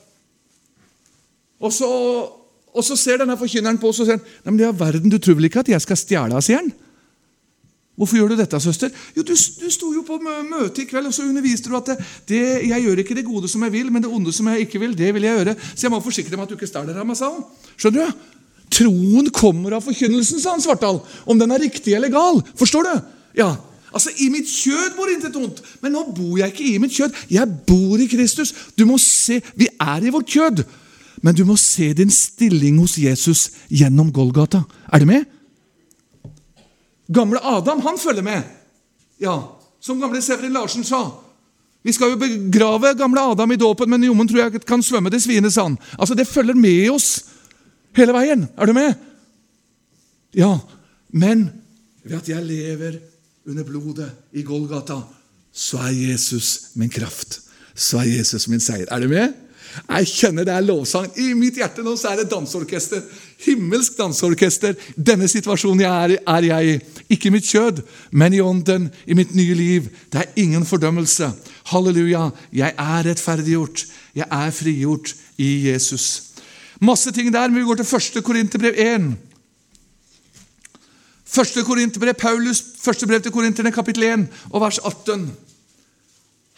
Og 1.59 1.73
så, 1.75 1.89
og 2.71 2.85
så 2.87 2.95
ser 2.95 3.19
denne 3.19 3.35
forkynneren 3.39 3.81
på 3.81 3.91
og 3.91 3.97
så 3.97 4.07
sier 4.07 4.21
Nei, 4.21 4.53
men 4.53 4.61
det 4.61 4.69
er 4.69 4.79
verden, 4.79 5.11
du 5.11 5.19
tror 5.19 5.35
vel 5.35 5.49
ikke 5.49 5.65
at 5.65 5.73
jeg 5.73 5.83
skal 5.83 5.99
stjele, 5.99 6.43
sier 6.45 6.63
han. 6.63 6.71
Hvorfor 7.99 8.15
gjør 8.15 8.31
du 8.31 8.39
dette, 8.39 8.59
søster? 8.63 8.95
Jo, 9.11 9.25
Du, 9.27 9.35
du 9.35 9.67
sto 9.75 9.91
jo 9.91 10.05
på 10.07 10.21
møte 10.23 10.85
i 10.85 10.87
kveld, 10.87 11.11
og 11.11 11.13
så 11.13 11.27
underviste 11.27 11.67
du 11.67 11.75
at 11.75 11.91
det, 11.91 11.97
det, 12.31 12.43
jeg 12.69 12.85
gjør 12.85 13.03
ikke 13.03 13.17
det 13.17 13.27
gode 13.27 13.51
som 13.51 13.67
jeg 13.67 13.75
vil, 13.75 13.91
men 13.91 14.05
det 14.05 14.11
onde 14.15 14.31
som 14.31 14.47
jeg 14.47 14.69
ikke 14.69 14.79
vil, 14.79 14.95
det 14.95 15.11
vil 15.13 15.27
jeg 15.27 15.41
gjøre. 15.41 15.59
Så 15.73 15.89
jeg 15.89 15.91
må 15.91 15.99
forsikre 15.99 16.39
meg 16.39 16.47
at 16.47 16.53
du 16.53 16.55
ikke 16.55 16.69
stjeler 16.71 16.95
av 16.95 17.09
meg, 17.09 17.19
sa 17.19 17.27
hun. 17.33 17.43
Skjønner 17.75 18.07
du? 18.07 18.38
Troen 18.69 19.29
kommer 19.33 19.73
av 19.77 19.85
forkynnelsen, 19.85 20.41
sa 20.41 20.53
han 20.53 20.61
Svartdal. 20.63 21.01
Om 21.25 21.39
den 21.39 21.51
er 21.51 21.63
riktig 21.63 21.95
eller 21.97 22.11
gal. 22.13 22.41
Forstår 22.59 22.85
du? 22.85 22.93
Ja, 23.39 23.55
Altså, 23.89 24.11
I 24.21 24.29
mitt 24.29 24.45
kjød 24.45 24.95
bor 24.97 25.09
intet 25.09 25.37
ondt, 25.39 25.61
men 25.81 25.95
nå 25.95 26.03
bor 26.13 26.37
jeg 26.37 26.51
ikke 26.53 26.65
i 26.67 26.81
mitt 26.81 26.93
kjød. 26.93 27.15
Jeg 27.33 27.49
bor 27.65 27.97
i 27.97 28.05
Kristus. 28.09 28.51
Du 28.77 28.85
må 28.85 28.99
se, 29.01 29.39
Vi 29.55 29.65
er 29.81 30.05
i 30.05 30.11
vårt 30.13 30.29
kjød, 30.29 30.63
men 31.25 31.35
du 31.35 31.43
må 31.45 31.57
se 31.57 31.93
din 31.97 32.11
stilling 32.13 32.77
hos 32.79 32.97
Jesus 33.01 33.47
gjennom 33.69 34.11
Golgata. 34.13 34.61
Er 34.93 35.01
du 35.01 35.05
med? 35.09 35.25
Gamle 37.09 37.41
Adam 37.41 37.81
han 37.81 37.97
følger 37.97 38.21
med. 38.21 38.43
Ja, 39.19 39.39
Som 39.81 40.01
gamle 40.01 40.21
Severin 40.21 40.53
Larsen 40.53 40.83
sa. 40.83 41.05
Vi 41.83 41.93
skal 41.95 42.09
jo 42.11 42.17
begrave 42.19 42.93
gamle 42.99 43.21
Adam 43.31 43.51
i 43.51 43.55
dåpen, 43.55 43.89
men 43.89 44.03
jommen 44.03 44.27
tror 44.27 44.41
jeg 44.41 44.61
kan 44.67 44.83
svømme 44.83 45.09
det 45.09 45.21
svine, 45.23 45.49
sa 45.51 45.63
han. 45.63 45.77
Altså, 45.97 46.13
Det 46.15 46.27
følger 46.27 46.53
med 46.53 46.89
oss 46.91 47.23
hele 47.97 48.13
veien. 48.13 48.47
Er 48.57 48.69
du 48.69 48.73
med? 48.73 48.93
Ja, 50.37 50.57
men 51.09 51.49
ved 52.03 52.19
at 52.21 52.29
jeg 52.29 52.45
lever 52.45 52.99
under 53.49 53.65
blodet 53.65 54.09
i 54.33 54.43
Golgata, 54.45 55.01
så 55.53 55.81
er 55.87 55.93
Jesus 55.95 56.75
min 56.75 56.89
kraft. 56.89 57.39
Så 57.75 58.01
er 58.03 58.09
Jesus 58.19 58.47
min 58.47 58.61
seier. 58.61 58.85
Er 58.91 58.99
du 58.99 59.07
med? 59.09 59.33
Jeg 59.69 60.07
kjenner 60.09 60.45
det 60.47 60.53
er 60.53 60.65
lovsang. 60.65 61.09
I 61.19 61.33
mitt 61.37 61.59
hjerte 61.59 61.83
nå 61.85 61.93
så 61.97 62.11
er 62.11 62.21
det 62.21 62.31
danseorkester. 62.31 63.03
Himmelsk 63.45 63.97
danseorkester. 63.99 64.73
Denne 64.95 65.29
situasjonen 65.29 65.83
jeg 65.83 65.91
er, 65.91 66.15
er 66.25 66.47
jeg 66.47 66.71
i. 66.71 66.79
Ikke 67.15 67.29
i 67.29 67.33
mitt 67.33 67.49
kjød, 67.49 67.83
men 68.11 68.33
i 68.33 68.41
ånden, 68.41 68.89
i 69.05 69.17
mitt 69.17 69.35
nye 69.37 69.57
liv. 69.57 69.89
Det 70.11 70.23
er 70.23 70.41
ingen 70.41 70.65
fordømmelse. 70.65 71.31
Halleluja. 71.71 72.29
Jeg 72.53 72.73
er 72.77 73.05
rettferdiggjort. 73.09 73.85
Jeg 74.17 74.27
er 74.29 74.51
frigjort 74.55 75.13
i 75.37 75.69
Jesus. 75.69 76.28
Masse 76.79 77.11
ting 77.11 77.31
der, 77.33 77.47
men 77.47 77.59
vi 77.59 77.67
går 77.67 77.81
til 77.81 78.19
1. 78.19 78.23
Korinterbrev 78.23 78.73
1. 78.77 79.09
Første 81.29 81.63
Korinterbrev, 81.63 82.13
Paulus, 82.13 82.63
første 82.81 83.07
brev 83.07 83.21
til 83.21 83.31
korinterne, 83.31 83.71
kapittel 83.71 84.03
1, 84.03 84.27
og 84.49 84.61
vers 84.61 84.79
18. 84.79 85.27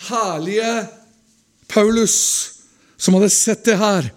Herlige 0.08 0.88
Paulus, 1.68 2.16
som 2.98 3.18
hadde 3.18 3.30
sett 3.34 3.66
det 3.66 3.78
her, 3.82 4.08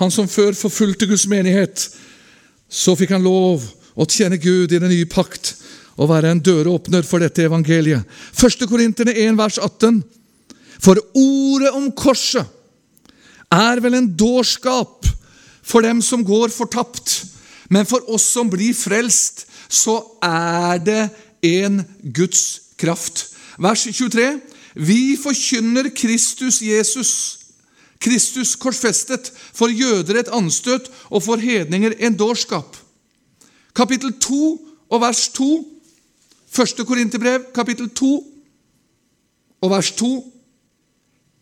han 0.00 0.10
som 0.10 0.28
før 0.28 0.56
forfulgte 0.56 1.06
Guds 1.06 1.26
menighet. 1.28 1.90
Så 2.68 2.96
fikk 2.96 3.12
han 3.14 3.22
lov 3.22 3.62
å 3.94 4.06
tjene 4.08 4.40
Gud 4.40 4.72
i 4.72 4.80
den 4.80 4.90
nye 4.90 5.08
pakt 5.10 5.54
og 6.00 6.08
være 6.08 6.32
en 6.32 6.40
døråpner 6.40 7.04
for 7.04 7.20
dette 7.20 7.44
evangeliet. 7.44 8.06
Første 8.32 8.66
Korinterne 8.66 9.12
1, 9.12 9.36
vers 9.38 9.60
18. 9.60 10.00
For 10.80 10.96
ordet 11.12 11.74
om 11.76 11.90
korset 11.92 12.48
er 13.52 13.82
vel 13.84 13.98
en 13.98 14.08
dårskap 14.16 15.06
for 15.62 15.84
dem 15.84 16.02
som 16.02 16.24
går 16.24 16.48
fortapt. 16.54 17.24
Men 17.70 17.86
for 17.86 18.02
oss 18.10 18.26
som 18.34 18.50
blir 18.50 18.74
frelst, 18.74 19.46
så 19.68 20.00
er 20.22 20.80
det 20.82 21.02
en 21.46 21.82
Guds 22.14 22.72
kraft. 22.80 23.28
Vers 23.60 23.86
23. 23.86 24.40
Vi 24.74 25.18
forkynner 25.22 25.90
Kristus 25.94 26.60
Jesus, 26.62 27.12
Kristus 28.00 28.56
korsfestet, 28.56 29.32
for 29.54 29.68
jøder 29.68 30.20
et 30.20 30.32
anstøt 30.32 30.90
og 31.10 31.22
for 31.22 31.36
hedninger 31.36 31.94
en 31.98 32.16
dårskap. 32.16 32.76
Kapittel 33.76 34.14
2 34.20 34.40
og 34.90 35.00
vers 35.00 35.28
2. 35.28 35.50
Første 36.50 36.84
Korinterbrev, 36.84 37.44
kapittel 37.54 37.90
2 37.90 38.10
og 39.60 39.70
vers 39.70 39.92
2. 39.92 40.39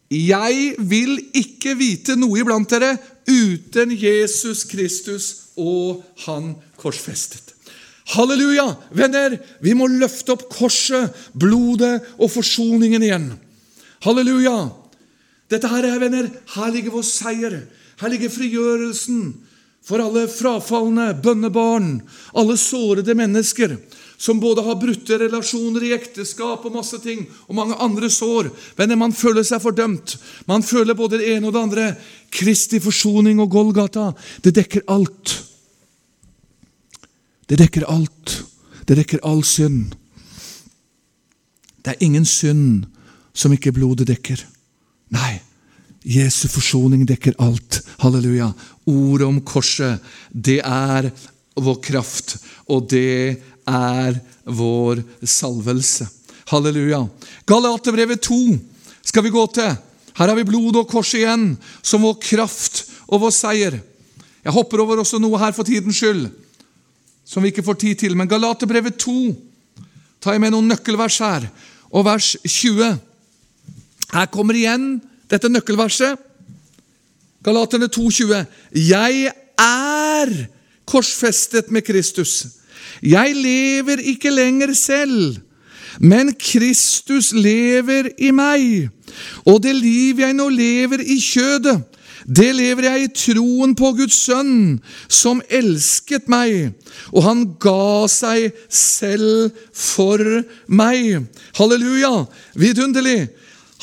Jeg 0.09 0.73
vil 0.89 1.19
ikke 1.37 1.75
vite 1.77 2.17
noe 2.17 2.41
iblant 2.41 2.71
dere 2.73 2.95
uten 3.29 3.93
Jesus 3.93 4.65
Kristus 4.69 5.27
og 5.61 6.01
Han 6.25 6.55
korsfestet. 6.81 7.53
Halleluja! 8.15 8.71
Venner, 8.97 9.37
vi 9.61 9.75
må 9.77 9.85
løfte 9.93 10.33
opp 10.33 10.47
korset, 10.49 11.13
blodet 11.37 11.99
og 12.17 12.31
forsoningen 12.33 13.05
igjen. 13.05 13.27
Halleluja! 14.07 14.71
Dette 15.53 15.69
her 15.69 15.85
er, 15.91 15.99
venner, 16.01 16.31
her 16.55 16.73
ligger 16.73 16.95
vår 16.97 17.05
seier. 17.05 17.59
Her 18.01 18.13
ligger 18.13 18.33
frigjørelsen 18.33 19.21
for 19.85 20.01
alle 20.05 20.25
frafalne 20.29 21.11
bønnebarn, 21.21 21.99
alle 22.37 22.57
sårede 22.61 23.17
mennesker 23.17 23.77
som 24.19 24.41
både 24.43 24.65
har 24.67 24.81
brutte 24.81 25.19
relasjoner 25.21 25.85
i 25.87 25.93
ekteskap 25.95 26.65
og 26.67 26.75
masse 26.75 26.99
ting, 27.05 27.23
og 27.47 27.55
mange 27.55 27.77
andre 27.79 28.11
sår. 28.11 28.51
Venner, 28.77 28.99
man 28.99 29.15
føler 29.15 29.47
seg 29.47 29.63
fordømt. 29.63 30.17
Man 30.51 30.67
føler 30.67 30.99
både 30.99 31.21
det 31.21 31.31
ene 31.37 31.47
og 31.47 31.55
det 31.55 31.63
andre. 31.63 31.87
Kristi 32.35 32.81
forsoning 32.83 33.39
og 33.39 33.53
Golgata, 33.55 34.11
det 34.43 34.57
dekker 34.59 34.89
alt. 34.91 35.37
Det 37.49 37.61
dekker 37.63 37.87
alt. 37.89 38.35
Det 38.89 38.99
dekker 38.99 39.23
all 39.29 39.45
synd. 39.47 39.95
Det 41.85 41.95
er 41.95 42.05
ingen 42.05 42.27
synd 42.27 42.89
som 43.37 43.55
ikke 43.55 43.73
blodet 43.77 44.09
dekker. 44.11 44.43
Nei, 45.15 45.39
Jesu 46.03 46.49
forsoning 46.51 47.07
dekker 47.07 47.39
alt. 47.39 47.83
Halleluja. 48.03 48.51
Ordet 48.91 49.29
om 49.29 49.39
korset, 49.47 50.03
det 50.33 50.59
er 50.65 51.13
vår 51.59 51.79
kraft, 51.85 52.37
og 52.71 52.89
det 52.91 53.39
er 53.69 54.19
vår 54.45 55.03
salvelse. 55.23 56.09
Halleluja. 56.49 57.03
Galaterbrevet 57.49 58.23
2 58.25 58.39
skal 59.05 59.25
vi 59.27 59.35
gå 59.35 59.45
til. 59.53 59.77
Her 60.19 60.31
har 60.33 60.35
vi 60.35 60.47
blod 60.49 60.81
og 60.81 60.89
kors 60.91 61.13
igjen, 61.15 61.53
som 61.83 62.03
vår 62.03 62.17
kraft 62.25 62.87
og 63.07 63.23
vår 63.23 63.35
seier. 63.35 63.79
Jeg 64.45 64.55
hopper 64.55 64.81
over 64.83 65.03
også 65.03 65.21
noe 65.21 65.39
her 65.41 65.53
for 65.55 65.69
tidens 65.69 66.01
skyld, 66.01 66.29
som 67.29 67.45
vi 67.45 67.53
ikke 67.53 67.67
får 67.67 67.79
tid 67.83 68.01
til. 68.05 68.17
Men 68.17 68.31
Galaterbrevet 68.31 68.99
2 68.99 69.19
tar 70.21 70.35
jeg 70.35 70.43
med 70.43 70.55
noen 70.55 70.73
nøkkelvers 70.73 71.21
her. 71.23 71.47
Og 71.93 72.05
vers 72.09 72.35
20. 72.45 72.97
Her 74.15 74.33
kommer 74.33 74.57
igjen 74.57 74.97
dette 75.29 75.51
nøkkelverset. 75.53 76.17
Galaterne 77.45 77.87
2,20. 77.93 78.45
Jeg 78.75 79.29
er 79.63 80.33
korsfestet 80.89 81.71
med 81.71 81.85
Kristus. 81.87 82.47
Jeg 83.03 83.37
lever 83.37 84.03
ikke 84.15 84.33
lenger 84.33 84.75
selv, 84.75 85.39
men 86.01 86.33
Kristus 86.39 87.33
lever 87.33 88.13
i 88.19 88.31
meg. 88.31 88.89
Og 89.47 89.63
det 89.63 89.75
liv 89.77 90.21
jeg 90.23 90.37
nå 90.37 90.49
lever 90.53 91.03
i 91.03 91.19
kjødet, 91.23 91.79
det 92.29 92.51
lever 92.53 92.85
jeg 92.91 93.05
i 93.07 93.13
troen 93.17 93.73
på 93.79 93.93
Guds 93.97 94.17
sønn, 94.27 94.79
som 95.09 95.41
elsket 95.49 96.27
meg, 96.29 96.75
og 97.15 97.25
han 97.25 97.45
ga 97.63 98.05
seg 98.13 98.51
selv 98.69 99.55
for 99.73 100.21
meg. 100.69 101.25
Halleluja! 101.57 102.27
Vidunderlig! 102.59 103.31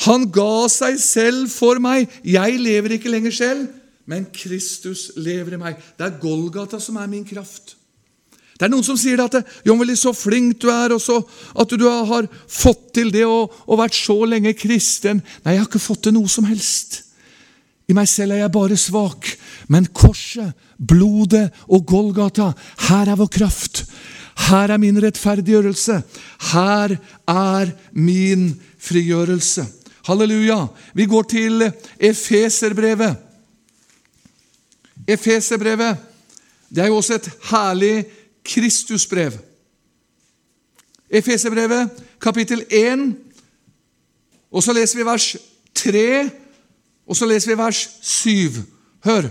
Han 0.04 0.28
ga 0.28 0.66
seg 0.68 0.98
selv 1.00 1.48
for 1.48 1.80
meg. 1.80 2.10
Jeg 2.20 2.60
lever 2.60 2.98
ikke 2.98 3.10
lenger 3.10 3.32
selv, 3.32 3.66
men 4.06 4.28
Kristus 4.34 5.08
lever 5.16 5.56
i 5.56 5.60
meg. 5.60 5.80
Det 5.96 6.06
er 6.06 6.18
Golgata 6.20 6.80
som 6.82 7.00
er 7.00 7.08
min 7.10 7.24
kraft. 7.26 7.75
Det 8.56 8.64
er 8.64 8.72
noen 8.72 8.84
som 8.86 8.96
sier 8.96 9.20
at 9.20 9.36
John 9.66 9.78
Willy, 9.80 9.94
så 10.00 10.14
flink 10.16 10.62
du 10.62 10.70
er, 10.72 10.94
og 10.96 11.00
så 11.02 11.18
at 11.60 11.72
du 11.76 11.84
har 11.84 12.28
fått 12.48 12.94
til 12.96 13.10
det 13.12 13.26
og, 13.28 13.52
og 13.68 13.80
vært 13.82 13.98
så 13.98 14.16
lenge 14.24 14.56
kristen'. 14.56 15.20
Nei, 15.44 15.56
jeg 15.56 15.60
har 15.60 15.68
ikke 15.68 15.82
fått 15.82 16.06
til 16.06 16.16
noe 16.16 16.30
som 16.32 16.48
helst. 16.48 17.02
I 17.86 17.94
meg 17.94 18.08
selv 18.10 18.34
er 18.34 18.46
jeg 18.46 18.54
bare 18.54 18.78
svak. 18.80 19.28
Men 19.68 19.86
korset, 19.92 20.56
blodet 20.78 21.50
og 21.68 21.84
Golgata, 21.86 22.52
her 22.88 23.12
er 23.12 23.20
vår 23.20 23.30
kraft. 23.36 23.84
Her 24.48 24.72
er 24.72 24.80
min 24.80 24.98
rettferdiggjørelse. 25.04 26.00
Her 26.52 26.96
er 27.28 27.72
min 27.92 28.48
frigjørelse. 28.78 29.66
Halleluja. 30.08 30.66
Vi 30.94 31.06
går 31.06 31.22
til 31.30 31.70
Efeserbrevet. 31.98 33.16
Efeserbrevet 35.06 35.96
det 36.68 36.82
er 36.82 36.90
jo 36.90 36.98
også 36.98 37.14
et 37.14 37.28
herlig 37.50 38.06
Kristusbrev. 38.46 39.32
Efeserbrevet, 41.10 41.90
kapittel 42.20 42.64
1, 42.70 43.16
og 44.50 44.62
så 44.62 44.72
leser 44.72 44.98
vi 44.98 45.06
vers 45.06 45.36
3, 45.74 46.30
og 47.06 47.16
så 47.16 47.26
leser 47.26 47.52
vi 47.52 47.58
vers 47.58 47.88
7. 48.02 48.62
Hør! 49.04 49.28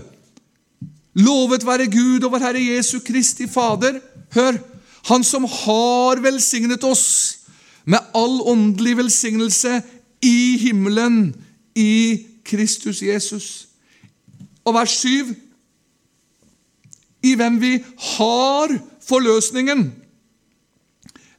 Lovet 1.16 1.64
være 1.66 1.88
Gud 1.90 2.24
og 2.24 2.32
vår 2.32 2.44
Herre 2.44 2.62
Jesu 2.64 2.98
Kristi 3.04 3.48
Fader. 3.48 4.00
Hør! 4.34 4.58
Han 5.06 5.24
som 5.24 5.44
har 5.44 6.20
velsignet 6.20 6.84
oss 6.84 7.38
med 7.84 7.98
all 8.14 8.40
åndelig 8.42 8.96
velsignelse 8.96 9.82
i 10.22 10.56
himmelen 10.58 11.34
i 11.74 12.26
Kristus 12.44 13.02
Jesus. 13.02 13.68
Og 14.64 14.74
vers 14.74 14.90
7 14.90 15.34
I 17.22 17.34
hvem 17.34 17.60
vi 17.60 17.72
har 17.98 18.74
forløsningen 19.08 19.92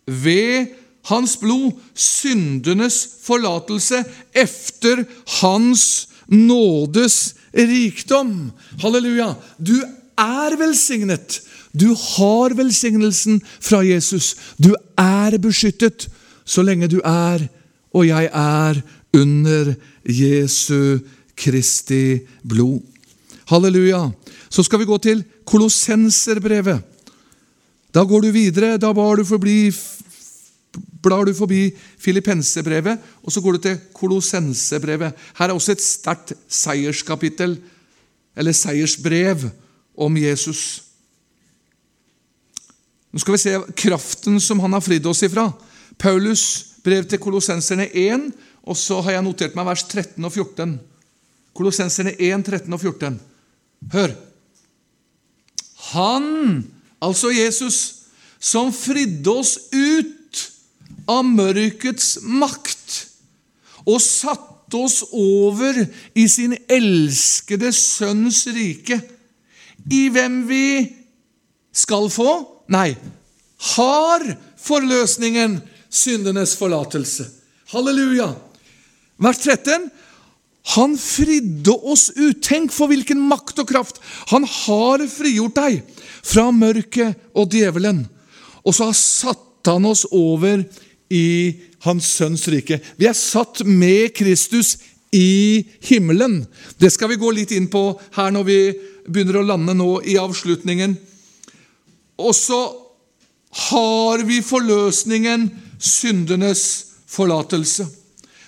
ved 0.08 0.68
hans 1.08 1.38
blod, 1.38 1.72
syndenes 1.96 3.08
forlatelse, 3.24 4.04
efter 4.34 5.04
hans 5.42 6.08
nådes 6.28 7.36
rikdom. 7.56 8.52
Halleluja! 8.82 9.34
Du 9.60 9.76
er 10.18 10.58
velsignet. 10.60 11.42
Du 11.74 11.94
har 11.94 12.56
velsignelsen 12.56 13.42
fra 13.60 13.84
Jesus. 13.86 14.36
Du 14.58 14.74
er 14.98 15.38
beskyttet 15.38 16.10
så 16.48 16.64
lenge 16.64 16.88
du 16.88 17.00
er, 17.04 17.48
og 17.94 18.08
jeg 18.08 18.30
er, 18.32 18.82
under 19.14 19.74
Jesu 20.06 21.00
Kristi 21.38 22.20
blod. 22.48 22.82
Halleluja. 23.48 24.10
Så 24.50 24.64
skal 24.64 24.80
vi 24.80 24.86
gå 24.86 24.98
til 24.98 25.24
Kolossenserbrevet. 25.46 26.97
Da 27.98 28.04
går 28.06 28.28
du 28.28 28.30
videre. 28.30 28.76
Da 28.78 28.92
blar 28.94 29.18
du 29.18 29.26
forbi, 29.26 29.72
blar 31.02 31.26
du 31.26 31.34
forbi 31.34 31.72
Filippensebrevet, 31.98 33.02
og 33.26 33.34
så 33.34 33.42
går 33.42 33.58
du 33.58 33.64
til 33.64 33.80
Kolossensebrevet. 33.98 35.16
Her 35.40 35.50
er 35.50 35.56
også 35.56 35.74
et 35.74 35.82
sterkt 35.82 36.36
seierskapittel, 36.46 37.58
eller 38.38 38.54
seiersbrev, 38.54 39.48
om 39.98 40.18
Jesus. 40.22 40.84
Nå 43.10 43.18
skal 43.24 43.34
vi 43.34 43.42
se 43.42 43.56
kraften 43.82 44.38
som 44.46 44.62
han 44.62 44.78
har 44.78 44.84
fridd 44.86 45.10
oss 45.10 45.24
ifra. 45.26 45.48
Paulus 45.98 46.44
brev 46.86 47.08
til 47.10 47.18
kolossenserne 47.18 47.88
1, 47.90 48.28
og 48.62 48.78
så 48.78 49.00
har 49.02 49.16
jeg 49.16 49.26
notert 49.26 49.58
meg 49.58 49.66
vers 49.66 49.88
13 49.88 50.22
og 50.22 50.36
14. 50.36 50.78
Kolossenserne 51.58 52.14
1, 52.14 52.46
13 52.46 52.78
og 52.78 52.84
14. 52.84 53.18
Hør! 53.96 54.14
Han 55.96 56.28
altså 57.04 57.32
Jesus, 57.32 57.78
som 58.40 58.72
fridde 58.74 59.32
oss 59.32 59.58
ut 59.74 60.44
av 61.10 61.24
mørkets 61.26 62.18
makt 62.22 62.98
og 63.88 64.02
satte 64.04 64.78
oss 64.78 65.00
over 65.16 65.80
i 66.18 66.28
sin 66.30 66.56
elskede 66.68 67.72
Sønns 67.76 68.44
rike, 68.52 69.00
i 69.88 70.08
hvem 70.12 70.42
vi 70.50 70.68
skal 71.72 72.10
få 72.12 72.32
Nei, 72.68 72.98
har 73.78 74.24
forløsningen, 74.60 75.54
syndenes 75.88 76.58
forlatelse. 76.60 77.24
Halleluja! 77.72 78.28
Vers 79.24 79.40
13. 79.40 79.88
Han 80.76 80.98
fridde 81.00 81.72
oss 81.72 82.10
ut. 82.16 82.42
Tenk 82.44 82.74
for 82.76 82.92
hvilken 82.92 83.22
makt 83.30 83.62
og 83.64 83.70
kraft! 83.70 84.02
Han 84.34 84.44
har 84.44 85.06
frigjort 85.12 85.56
deg 85.56 85.80
fra 86.28 86.50
mørket 86.52 87.16
og 87.38 87.54
djevelen. 87.56 88.04
Og 88.68 88.76
så 88.76 88.90
har 88.90 88.98
satt 89.00 89.72
han 89.72 89.88
oss 89.88 90.06
over 90.12 90.66
i 91.14 91.28
Hans 91.86 92.10
Sønns 92.18 92.48
rike. 92.52 92.82
Vi 93.00 93.08
er 93.08 93.16
satt 93.16 93.64
med 93.64 94.12
Kristus 94.18 94.76
i 95.16 95.64
himmelen. 95.88 96.42
Det 96.80 96.92
skal 96.92 97.14
vi 97.14 97.20
gå 97.22 97.32
litt 97.32 97.54
inn 97.56 97.70
på 97.72 97.90
her 98.18 98.34
når 98.36 98.48
vi 98.48 98.60
begynner 99.08 99.40
å 99.40 99.46
lande 99.48 99.76
nå 99.78 99.92
i 100.04 100.18
avslutningen. 100.20 100.98
Og 102.20 102.36
så 102.36 102.60
har 103.70 104.26
vi 104.28 104.42
forløsningen, 104.44 105.48
syndenes 105.80 106.64
forlatelse. 107.08 107.88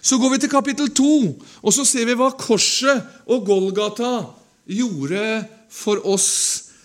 Så 0.01 0.17
går 0.17 0.35
vi 0.35 0.41
til 0.43 0.51
kapittel 0.51 0.89
2, 0.95 1.13
og 1.63 1.73
så 1.75 1.85
ser 1.87 2.07
vi 2.07 2.15
hva 2.17 2.31
korset 2.39 3.03
og 3.27 3.45
Golgata 3.47 4.13
gjorde 4.69 5.23
for 5.71 6.01
oss 6.07 6.29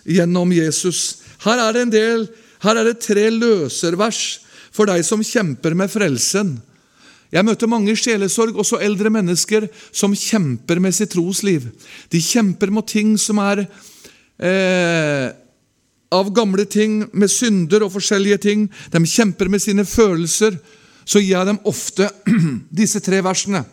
gjennom 0.05 0.53
Jesus. 0.55 1.23
Her 1.45 1.61
er 1.69 1.77
det 1.77 1.85
en 1.85 1.95
del, 1.95 2.27
her 2.65 2.81
er 2.81 2.89
det 2.89 3.03
tre 3.05 3.29
løservers 3.31 4.23
for 4.75 4.91
deg 4.91 5.05
som 5.07 5.23
kjemper 5.23 5.77
med 5.79 5.93
frelsen. 5.93 6.57
Jeg 7.35 7.47
møter 7.47 7.71
mange 7.71 7.97
sjelesorg, 7.99 8.55
også 8.59 8.79
eldre 8.85 9.11
mennesker, 9.11 9.67
som 9.91 10.15
kjemper 10.15 10.79
med 10.83 10.95
sitt 10.95 11.15
trosliv. 11.15 11.67
De 12.11 12.21
kjemper 12.23 12.71
mot 12.71 12.87
ting 12.87 13.17
som 13.19 13.41
er 13.43 13.65
eh, 13.65 15.33
av 16.15 16.31
gamle 16.35 16.67
ting, 16.71 17.03
med 17.11 17.33
synder 17.33 17.87
og 17.87 17.95
forskjellige 17.97 18.39
ting. 18.47 18.69
De 18.93 19.03
kjemper 19.03 19.51
med 19.51 19.63
sine 19.63 19.87
følelser. 19.89 20.61
Så 21.05 21.21
gir 21.21 21.37
jeg 21.37 21.49
dem 21.49 21.61
ofte 21.69 22.09
disse 22.81 23.01
tre 23.05 23.21
versene. 23.25 23.65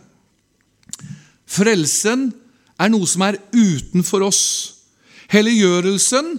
Frelsen 1.52 2.30
er 2.82 2.92
noe 2.92 3.08
som 3.10 3.24
er 3.26 3.40
utenfor 3.56 4.28
oss. 4.28 4.44
Helliggjørelsen 5.32 6.38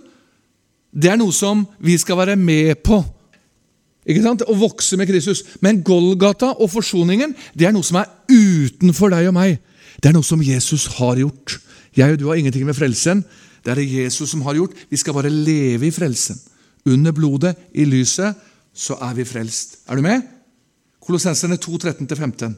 det 0.93 1.09
er 1.09 1.17
noe 1.17 1.33
som 1.33 1.65
vi 1.81 1.97
skal 1.97 2.19
være 2.21 2.37
med 2.37 2.83
på. 2.85 2.99
Ikke 4.03 4.23
sant? 4.25 4.43
Å 4.45 4.57
vokse 4.59 4.99
med 5.01 5.09
Kristus. 5.09 5.45
Men 5.65 5.81
Golgata 5.87 6.53
og 6.59 6.69
forsoningen 6.73 7.33
det 7.57 7.69
er 7.69 7.75
noe 7.75 7.87
som 7.87 8.01
er 8.03 8.11
utenfor 8.29 9.13
deg 9.15 9.31
og 9.31 9.37
meg. 9.39 9.57
Det 10.03 10.11
er 10.11 10.17
noe 10.17 10.27
som 10.27 10.43
Jesus 10.45 10.89
har 10.99 11.21
gjort. 11.21 11.57
Jeg 11.97 12.15
og 12.15 12.21
du 12.21 12.27
har 12.29 12.41
ingenting 12.41 12.67
med 12.69 12.77
frelsen. 12.77 13.23
Det 13.63 13.73
er 13.73 13.81
det 13.81 13.89
Jesus 13.89 14.33
som 14.33 14.43
har 14.45 14.59
gjort. 14.59 14.75
Vi 14.91 15.01
skal 15.01 15.17
bare 15.17 15.33
leve 15.33 15.89
i 15.89 15.95
frelsen. 15.95 16.41
Under 16.89 17.15
blodet, 17.15 17.55
i 17.79 17.87
lyset, 17.87 18.35
så 18.75 18.97
er 19.07 19.15
vi 19.15 19.29
frelst. 19.29 19.85
Er 19.87 19.97
du 19.97 20.03
med? 20.03 20.25
Kolossenserne 21.03 21.59
2, 21.59 21.79
13-15. 21.79 22.55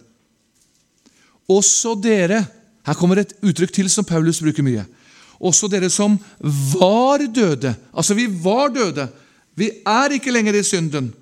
Også 1.49 1.95
dere 2.01 2.45
Her 2.85 2.97
kommer 2.99 3.17
et 3.17 3.33
uttrykk 3.41 3.73
til 3.73 3.87
som 3.89 4.05
Paulus 4.05 4.43
bruker 4.45 4.65
mye 4.65 4.85
også 5.45 5.69
dere 5.73 5.91
som 5.93 6.17
var 6.47 7.25
døde. 7.27 7.75
Altså, 7.93 8.15
vi 8.15 8.27
var 8.29 8.73
døde. 8.75 9.09
Vi 9.57 9.71
er 9.87 10.17
ikke 10.17 10.33
lenger 10.33 10.59
i 10.59 10.65
synden. 10.65 11.13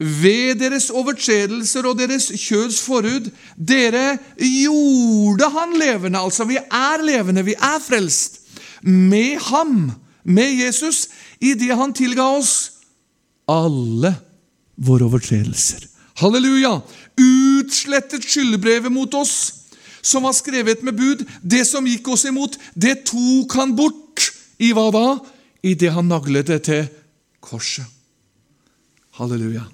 Ved 0.00 0.56
deres 0.62 0.88
overtredelser 0.90 1.84
og 1.86 1.98
deres 1.98 2.30
kjøds 2.40 2.80
forhud, 2.80 3.28
dere 3.56 4.16
gjorde 4.38 5.50
han 5.52 5.76
levende. 5.78 6.18
Altså, 6.18 6.46
vi 6.48 6.56
er 6.56 7.04
levende, 7.04 7.44
vi 7.44 7.54
er 7.54 7.78
frelst. 7.84 8.40
Med 8.82 9.36
ham, 9.50 9.90
med 10.24 10.64
Jesus, 10.64 11.08
i 11.40 11.52
det 11.54 11.76
han 11.76 11.92
tilga 11.92 12.24
oss 12.38 12.72
alle 13.50 14.14
våre 14.78 15.08
overtredelser. 15.08 15.89
Halleluja! 16.20 16.80
Utslettet 17.20 18.24
skyldbrevet 18.24 18.92
mot 18.92 19.14
oss 19.14 19.34
som 20.00 20.24
var 20.24 20.32
skrevet 20.32 20.82
med 20.84 20.96
bud, 20.96 21.26
det 21.42 21.66
som 21.68 21.84
gikk 21.88 22.08
oss 22.08 22.24
imot, 22.28 22.56
det 22.74 23.02
tok 23.08 23.52
han 23.58 23.74
bort. 23.76 24.30
I 24.60 24.72
hva 24.76 24.88
da? 24.92 25.04
I 25.64 25.74
det 25.76 25.92
han 25.92 26.08
naglet 26.08 26.48
det 26.48 26.62
til 26.68 26.86
korset. 27.44 27.84
Halleluja. 29.20 29.66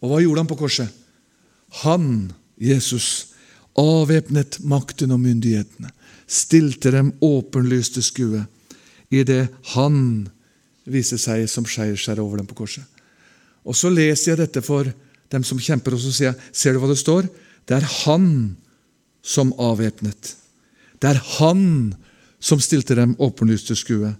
Og 0.00 0.10
hva 0.10 0.22
gjorde 0.22 0.44
han 0.44 0.48
på 0.48 0.58
korset? 0.60 0.88
Han, 1.82 2.32
Jesus, 2.60 3.34
avvæpnet 3.76 4.60
makten 4.68 5.12
og 5.12 5.20
myndighetene, 5.20 5.92
stilte 6.28 6.92
dem 6.92 7.12
åpenlyste 7.24 8.04
skue 8.04 8.44
skue 8.44 8.48
idet 9.12 9.50
han 9.74 9.96
viste 10.88 11.18
seg 11.20 11.44
som 11.50 11.66
seiersherre 11.68 12.24
over 12.24 12.40
dem 12.40 12.48
på 12.48 12.56
korset. 12.62 12.84
Og 13.62 13.76
Så 13.76 13.92
leser 13.92 14.32
jeg 14.32 14.40
dette 14.40 14.62
for 14.64 14.88
dem 15.32 15.44
som 15.46 15.60
kjemper, 15.60 15.96
og 15.96 16.02
så 16.02 16.12
sier 16.12 16.30
jeg, 16.30 16.50
ser 16.52 16.74
du 16.74 16.82
hva 16.82 16.90
det 16.90 17.00
står? 17.00 17.28
Det 17.68 17.78
er 17.78 17.88
han 18.02 18.26
som 19.22 19.52
avvæpnet. 19.60 20.34
Det 21.00 21.10
er 21.10 21.20
han 21.38 21.62
som 22.42 22.60
stilte 22.62 22.96
dem 22.98 23.14
åpenlyst 23.22 23.70
til 23.70 23.78
skue. 23.78 24.10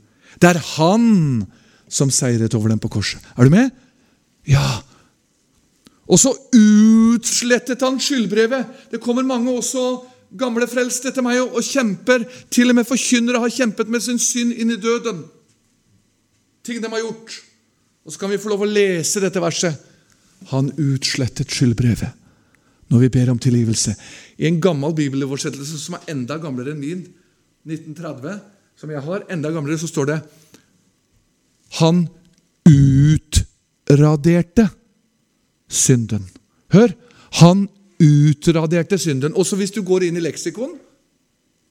Det 0.40 0.52
er 0.52 0.60
han 0.76 1.44
som 1.92 2.10
seiret 2.14 2.54
over 2.56 2.72
dem 2.72 2.80
på 2.80 2.90
korset. 2.92 3.20
Er 3.36 3.46
du 3.46 3.52
med? 3.52 3.70
Ja. 4.48 4.80
Og 6.08 6.18
så 6.18 6.32
utslettet 6.56 7.82
han 7.84 8.00
skyldbrevet. 8.00 8.90
Det 8.90 9.02
kommer 9.02 9.26
mange 9.26 9.52
også 9.52 9.84
gamle 10.38 10.66
frelste 10.70 11.12
til 11.12 11.26
meg 11.26 11.42
og, 11.42 11.60
kjemper. 11.62 12.24
Til 12.50 12.72
og 12.72 12.78
med 12.80 12.88
forkynnere 12.88 13.42
har 13.42 13.52
kjempet 13.52 13.90
med 13.92 14.04
sin 14.04 14.20
synd 14.22 14.54
inn 14.54 14.72
i 14.72 14.80
døden. 14.80 15.24
Ting 16.64 16.82
de 16.82 16.90
har 16.90 17.02
gjort. 17.04 17.38
Og 18.06 18.14
så 18.14 18.22
kan 18.22 18.32
vi 18.32 18.40
få 18.40 18.50
lov 18.50 18.64
å 18.64 18.70
lese 18.70 19.22
dette 19.22 19.42
verset. 19.42 19.76
Han 20.51 20.72
utslettet 20.80 21.51
skyldbrevet 21.53 22.12
når 22.93 22.99
vi 23.07 23.09
ber 23.14 23.30
om 23.32 23.38
tilgivelse. 23.40 23.95
I 24.36 24.47
en 24.51 24.61
gammel 24.61 24.93
bibeloversettelse 24.97 25.78
som 25.80 25.95
er 25.97 26.09
enda 26.12 26.36
gamlere 26.40 26.70
enn 26.74 26.82
min, 26.82 27.07
1930, 27.64 28.40
som 28.76 28.90
jeg 28.93 29.01
har, 29.07 29.24
enda 29.32 29.49
gamlere, 29.55 29.78
så 29.80 29.88
står 29.88 30.07
det 30.11 30.18
Han 31.78 32.09
utraderte 32.68 34.64
synden. 35.72 36.28
Hør! 36.72 36.93
Han 37.40 37.68
utraderte 38.03 38.99
synden. 39.01 39.32
Også 39.34 39.57
hvis 39.57 39.72
du 39.72 39.82
går 39.86 40.03
inn 40.05 40.16
i 40.20 40.24
leksikon, 40.24 40.76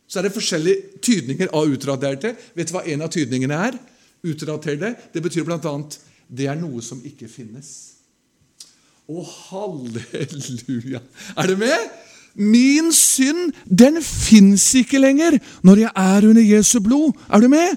så 0.10 0.20
er 0.20 0.24
det 0.28 0.34
forskjellige 0.36 0.98
tydninger 1.06 1.48
av 1.56 1.70
utraderte. 1.70 2.34
Vet 2.58 2.68
du 2.72 2.74
hva 2.76 2.84
en 2.90 3.06
av 3.06 3.12
tydningene 3.14 3.56
er? 3.70 3.78
Utraderte. 4.26 4.96
Det 5.14 5.22
betyr 5.24 5.46
bl.a. 5.46 5.76
det 6.28 6.50
er 6.50 6.58
noe 6.60 6.82
som 6.84 7.00
ikke 7.06 7.30
finnes. 7.32 7.91
Å, 9.12 9.24
halleluja! 9.50 11.02
Er 11.36 11.52
du 11.52 11.58
med? 11.60 11.88
Min 12.40 12.94
synd, 12.96 13.52
den 13.68 14.00
fins 14.06 14.70
ikke 14.80 15.02
lenger 15.02 15.36
når 15.68 15.84
jeg 15.84 15.92
er 16.00 16.28
under 16.30 16.46
Jesu 16.46 16.78
blod. 16.84 17.18
Er 17.28 17.44
du 17.44 17.50
med? 17.52 17.76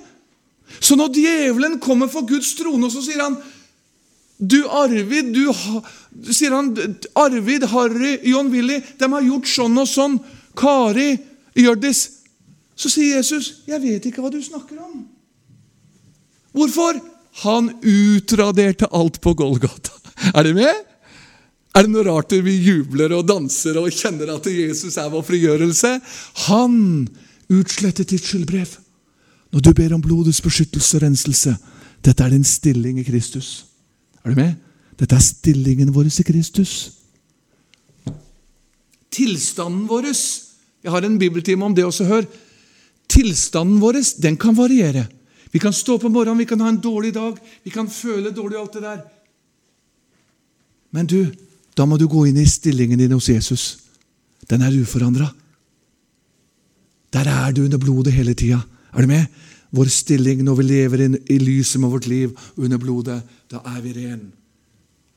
Så 0.78 0.95
når 0.99 1.11
djevelen 1.18 1.80
kommer 1.82 2.11
for 2.12 2.26
Guds 2.28 2.53
trone, 2.59 2.91
så 2.91 3.03
sier 3.03 3.24
han 3.24 3.39
du 4.39 4.64
Arvid, 4.66 5.30
du 5.30 6.32
sier 6.35 6.55
han, 6.55 6.72
Arvid, 7.18 7.66
Harry, 7.70 8.16
John 8.26 8.51
Willy, 8.53 8.80
de 8.99 9.09
har 9.12 9.26
gjort 9.26 9.49
sånn 9.49 9.78
og 9.78 9.89
sånn. 9.89 10.18
Kari, 10.59 11.14
Hjørdis. 11.59 12.03
Så 12.74 12.91
sier 12.91 13.16
Jesus, 13.16 13.62
'Jeg 13.66 13.80
vet 13.82 14.07
ikke 14.07 14.22
hva 14.22 14.30
du 14.30 14.43
snakker 14.43 14.78
om'. 14.82 15.07
Hvorfor? 16.53 16.99
Han 17.43 17.70
utraderte 17.82 18.87
alt 18.91 19.20
på 19.20 19.35
Golgata. 19.35 19.91
Er 20.37 20.43
du 20.43 20.55
med? 20.55 20.93
Er 21.75 21.83
det 21.83 21.91
noe 21.91 22.07
rart 22.07 22.31
vi 22.47 22.55
jubler 22.62 23.12
og 23.16 23.27
danser 23.27 23.81
og 23.81 23.91
kjenner 23.91 24.31
at 24.37 24.47
Jesus 24.47 24.95
er 25.01 25.11
vår 25.11 25.25
frigjørelse? 25.27 25.97
Han 26.47 26.77
utslettet 27.51 28.12
ditt 28.14 28.22
skyldbrev. 28.22 28.77
Når 29.51 29.62
du 29.62 29.72
ber 29.75 29.95
om 29.97 30.03
blodets 30.03 30.43
beskyttelse 30.43 30.99
og 30.99 31.03
renselse, 31.03 31.57
dette 32.05 32.22
er 32.22 32.31
din 32.31 32.47
stilling 32.47 33.01
i 33.03 33.07
Kristus. 33.07 33.64
Er 34.22 34.31
du 34.31 34.39
med? 34.39 34.55
Dette 34.99 35.18
er 35.18 35.25
stillingen 35.25 35.91
vår 35.95 36.12
i 36.12 36.27
Kristus. 36.27 36.75
Tilstanden 39.11 39.89
vår 39.91 40.07
Jeg 40.11 40.91
har 40.91 41.03
en 41.03 41.18
bibeltime 41.18 41.64
om 41.64 41.75
det 41.75 41.85
også, 41.85 42.05
hør. 42.05 42.25
Tilstanden 43.09 43.81
vår 43.81 43.99
den 44.22 44.37
kan 44.37 44.55
variere. 44.57 45.09
Vi 45.51 45.59
kan 45.59 45.72
stå 45.72 45.99
på 45.99 46.09
morgenen, 46.09 46.39
vi 46.39 46.47
kan 46.47 46.61
ha 46.61 46.68
en 46.68 46.81
dårlig 46.81 47.14
dag, 47.14 47.35
vi 47.62 47.70
kan 47.70 47.89
føle 47.89 48.31
dårlig 48.31 48.59
alt 48.59 48.72
det 48.72 48.83
der. 48.83 49.01
Men 50.91 51.07
du, 51.07 51.31
da 51.75 51.87
må 51.87 51.99
du 51.99 52.07
gå 52.11 52.27
inn 52.29 52.39
i 52.39 52.47
stillingen 52.49 53.01
din 53.01 53.14
hos 53.16 53.29
Jesus. 53.29 53.64
Den 54.49 54.62
er 54.62 54.77
uforandra. 54.79 55.31
Der 57.14 57.29
er 57.31 57.53
du 57.53 57.64
under 57.64 57.79
blodet 57.79 58.14
hele 58.14 58.35
tida. 58.35 58.61
Er 58.95 59.03
du 59.03 59.11
med? 59.11 59.27
Vår 59.75 59.91
stilling 59.91 60.45
når 60.47 60.59
vi 60.61 60.64
lever 60.68 61.05
i 61.31 61.39
lyset 61.43 61.81
med 61.83 61.91
vårt 61.91 62.07
liv 62.07 62.35
under 62.57 62.79
blodet, 62.79 63.20
da 63.51 63.62
er 63.75 63.81
vi 63.83 63.95
ren. 63.97 64.29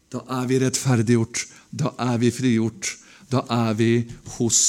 Da 0.10 0.24
er 0.40 0.48
vi 0.50 0.60
rettferdiggjort. 0.64 1.44
Da 1.70 1.94
er 2.00 2.18
vi 2.22 2.32
frigjort. 2.34 2.96
Da 3.30 3.44
er 3.52 3.74
vi 3.78 3.92
hos 4.38 4.62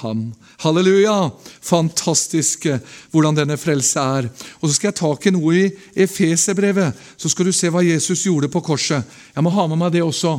ham. 0.00 0.28
Halleluja! 0.62 1.30
Fantastisk 1.60 2.66
hvordan 3.12 3.36
denne 3.36 3.58
frelse 3.60 4.00
er. 4.00 4.30
Og 4.60 4.68
Så 4.68 4.76
skal 4.76 4.92
jeg 4.92 4.98
ta 5.00 5.10
tak 5.12 5.26
i 5.26 5.34
noe 5.34 5.54
i 5.58 5.70
Efeserbrevet, 6.06 6.94
så 7.16 7.28
skal 7.28 7.46
du 7.50 7.52
se 7.52 7.70
hva 7.70 7.84
Jesus 7.84 8.24
gjorde 8.26 8.50
på 8.52 8.62
korset. 8.64 9.04
Jeg 9.34 9.44
må 9.44 9.52
ha 9.54 9.66
med 9.66 9.80
meg 9.82 9.92
det 9.92 10.02
også. 10.02 10.38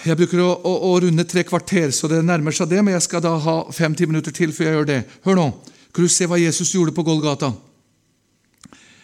Jeg 0.00 0.16
bruker 0.16 0.40
å, 0.40 0.48
å, 0.64 0.70
å, 0.88 0.92
runde 1.04 1.26
tre 1.28 1.42
kvarter, 1.44 1.90
så 1.92 2.08
det 2.08 2.22
nærmer 2.24 2.54
seg 2.56 2.70
det, 2.70 2.78
men 2.80 2.94
jeg 2.94 3.04
skal 3.04 3.20
da 3.24 3.34
ha 3.44 3.56
fem-ti 3.76 4.06
minutter 4.08 4.32
til 4.32 4.54
før 4.56 4.66
jeg 4.66 4.78
gjør 4.78 4.88
det. 4.88 5.00
Hør 5.26 5.36
nå. 5.36 5.48
Kan 5.92 6.06
du 6.06 6.12
se 6.12 6.28
hva 6.30 6.38
Jesus 6.40 6.70
gjorde 6.72 6.94
på 6.96 7.04
Golgata? 7.04 7.50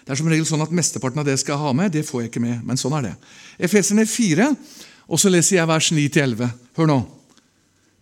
Det 0.07 0.14
er 0.14 0.20
som 0.20 0.30
regel 0.30 0.47
sånn 0.49 0.64
at 0.64 0.72
Mesteparten 0.72 1.20
av 1.20 1.26
det 1.28 1.34
skal 1.42 1.57
jeg 1.57 1.64
ha 1.66 1.72
med. 1.76 1.92
Det 1.92 2.05
får 2.07 2.22
jeg 2.22 2.30
ikke 2.30 2.44
med, 2.47 2.62
men 2.64 2.80
sånn 2.80 2.94
er 2.97 3.11
det. 3.11 3.12
Efeserne 3.68 4.07
4, 4.09 4.49
og 5.11 5.20
så 5.20 5.32
leser 5.34 5.59
jeg 5.59 5.68
vers 5.68 5.90
9-11. 5.92 6.53
Hør 6.78 6.88
nå. 6.88 6.99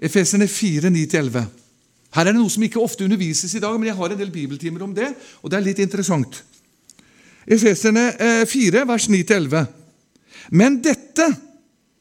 Efeserne 0.04 0.46
4, 0.50 0.92
9-11. 0.94 1.48
Her 2.14 2.28
er 2.28 2.30
det 2.30 2.38
noe 2.38 2.52
som 2.52 2.62
ikke 2.62 2.82
ofte 2.82 3.08
undervises 3.08 3.56
i 3.56 3.62
dag, 3.64 3.74
men 3.74 3.88
jeg 3.88 3.98
har 3.98 4.14
en 4.14 4.20
del 4.20 4.30
bibeltimer 4.30 4.84
om 4.86 4.92
det, 4.94 5.08
og 5.42 5.50
det 5.50 5.58
er 5.58 5.66
litt 5.66 5.82
interessant. 5.82 6.44
Efeserne 7.42 8.12
4, 8.46 8.84
eh, 8.84 8.86
vers 8.86 9.08
9-11. 9.10 9.66
Men 10.54 10.78
dette 10.84 11.26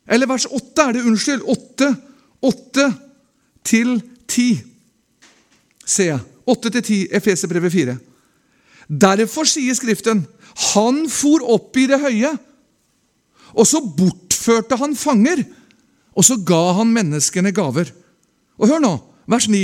eller 0.07 0.27
vers 0.27 0.45
8 0.49 0.87
er 0.87 0.95
det, 0.97 1.05
unnskyld. 1.07 1.43
8, 1.47 1.89
8 2.43 2.87
til 3.63 3.95
10, 4.27 4.47
ser 5.85 6.09
jeg. 6.11 6.19
8 6.45 6.71
til 6.75 6.83
10, 6.83 6.99
Efeserbrevet 7.19 7.71
4. 7.71 7.97
Derfor 8.89 9.47
sier 9.47 9.75
Skriften 9.77 10.25
han 10.73 11.05
for 11.09 11.45
opp 11.49 11.77
i 11.79 11.87
det 11.89 12.01
høye, 12.01 12.33
og 13.53 13.65
så 13.69 13.79
bortførte 13.81 14.77
han 14.77 14.95
fanger, 14.97 15.43
og 16.13 16.25
så 16.25 16.37
ga 16.45 16.75
han 16.79 16.91
menneskene 16.93 17.53
gaver. 17.55 17.89
Og 18.59 18.69
hør 18.69 18.83
nå, 18.83 18.93
vers 19.29 19.47
9. 19.49 19.63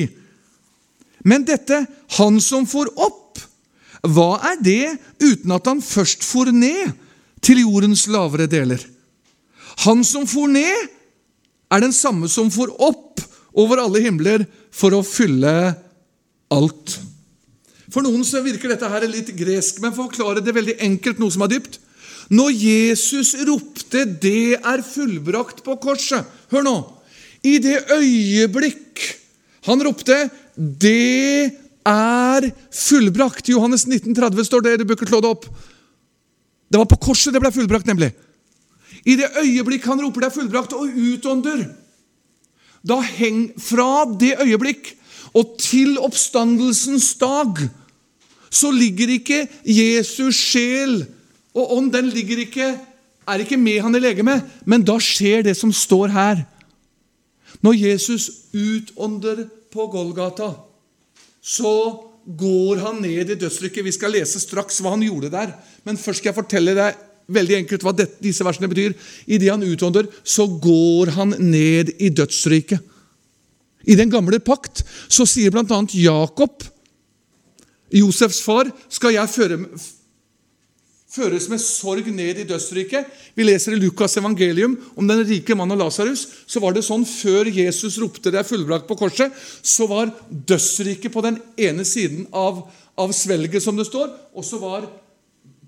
Men 1.28 1.46
dette, 1.46 1.84
han 2.18 2.40
som 2.42 2.66
for 2.70 2.90
opp, 2.96 3.42
hva 4.08 4.40
er 4.54 4.62
det 4.64 4.96
uten 5.20 5.52
at 5.52 5.68
han 5.68 5.84
først 5.84 6.24
for 6.24 6.50
ned 6.56 6.94
til 7.44 7.66
jordens 7.66 8.08
lavere 8.08 8.48
deler? 8.50 8.80
Han 9.86 10.03
som 10.03 10.25
for 10.27 10.51
ned, 10.51 10.89
er 11.69 11.84
den 11.84 11.93
samme 11.93 12.27
som 12.32 12.49
for 12.51 12.71
opp 12.82 13.21
over 13.57 13.82
alle 13.82 14.01
himler 14.03 14.45
for 14.73 14.95
å 14.95 15.03
fylle 15.05 15.53
alt. 16.53 16.95
For 17.89 18.05
noen 18.05 18.25
så 18.25 18.41
virker 18.45 18.73
dette 18.73 18.89
her 18.89 19.05
litt 19.09 19.32
gresk, 19.38 19.80
men 19.82 19.93
for 19.93 20.05
å 20.05 20.09
forklare 20.09 20.43
det 20.45 20.55
veldig 20.55 20.77
enkelt, 20.86 21.21
noe 21.21 21.34
som 21.34 21.45
er 21.45 21.55
dypt 21.55 21.80
Når 22.30 22.51
Jesus 22.53 23.34
ropte 23.47 24.05
'Det 24.05 24.61
er 24.61 24.84
fullbrakt' 24.86 25.63
på 25.65 25.80
korset 25.82 26.25
Hør 26.51 26.61
nå! 26.61 26.75
I 27.41 27.57
det 27.57 27.89
øyeblikk 27.89 29.01
han 29.65 29.82
ropte 29.82 30.30
'Det 30.57 31.57
er 31.86 32.51
fullbrakt' 32.69 33.49
Johannes 33.49 33.86
1930 33.88 34.45
står 34.45 34.61
det. 34.61 35.07
Slå 35.07 35.21
det 35.21 35.30
opp. 35.30 35.45
Det 36.69 36.77
var 36.77 36.86
på 36.86 36.99
korset 36.99 37.34
det 37.34 37.41
ble 37.41 37.51
fullbrakt, 37.51 37.88
nemlig. 37.88 38.13
I 39.06 39.16
det 39.16 39.30
øyeblikk 39.41 39.86
han 39.86 40.02
roper 40.02 40.22
'det 40.22 40.30
er 40.30 40.38
fullbrakt' 40.41 40.74
og 40.74 40.89
utånder, 40.95 41.66
da 42.88 43.00
heng 43.02 43.52
fra 43.60 44.06
det 44.20 44.36
øyeblikk 44.41 44.95
og 45.34 45.56
til 45.60 45.97
oppstandelsens 46.00 47.14
dag, 47.20 47.70
så 48.50 48.72
ligger 48.72 49.08
ikke 49.08 49.47
Jesus 49.66 50.36
sjel 50.36 51.06
og 51.54 51.78
ånd 51.78 51.91
den 51.93 52.10
ligger 52.10 52.38
ikke, 52.45 52.80
er 53.28 53.43
ikke 53.43 53.58
med 53.58 53.82
han 53.82 53.95
i 53.95 54.02
legemet, 54.02 54.45
men 54.66 54.86
da 54.86 54.97
skjer 55.02 55.43
det 55.45 55.56
som 55.58 55.74
står 55.74 56.14
her. 56.14 56.45
Når 57.62 57.74
Jesus 57.74 58.30
utånder 58.54 59.47
på 59.74 59.88
Golgata, 59.91 60.54
så 61.41 61.74
går 62.26 62.82
han 62.84 63.02
ned 63.04 63.30
i 63.30 63.38
dødsrykket. 63.38 63.86
Vi 63.86 63.93
skal 63.95 64.14
lese 64.14 64.41
straks 64.41 64.80
hva 64.82 64.93
han 64.95 65.06
gjorde 65.06 65.32
der. 65.34 65.54
Men 65.84 65.97
først 65.97 66.22
skal 66.22 66.32
jeg 66.32 66.39
fortelle 66.39 66.76
deg 66.78 66.97
veldig 67.30 67.59
enkelt 67.61 67.86
hva 67.86 67.93
dette, 67.95 68.19
disse 68.23 68.45
versene 68.45 68.69
betyr. 68.71 68.95
Idet 69.30 69.51
han 69.53 69.65
utånder, 69.65 70.09
så 70.23 70.47
går 70.49 71.13
han 71.17 71.36
ned 71.39 71.93
i 71.99 72.11
dødsriket. 72.13 72.82
I 73.88 73.95
den 73.95 74.11
gamle 74.11 74.41
pakt 74.43 74.84
så 75.07 75.25
sier 75.30 75.53
bl.a. 75.53 75.80
Jakob, 75.95 76.65
Josefs 77.95 78.41
far, 78.45 78.69
skal 78.91 79.15
jeg 79.15 79.32
føre, 79.32 79.57
føres 81.09 81.47
med 81.49 81.61
sorg 81.63 82.09
ned 82.13 82.43
i 82.43 82.47
dødsriket. 82.49 83.07
Vi 83.34 83.47
leser 83.47 83.73
i 83.73 83.80
Lukas' 83.80 84.19
evangelium 84.21 84.75
om 84.99 85.07
den 85.09 85.23
rike 85.25 85.57
mannen 85.57 85.80
og 85.80 85.88
Lasarus. 85.88 86.27
Så 86.45 86.61
var 86.61 86.75
det 86.75 86.86
sånn 86.86 87.07
før 87.07 87.49
Jesus 87.49 87.97
ropte 88.01 88.30
'det 88.30 88.43
er 88.43 88.49
fullbrakt' 88.49 88.88
på 88.88 88.99
korset, 88.99 89.34
så 89.63 89.88
var 89.88 90.13
dødsriket 90.30 91.11
på 91.11 91.23
den 91.25 91.41
ene 91.57 91.86
siden 91.86 92.27
av, 92.32 92.69
av 92.97 93.11
svelget, 93.11 93.63
som 93.63 93.75
det 93.77 93.88
står, 93.88 94.11
og 94.36 94.45
så 94.45 94.59
var 94.59 94.89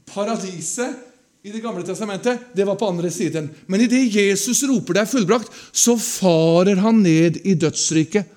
paradiset 0.05 1.10
i 1.43 1.49
Det 1.51 1.59
gamle 1.59 1.81
testamentet, 1.81 2.39
det 2.53 2.65
var 2.65 2.75
på 2.77 2.85
andre 2.85 3.09
siden. 3.11 3.47
Men 3.65 3.81
idet 3.81 4.13
Jesus 4.13 4.61
roper 4.69 4.93
det 4.93 5.01
er 5.01 5.09
fullbrakt, 5.09 5.49
så 5.73 5.95
farer 5.97 6.77
han 6.83 6.99
ned 7.01 7.39
i 7.41 7.55
dødsriket. 7.57 8.27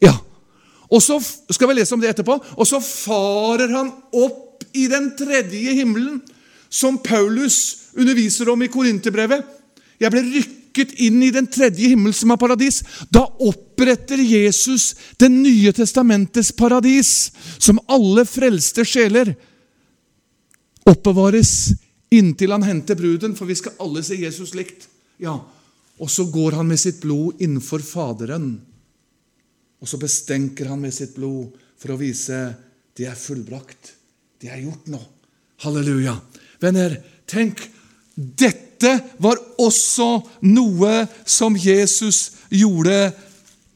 Ja, 0.00 0.14
Og 0.88 1.02
så 1.02 1.18
skal 1.50 1.68
vi 1.68 1.74
lese 1.74 1.92
om 1.94 2.00
det 2.00 2.14
etterpå. 2.14 2.38
Og 2.56 2.66
så 2.66 2.80
farer 2.80 3.68
han 3.74 3.90
opp 4.14 4.64
i 4.72 4.86
den 4.88 5.10
tredje 5.18 5.74
himmelen, 5.76 6.22
som 6.70 6.96
Paulus 6.98 7.90
underviser 7.96 8.48
om 8.48 8.62
i 8.62 8.70
Korinterbrevet. 8.72 9.42
Jeg 10.00 10.12
ble 10.12 10.22
rykket 10.22 10.94
inn 11.04 11.20
i 11.26 11.32
den 11.34 11.48
tredje 11.50 11.90
himmel, 11.92 12.14
som 12.14 12.32
er 12.32 12.40
paradis. 12.40 12.80
Da 13.12 13.26
oppretter 13.26 14.20
Jesus 14.22 14.94
Det 15.20 15.28
nye 15.28 15.72
testamentets 15.76 16.52
paradis, 16.56 17.32
som 17.58 17.82
alle 17.88 18.24
frelste 18.24 18.84
sjeler 18.86 19.34
oppbevares 20.86 21.52
inntil 22.14 22.54
han 22.54 22.64
henter 22.66 22.98
bruden, 22.98 23.34
for 23.36 23.48
vi 23.48 23.58
skal 23.58 23.76
alle 23.82 24.02
se 24.06 24.18
Jesus 24.18 24.54
likt. 24.54 24.88
Ja, 25.22 25.40
Og 25.98 26.10
så 26.12 26.26
går 26.28 26.58
han 26.58 26.68
med 26.68 26.76
sitt 26.76 27.00
blod 27.00 27.40
innenfor 27.40 27.80
Faderen. 27.80 28.58
Og 29.80 29.88
så 29.88 29.96
bestenker 29.96 30.68
han 30.68 30.82
med 30.82 30.92
sitt 30.92 31.14
blod 31.16 31.54
for 31.80 31.94
å 31.94 32.00
vise 32.00 32.36
det 32.96 33.06
er 33.08 33.16
fullbrakt. 33.16 33.94
Det 34.40 34.50
er 34.52 34.60
gjort 34.60 34.90
nå. 34.92 35.00
Halleluja. 35.64 36.18
Venner, 36.60 36.98
tenk. 37.28 37.62
Dette 38.16 38.92
var 39.24 39.40
også 39.60 40.20
noe 40.48 41.06
som 41.24 41.56
Jesus 41.56 42.36
gjorde 42.52 43.12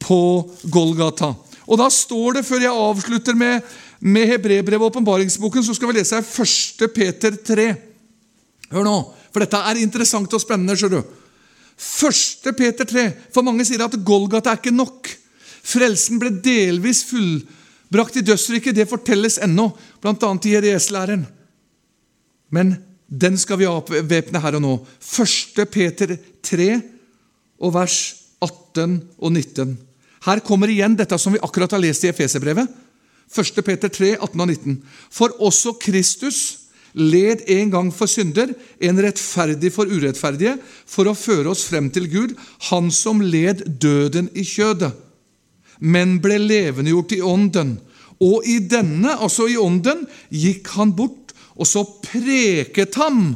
på 0.01 0.21
Golgata. 0.69 1.33
Og 1.65 1.77
da 1.81 1.89
står 1.93 2.39
det, 2.39 2.45
før 2.45 2.65
jeg 2.65 2.85
avslutter 2.85 3.37
med, 3.37 3.61
med 4.01 4.27
Hebrebrevet 4.27 4.81
og 4.81 4.91
åpenbaringsboken, 4.91 5.63
så 5.63 5.75
skal 5.77 5.91
vi 5.91 5.99
lese 5.99 6.17
1. 6.17 6.85
Peter 6.93 7.35
3. 7.37 7.67
Hør 8.71 8.85
nå, 8.87 8.95
for 9.29 9.43
dette 9.43 9.59
er 9.61 9.81
interessant 9.81 10.33
og 10.33 10.41
spennende. 10.41 10.75
skjønner 10.75 11.03
du. 11.03 11.17
1. 11.77 12.53
Peter 12.57 12.85
3. 12.85 13.07
For 13.33 13.45
mange 13.45 13.65
sier 13.67 13.83
at 13.85 13.97
Golgata 14.05 14.53
er 14.53 14.61
ikke 14.61 14.73
nok. 14.73 15.09
Frelsen 15.61 16.19
ble 16.21 16.33
delvis 16.41 17.03
fullbrakt 17.09 18.17
i 18.17 18.25
dødsriket. 18.25 18.75
Det 18.75 18.89
fortelles 18.89 19.37
ennå, 19.41 19.69
bl.a. 20.01 20.31
i 20.45 20.55
Jeres-læren. 20.55 21.27
Men 22.49 22.75
den 23.07 23.37
skal 23.37 23.59
vi 23.59 23.69
avvæpne 23.69 24.41
her 24.41 24.57
og 24.57 24.65
nå. 24.65 24.73
1. 24.97 25.61
Peter 25.69 26.17
3 26.41 26.69
og 27.61 27.73
vers 27.75 27.97
18 28.41 28.97
og 29.21 29.31
19. 29.31 29.77
Her 30.25 30.41
kommer 30.45 30.69
igjen 30.69 30.95
dette 30.97 31.17
som 31.21 31.33
vi 31.33 31.41
akkurat 31.41 31.73
har 31.73 31.81
lest 31.81 32.05
i 32.05 32.11
Efeserbrevet. 32.11 32.69
1. 33.31 33.61
Peter 33.63 33.89
3, 33.89 34.15
18 34.17 34.41
og 34.43 34.47
19. 34.47 34.81
For 35.11 35.35
også 35.39 35.75
Kristus 35.79 36.41
led 36.93 37.45
en 37.47 37.71
gang 37.71 37.91
for 37.95 38.09
synder, 38.11 38.51
en 38.83 38.99
rettferdig 38.99 39.71
for 39.71 39.87
urettferdige, 39.87 40.57
for 40.85 41.07
å 41.07 41.15
føre 41.15 41.53
oss 41.53 41.63
frem 41.69 41.87
til 41.93 42.09
Gud, 42.11 42.35
han 42.69 42.91
som 42.91 43.23
led 43.23 43.63
døden 43.79 44.27
i 44.35 44.43
kjødet, 44.47 44.91
men 45.79 46.19
ble 46.21 46.37
levendegjort 46.41 47.15
i 47.15 47.21
ånden. 47.25 47.77
Og 48.21 48.45
i 48.45 48.59
denne, 48.69 49.15
altså 49.15 49.47
i 49.49 49.57
ånden, 49.57 50.03
gikk 50.29 50.67
han 50.75 50.91
bort, 50.93 51.31
og 51.55 51.67
så 51.67 51.81
preket 52.03 52.97
ham. 52.99 53.31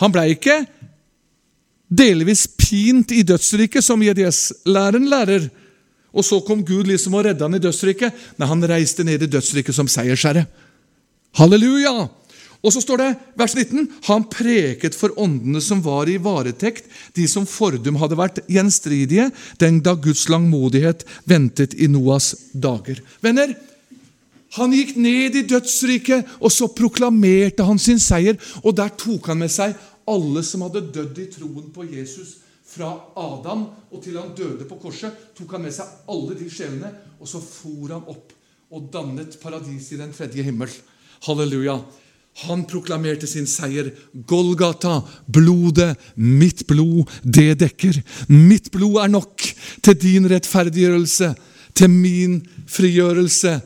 Han 0.00 0.14
blei 0.14 0.30
ikke 0.36 0.62
delvis 1.90 2.46
pint 2.54 3.12
i 3.12 3.24
dødsriket, 3.26 3.84
som 3.84 4.02
JDS-læren 4.02 5.10
lærer. 5.10 5.50
Og 6.10 6.26
så 6.26 6.40
kom 6.46 6.64
Gud 6.66 6.88
liksom 6.90 7.14
og 7.18 7.26
redda 7.26 7.46
han 7.46 7.58
i 7.58 7.62
dødsriket. 7.62 8.16
Nei, 8.38 8.48
han 8.50 8.66
reiste 8.66 9.06
ned 9.06 9.22
i 9.22 9.30
dødsriket 9.30 9.76
som 9.76 9.90
seiersherre. 9.90 10.46
Halleluja! 11.38 12.08
Og 12.60 12.74
så 12.74 12.82
står 12.84 13.00
det, 13.00 13.08
vers 13.40 13.54
19, 13.56 13.86
Han 14.10 14.26
preket 14.28 14.96
for 14.96 15.14
åndene 15.16 15.62
som 15.64 15.80
var 15.80 16.10
i 16.12 16.18
varetekt, 16.20 16.90
de 17.16 17.24
som 17.28 17.46
fordum 17.48 17.96
hadde 17.96 18.18
vært 18.20 18.42
gjenstridige, 18.52 19.30
den 19.56 19.80
da 19.80 19.94
Guds 19.96 20.26
langmodighet 20.28 21.06
ventet 21.24 21.74
i 21.80 21.88
Noas 21.88 22.34
dager. 22.52 23.00
Venner, 23.24 23.54
han 24.58 24.74
gikk 24.74 24.96
ned 24.98 25.38
i 25.38 25.46
dødsriket, 25.46 26.36
og 26.42 26.52
så 26.52 26.68
proklamerte 26.74 27.64
han 27.64 27.78
sin 27.80 28.00
seier. 28.02 28.36
Og 28.64 28.74
der 28.76 28.92
tok 28.98 29.30
han 29.30 29.40
med 29.40 29.52
seg 29.52 29.76
alle 30.10 30.42
som 30.44 30.66
hadde 30.66 30.88
dødd 30.92 31.20
i 31.22 31.28
troen 31.32 31.68
på 31.72 31.86
Jesus. 31.86 32.40
Fra 32.70 32.90
Adam 33.18 33.64
og 33.90 34.02
til 34.04 34.18
han 34.20 34.34
døde 34.36 34.66
på 34.68 34.78
korset, 34.78 35.16
tok 35.34 35.56
han 35.56 35.64
med 35.66 35.74
seg 35.74 35.88
alle 36.12 36.36
de 36.38 36.46
sjelene. 36.52 36.92
Og 37.18 37.28
så 37.28 37.40
for 37.42 37.90
han 37.90 38.06
opp 38.10 38.36
og 38.70 38.86
dannet 38.94 39.34
paradis 39.42 39.90
i 39.90 39.98
den 39.98 40.12
tredje 40.14 40.44
himmel. 40.46 40.70
Halleluja. 41.26 41.80
Han 42.46 42.62
proklamerte 42.70 43.26
sin 43.26 43.48
seier. 43.50 43.90
Golgata, 44.14 45.00
blodet, 45.26 45.96
mitt 46.14 46.62
blod, 46.70 47.10
det 47.24 47.58
dekker. 47.64 47.98
Mitt 48.30 48.70
blod 48.72 49.00
er 49.02 49.10
nok 49.10 49.44
til 49.82 49.98
din 49.98 50.28
rettferdiggjørelse, 50.30 51.34
til 51.74 51.90
min 51.90 52.38
frigjørelse. 52.70 53.58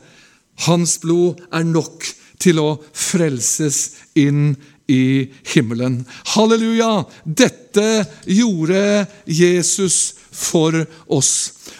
Hans 0.65 0.97
blod 1.03 1.45
er 1.53 1.67
nok 1.69 2.09
til 2.41 2.59
å 2.59 2.69
frelses 2.91 4.01
inn 4.17 4.55
i 4.87 5.31
himmelen. 5.53 6.05
Halleluja! 6.35 7.05
Dette 7.23 8.05
gjorde 8.25 9.05
Jesus 9.25 10.13
for 10.31 10.85
oss. 11.07 11.31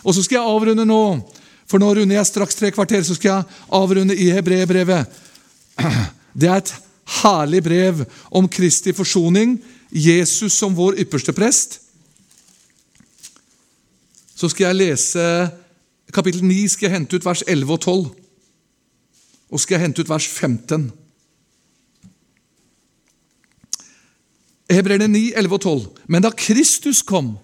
Og 0.03 0.15
så 0.15 0.23
skal 0.23 0.39
jeg 0.39 0.55
avrunde 0.55 0.87
nå, 0.87 1.03
for 1.69 1.81
nå 1.81 1.91
runder 1.97 2.19
jeg 2.19 2.29
straks 2.29 2.57
tre 2.57 2.71
kvarter. 2.73 3.03
Så 3.05 3.17
skal 3.17 3.31
jeg 3.31 3.61
avrunde 3.77 4.17
i 4.17 4.31
hebreerbrevet. 4.33 5.21
Det 6.39 6.49
er 6.49 6.59
et 6.59 6.75
herlig 7.21 7.61
brev 7.63 8.03
om 8.33 8.49
Kristi 8.49 8.93
forsoning, 8.95 9.59
Jesus 9.91 10.57
som 10.57 10.75
vår 10.75 10.97
ypperste 11.05 11.33
prest. 11.35 11.79
Så 14.35 14.49
skal 14.51 14.71
jeg 14.71 14.81
lese 14.81 15.25
kapittel 16.13 16.43
9, 16.43 16.67
skal 16.67 16.89
jeg 16.89 16.97
hente 16.97 17.15
ut 17.15 17.25
vers 17.25 17.43
11 17.47 17.71
og 17.71 17.81
12. 17.81 18.05
Og 19.53 19.61
skal 19.61 19.77
jeg 19.77 19.85
hente 19.85 20.03
ut 20.03 20.11
vers 20.11 20.27
15. 20.27 20.89
Hebreerne 24.71 25.07
9, 25.11 25.33
11 25.37 25.57
og 25.57 25.61
12. 25.61 26.05
Men 26.07 26.25
da 26.25 26.31
Kristus 26.33 27.03
kom 27.05 27.35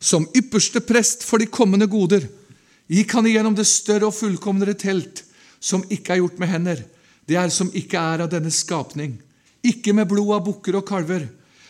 som 0.00 0.28
ypperste 0.36 0.80
prest 0.80 1.26
for 1.28 1.42
de 1.42 1.50
kommende 1.50 1.88
goder, 1.90 2.24
gikk 2.90 3.12
han 3.18 3.26
igjennom 3.28 3.56
det 3.56 3.68
større 3.68 4.08
og 4.08 4.16
fullkomnere 4.16 4.74
telt, 4.78 5.24
som 5.60 5.84
ikke 5.92 6.14
er 6.14 6.22
gjort 6.22 6.40
med 6.40 6.48
hender 6.48 6.80
det 7.30 7.38
er 7.38 7.52
som 7.54 7.70
ikke 7.70 7.98
er 7.98 8.24
av 8.24 8.30
denne 8.32 8.50
skapning, 8.50 9.14
ikke 9.62 9.94
med 9.94 10.08
blod 10.10 10.32
av 10.34 10.42
bukker 10.48 10.80
og 10.80 10.88
kalver, 10.88 11.28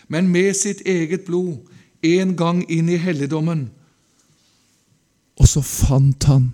men 0.09 0.31
med 0.33 0.55
sitt 0.57 0.81
eget 0.89 1.27
blod, 1.27 1.59
en 2.01 2.33
gang 2.33 2.63
inn 2.73 2.89
i 2.89 2.97
helligdommen. 2.97 3.67
Og 5.37 5.51
så 5.51 5.61
fant 5.61 6.25
han 6.31 6.47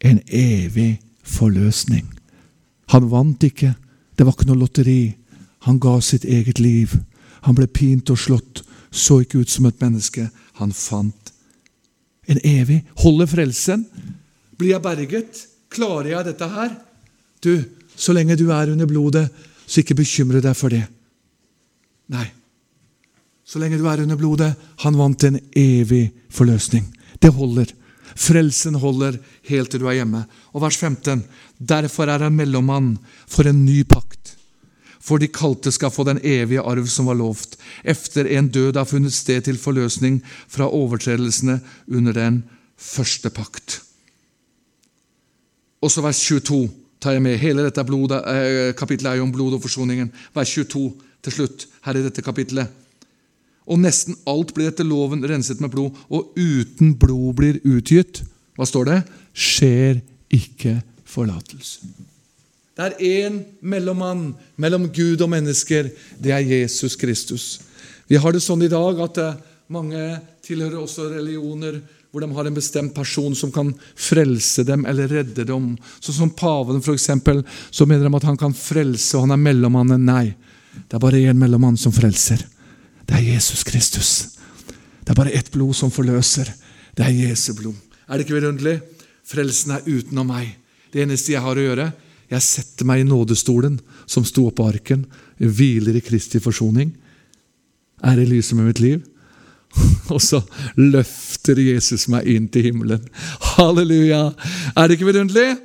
en 0.00 0.22
evig 0.32 0.94
forløsning. 1.20 2.06
Han 2.94 3.10
vant 3.12 3.44
ikke, 3.44 3.74
det 4.16 4.24
var 4.24 4.32
ikke 4.32 4.48
noe 4.48 4.62
lotteri. 4.62 5.00
Han 5.66 5.78
ga 5.80 6.00
sitt 6.00 6.24
eget 6.24 6.58
liv. 6.58 6.96
Han 7.46 7.56
ble 7.56 7.66
pint 7.66 8.10
og 8.12 8.18
slått, 8.20 8.62
så 8.90 9.20
ikke 9.22 9.42
ut 9.44 9.50
som 9.50 9.68
et 9.68 9.80
menneske. 9.82 10.28
Han 10.60 10.72
fant 10.76 11.32
en 12.30 12.38
evig 12.46 12.82
Holder 13.02 13.26
frelsen? 13.26 13.84
Blir 14.58 14.76
jeg 14.76 14.84
berget? 14.84 15.44
Klarer 15.72 16.12
jeg 16.12 16.26
dette 16.28 16.48
her? 16.52 16.74
Du, 17.42 17.54
så 17.96 18.14
lenge 18.14 18.36
du 18.38 18.50
er 18.52 18.70
under 18.70 18.86
blodet, 18.86 19.26
så 19.66 19.80
ikke 19.82 19.98
bekymre 20.02 20.42
deg 20.44 20.54
for 20.58 20.72
det. 20.72 20.84
Nei. 22.10 22.26
Så 23.46 23.58
lenge 23.58 23.80
du 23.80 23.86
er 23.90 24.02
under 24.04 24.18
blodet. 24.18 24.52
Han 24.84 24.98
vant 24.98 25.24
en 25.26 25.40
evig 25.58 26.10
forløsning. 26.30 26.84
Det 27.18 27.32
holder. 27.34 27.72
Frelsen 28.14 28.76
holder 28.78 29.18
helt 29.48 29.72
til 29.72 29.82
du 29.82 29.88
er 29.88 30.00
hjemme. 30.00 30.22
Og 30.54 30.62
vers 30.62 30.76
15. 30.78 31.24
Derfor 31.58 32.10
er 32.10 32.26
han 32.26 32.36
mellommann 32.36 32.92
for 33.30 33.48
en 33.50 33.64
ny 33.64 33.82
pakt. 33.88 34.19
For 35.00 35.20
de 35.20 35.30
kalte 35.32 35.72
skal 35.72 35.92
få 35.92 36.04
den 36.04 36.20
evige 36.26 36.60
arv 36.60 36.86
som 36.92 37.08
var 37.08 37.16
lovt, 37.16 37.56
efter 37.84 38.28
en 38.36 38.50
død 38.52 38.76
har 38.76 38.88
funnet 38.88 39.14
sted 39.16 39.46
til 39.46 39.58
forløsning 39.58 40.20
fra 40.48 40.68
overtredelsene 40.68 41.60
under 41.88 42.12
den 42.12 42.42
første 42.76 43.30
pakt. 43.30 43.80
Og 45.80 45.90
så 45.90 46.04
vers 46.04 46.20
22 46.20 46.68
tar 47.00 47.16
jeg 47.16 47.24
med 47.24 47.40
hele 47.40 47.64
dette 47.64 47.84
blodet, 47.88 48.20
eh, 48.28 48.74
kapittelet 48.76 49.12
er 49.12 49.16
jo 49.16 49.24
om 49.24 49.32
blod 49.32 49.56
og 49.56 49.62
forsoningen. 49.64 50.12
Vers 50.34 50.52
22 50.52 50.92
til 51.24 51.32
slutt 51.32 51.66
her 51.86 51.96
i 51.96 52.04
dette 52.04 52.22
kapittelet. 52.22 52.68
Og 53.70 53.80
nesten 53.80 54.16
alt 54.28 54.52
blir 54.56 54.68
etter 54.68 54.84
loven 54.84 55.24
renset 55.24 55.60
med 55.60 55.70
blod, 55.72 55.96
og 56.10 56.36
uten 56.36 56.94
blod 56.98 57.34
blir 57.38 57.60
utgitt. 57.64 58.22
Hva 58.58 58.66
står 58.68 58.88
det? 58.90 59.00
Skjer 59.32 60.00
ikke 60.36 60.80
forlatelse. 61.08 62.09
Det 62.80 62.86
er 62.86 63.24
én 63.28 63.34
mellommann 63.60 64.30
mellom 64.56 64.86
Gud 64.88 65.20
og 65.20 65.28
mennesker. 65.28 65.90
Det 66.16 66.32
er 66.32 66.40
Jesus 66.40 66.96
Kristus. 66.96 67.60
Vi 68.08 68.16
har 68.16 68.32
det 68.32 68.40
sånn 68.40 68.64
i 68.64 68.70
dag 68.72 69.02
at 69.04 69.20
eh, 69.20 69.36
mange 69.68 70.00
tilhører 70.46 70.78
også 70.80 71.10
religioner 71.12 71.76
hvor 72.08 72.24
de 72.24 72.30
har 72.32 72.48
en 72.48 72.56
bestemt 72.56 72.94
person 72.96 73.36
som 73.36 73.52
kan 73.52 73.74
frelse 74.00 74.64
dem 74.64 74.88
eller 74.88 75.12
redde 75.12 75.44
dem. 75.44 75.74
Sånn 76.00 76.16
som 76.22 76.32
paven, 76.32 76.80
for 76.80 76.96
eksempel, 76.96 77.44
så 77.68 77.84
mener 77.84 78.08
de 78.08 78.16
at 78.16 78.30
han 78.32 78.40
kan 78.40 78.56
frelse, 78.56 79.12
og 79.12 79.28
han 79.28 79.36
er 79.36 79.44
mellommannen. 79.44 80.08
Nei, 80.08 80.32
det 80.80 80.96
er 80.96 81.04
bare 81.04 81.20
én 81.20 81.38
mellommann 81.38 81.76
som 81.78 81.92
frelser. 81.92 82.48
Det 83.04 83.20
er 83.20 83.28
Jesus 83.36 83.62
Kristus. 83.68 84.10
Det 85.04 85.12
er 85.12 85.20
bare 85.20 85.36
ett 85.36 85.52
blod 85.52 85.76
som 85.76 85.92
forløser. 85.92 86.48
Det 86.96 87.04
er 87.04 87.26
Jesu 87.28 87.52
blod. 87.60 87.76
Er 88.08 88.16
det 88.16 88.24
ikke 88.24 88.40
vidunderlig? 88.40 88.78
Frelsen 89.28 89.76
er 89.76 89.84
utenom 89.84 90.32
meg. 90.32 90.56
Det 90.90 91.04
eneste 91.04 91.36
jeg 91.36 91.44
har 91.44 91.60
å 91.60 91.68
gjøre, 91.68 91.92
jeg 92.30 92.46
setter 92.46 92.86
meg 92.86 93.02
i 93.02 93.08
nådestolen 93.08 93.80
som 94.06 94.26
sto 94.26 94.46
oppå 94.50 94.68
arken, 94.70 95.06
Jeg 95.40 95.48
hviler 95.56 95.96
i 95.96 96.00
Kristi 96.04 96.38
forsoning, 96.38 96.92
i 98.04 98.26
lyset 98.26 98.56
med 98.56 98.66
mitt 98.66 98.80
liv. 98.80 99.00
Og 100.14 100.20
så 100.22 100.40
løfter 100.76 101.58
Jesus 101.58 102.08
meg 102.08 102.26
inn 102.26 102.48
til 102.48 102.62
himmelen. 102.70 103.02
Halleluja! 103.56 104.32
Er 104.76 104.86
det 104.86 104.98
ikke 104.98 105.10
vidunderlig? 105.10 105.56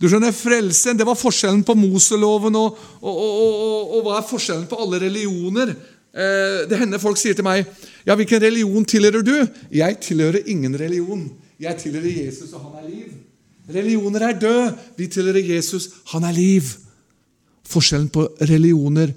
Du 0.00 0.08
skjønner, 0.10 0.34
Frelsen 0.34 0.98
det 0.98 1.06
var 1.06 1.18
forskjellen 1.18 1.62
på 1.62 1.76
Moseloven 1.78 2.56
og, 2.58 2.78
og, 3.02 3.18
og, 3.22 3.92
og 3.96 4.06
hva 4.06 4.16
er 4.18 4.26
forskjellen 4.26 4.66
på 4.70 4.78
alle 4.82 4.98
religioner. 5.04 5.74
Eh, 6.12 6.64
det 6.68 6.80
hender 6.80 7.02
folk 7.02 7.20
sier 7.20 7.36
til 7.38 7.46
meg 7.46 7.62
ja, 8.04 8.16
'Hvilken 8.16 8.42
religion 8.42 8.84
tilhører 8.84 9.22
du?' 9.22 9.46
Jeg 9.70 10.00
tilhører 10.02 10.42
ingen 10.46 10.74
religion. 10.80 11.30
Jeg 11.60 11.78
tilhører 11.78 12.26
Jesus, 12.26 12.52
og 12.52 12.60
han 12.60 12.82
er 12.82 12.88
liv. 12.90 13.12
Religioner 13.70 14.26
er 14.26 14.38
død. 14.40 14.72
Vi 14.96 15.06
tilhører 15.06 15.54
Jesus, 15.54 15.88
han 16.12 16.24
er 16.26 16.34
liv. 16.36 16.72
Forskjellen 17.68 18.10
på 18.12 18.26
religioner 18.40 19.12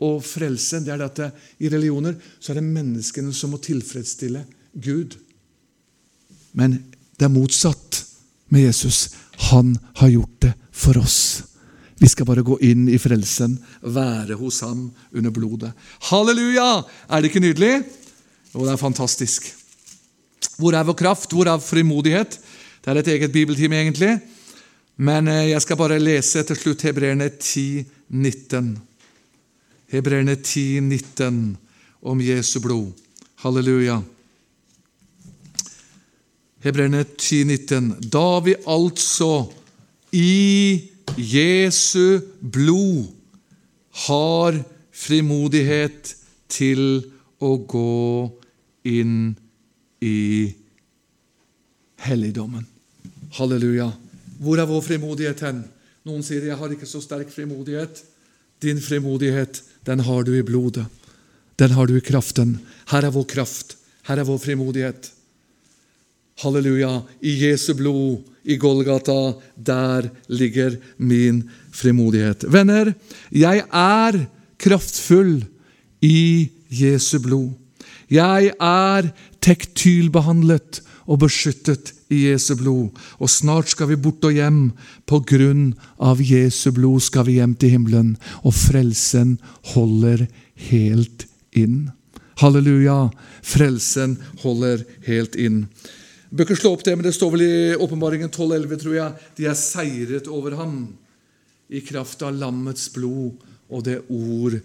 og 0.00 0.22
frelse 0.24 0.80
det 0.80 0.94
er 0.94 1.02
at 1.04 1.18
det, 1.18 1.28
i 1.60 1.68
religioner 1.68 2.14
så 2.38 2.52
er 2.52 2.60
det 2.60 2.70
menneskene 2.70 3.34
som 3.36 3.52
må 3.52 3.60
tilfredsstille 3.60 4.44
Gud. 4.72 5.18
Men 6.56 6.78
det 7.18 7.26
er 7.26 7.34
motsatt 7.34 8.00
med 8.50 8.64
Jesus. 8.68 9.10
Han 9.50 9.74
har 10.00 10.14
gjort 10.14 10.36
det 10.46 10.54
for 10.72 10.98
oss. 11.00 11.42
Vi 12.00 12.08
skal 12.08 12.24
bare 12.24 12.44
gå 12.46 12.56
inn 12.64 12.86
i 12.88 12.96
frelsen, 12.96 13.58
være 13.84 14.38
hos 14.40 14.62
ham 14.64 14.86
under 15.12 15.32
blodet. 15.34 15.74
Halleluja! 16.08 16.80
Er 17.10 17.20
det 17.20 17.28
ikke 17.28 17.44
nydelig? 17.44 17.82
Jo, 18.54 18.64
det 18.64 18.72
er 18.72 18.80
fantastisk. 18.80 19.50
Hvor 20.56 20.72
er 20.72 20.86
vår 20.88 20.96
kraft? 20.96 21.34
Hvor 21.36 21.48
er 21.48 21.60
frimodighet? 21.60 22.38
Det 22.80 22.90
er 22.90 23.00
et 23.00 23.08
eget 23.08 23.32
bibeltime, 23.32 23.76
egentlig. 23.76 24.14
Men 24.96 25.28
eh, 25.28 25.50
jeg 25.50 25.62
skal 25.62 25.76
bare 25.76 25.98
lese 26.00 26.42
til 26.48 26.56
slutt 26.56 26.82
Hebreerne 26.88 27.28
10, 27.28 27.84
19. 28.08 28.70
Hebreerne 29.92 30.36
10, 30.36 30.80
19 30.80 31.58
om 32.02 32.20
Jesu 32.20 32.60
blod. 32.60 32.92
Halleluja. 33.44 34.00
Hebreerne 36.64 37.04
10, 37.04 37.44
19. 37.44 37.90
Da 38.12 38.40
vi 38.44 38.54
altså 38.68 39.46
i 40.12 40.88
Jesu 41.16 42.20
blod 42.40 43.10
har 44.06 44.56
frimodighet 44.92 46.14
til 46.48 47.02
å 47.40 47.56
gå 47.68 48.04
inn 48.88 49.34
i 50.00 50.52
helligdommen. 52.06 52.66
Halleluja. 53.36 53.90
Hvor 54.40 54.60
er 54.60 54.68
vår 54.68 54.82
frimodighet 54.84 55.42
hen? 55.44 55.64
Noen 56.08 56.22
sier 56.24 56.46
'jeg 56.46 56.56
har 56.56 56.72
ikke 56.72 56.88
så 56.88 57.00
sterk 57.00 57.28
frimodighet'. 57.28 58.02
Din 58.60 58.80
frimodighet 58.80 59.62
den 59.86 60.00
har 60.00 60.24
du 60.24 60.34
i 60.36 60.42
blodet. 60.42 60.86
Den 61.56 61.70
har 61.70 61.86
du 61.86 61.96
i 61.96 62.04
kraften. 62.04 62.58
Her 62.90 63.04
er 63.04 63.10
vår 63.10 63.24
kraft. 63.24 63.76
Her 64.08 64.18
er 64.18 64.24
vår 64.24 64.38
frimodighet. 64.38 65.10
Halleluja. 66.40 67.02
I 67.20 67.32
Jesu 67.44 67.74
blod, 67.74 68.22
i 68.44 68.56
Golgata, 68.56 69.34
der 69.56 70.08
ligger 70.28 70.76
min 70.96 71.50
frimodighet. 71.72 72.44
Venner, 72.48 72.94
jeg 73.32 73.64
er 73.72 74.26
kraftfull 74.58 75.44
i 76.02 76.48
Jesu 76.70 77.18
blod. 77.20 77.50
Jeg 78.10 78.52
er 78.58 79.10
tektylbehandlet 79.40 80.80
og 81.06 81.22
beskyttet 81.24 81.92
i 82.10 82.26
Jesu 82.28 82.54
blod. 82.58 82.90
Og 83.18 83.30
snart 83.30 83.70
skal 83.72 83.90
vi 83.92 83.98
bort 84.00 84.24
og 84.26 84.34
hjem. 84.34 84.60
På 85.06 85.22
grunn 85.26 85.72
av 86.02 86.22
Jesu 86.24 86.70
blod 86.76 87.04
skal 87.06 87.28
vi 87.28 87.38
hjem 87.38 87.54
til 87.58 87.76
himmelen. 87.76 88.14
Og 88.44 88.54
frelsen 88.56 89.38
holder 89.74 90.26
helt 90.70 91.26
inn. 91.56 91.90
Halleluja! 92.40 93.10
Frelsen 93.44 94.16
holder 94.42 94.84
helt 95.06 95.36
inn. 95.36 95.64
Ikke 96.30 96.56
slå 96.56 96.72
opp 96.76 96.84
det, 96.86 96.94
men 96.96 97.04
det 97.04 97.14
står 97.16 97.34
vel 97.34 97.42
i 97.44 97.54
Åpenbaringen 97.74 98.30
12,11, 98.30 98.76
tror 98.80 98.96
jeg. 98.96 99.30
De 99.36 99.48
er 99.50 99.58
seiret 99.58 100.30
over 100.30 100.54
ham 100.60 100.76
i 101.70 101.82
kraft 101.86 102.22
av 102.26 102.36
lammets 102.38 102.88
blod 102.94 103.34
og 103.70 103.84
det 103.86 104.00
ord 104.10 104.56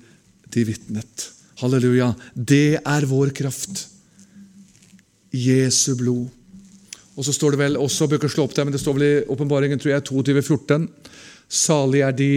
de 0.53 0.63
vitnet. 0.67 1.29
Halleluja. 1.61 2.13
Det 2.33 2.79
er 2.79 3.09
vår 3.09 3.33
kraft. 3.37 3.85
Jesu 5.35 5.95
blod. 5.99 6.27
Og 7.15 7.23
så 7.23 7.33
står 7.35 7.55
det 7.55 7.61
vel 7.61 7.77
også, 7.79 8.07
bør 8.07 8.19
ikke 8.19 8.31
slå 8.33 8.45
opp 8.47 8.55
det, 8.55 8.65
men 8.67 8.75
det 8.75 8.81
står 8.81 8.97
vel 8.97 9.07
i 9.07 9.25
åpenbaringen 9.31 9.79
tror 9.79 9.93
jeg, 9.93 10.05
22, 10.09 10.41
14. 10.41 10.87
Salig 11.47 12.03
er 12.03 12.15
de 12.15 12.31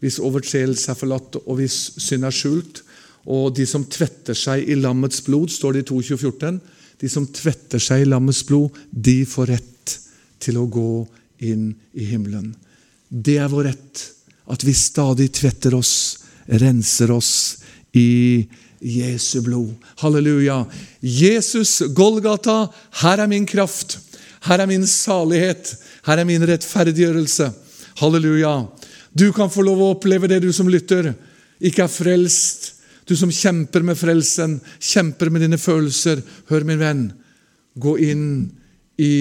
hvis 0.00 0.20
overtredelse 0.24 0.92
er 0.92 0.98
forlatt 0.98 1.38
og 1.40 1.58
hvis 1.58 1.78
synd 2.00 2.26
er 2.28 2.34
skjult. 2.34 2.82
Og 3.28 3.52
de 3.56 3.66
som 3.68 3.84
tvetter 3.84 4.36
seg 4.36 4.64
i 4.68 4.76
lammets 4.80 5.20
blod, 5.24 5.52
står 5.52 5.76
det 5.76 5.84
i 5.84 5.88
22, 5.92 6.16
14. 6.16 6.60
De 7.00 7.08
som 7.08 7.26
tvetter 7.28 7.82
seg 7.82 8.04
i 8.04 8.08
lammets 8.08 8.42
blod, 8.48 8.76
de 8.90 9.22
får 9.28 9.52
rett 9.54 9.96
til 10.40 10.60
å 10.60 10.68
gå 10.72 10.92
inn 11.44 11.70
i 11.96 12.08
himmelen. 12.08 12.52
Det 13.08 13.36
er 13.40 13.52
vår 13.52 13.70
rett, 13.70 14.04
at 14.52 14.64
vi 14.64 14.74
stadig 14.76 15.30
tvetter 15.36 15.76
oss, 15.76 15.94
renser 16.60 17.12
oss 17.12 17.32
i 17.96 18.44
Jesu 18.80 19.40
blod. 19.44 19.74
Halleluja. 20.00 20.64
Jesus, 21.00 21.78
Golgata, 21.92 22.68
her 23.02 23.18
er 23.20 23.28
min 23.28 23.46
kraft. 23.46 23.98
Her 24.46 24.62
er 24.62 24.70
min 24.70 24.86
salighet. 24.86 25.74
Her 26.06 26.22
er 26.22 26.28
min 26.28 26.46
rettferdiggjørelse. 26.48 27.50
Halleluja. 28.00 28.54
Du 29.12 29.30
kan 29.36 29.50
få 29.52 29.64
lov 29.66 29.82
å 29.82 29.90
oppleve 29.94 30.30
det, 30.30 30.40
du 30.40 30.52
som 30.52 30.70
lytter. 30.70 31.12
Ikke 31.60 31.84
er 31.84 31.92
frelst. 31.92 32.74
Du 33.04 33.16
som 33.18 33.32
kjemper 33.32 33.82
med 33.82 33.98
frelsen, 33.98 34.60
kjemper 34.78 35.32
med 35.34 35.42
dine 35.42 35.58
følelser. 35.58 36.22
Hør, 36.48 36.64
min 36.64 36.80
venn. 36.80 37.06
Gå 37.74 37.96
inn 38.06 38.26
i 39.00 39.14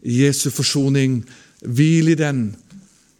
Jesu 0.00 0.48
forsoning. 0.54 1.20
Hvil 1.60 2.14
i 2.14 2.18
den. 2.18 2.46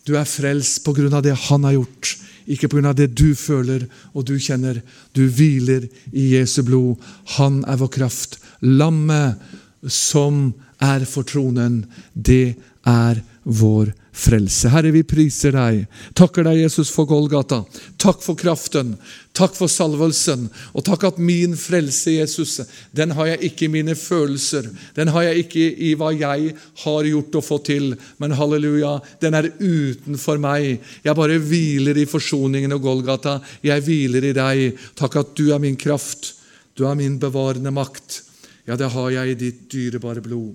Du 0.04 0.14
er 0.16 0.28
frelst 0.28 0.82
på 0.84 0.94
grunn 0.96 1.14
av 1.16 1.22
det 1.24 1.36
han 1.46 1.64
har 1.64 1.78
gjort, 1.78 2.14
ikke 2.46 2.68
av 2.90 2.96
det 2.98 3.12
du 3.16 3.34
føler 3.34 3.86
og 4.12 4.26
du 4.28 4.36
kjenner. 4.38 4.82
Du 5.12 5.26
hviler 5.28 5.88
i 6.12 6.34
Jesu 6.34 6.62
blod. 6.62 7.00
Han 7.38 7.62
er 7.64 7.80
vår 7.80 7.92
kraft. 7.94 8.38
Lammet 8.60 9.40
som 9.88 10.52
er 10.80 11.04
for 11.08 11.26
tronen, 11.28 11.84
det 12.14 12.56
er 12.88 13.20
vår 13.44 13.92
frelse. 14.14 14.70
Herre, 14.70 14.92
vi 14.94 15.02
priser 15.06 15.54
deg. 15.56 15.84
Takker 16.16 16.46
deg, 16.46 16.60
Jesus, 16.62 16.90
for 16.94 17.08
Golgata. 17.10 17.62
Takk 18.00 18.22
for 18.22 18.38
kraften. 18.38 18.94
Takk 19.34 19.56
for 19.58 19.70
salvelsen. 19.70 20.46
Og 20.72 20.84
takk 20.86 21.08
at 21.08 21.18
min 21.18 21.56
frelse, 21.58 22.14
Jesus, 22.14 22.60
den 22.94 23.14
har 23.18 23.32
jeg 23.32 23.50
ikke 23.50 23.66
i 23.66 23.72
mine 23.74 23.96
følelser. 23.98 24.68
Den 24.94 25.10
har 25.14 25.26
jeg 25.26 25.44
ikke 25.44 25.64
i 25.88 25.94
hva 25.98 26.12
jeg 26.14 26.54
har 26.84 27.08
gjort 27.10 27.40
og 27.40 27.46
fått 27.46 27.66
til. 27.72 27.90
Men 28.22 28.36
halleluja, 28.38 28.94
den 29.24 29.38
er 29.40 29.50
utenfor 29.58 30.38
meg. 30.42 30.78
Jeg 31.04 31.18
bare 31.18 31.40
hviler 31.42 31.98
i 31.98 32.06
forsoningen 32.10 32.76
og 32.78 32.86
Golgata. 32.86 33.40
Jeg 33.66 33.82
hviler 33.86 34.30
i 34.30 34.36
deg. 34.36 34.86
Takk 34.98 35.18
at 35.24 35.34
du 35.34 35.48
er 35.50 35.62
min 35.62 35.78
kraft. 35.80 36.36
Du 36.78 36.86
er 36.86 36.94
min 36.98 37.18
bevarende 37.22 37.74
makt. 37.74 38.22
Ja, 38.64 38.78
det 38.78 38.94
har 38.94 39.10
jeg 39.12 39.34
i 39.34 39.40
ditt 39.42 39.66
dyrebare 39.74 40.22
blod. 40.24 40.54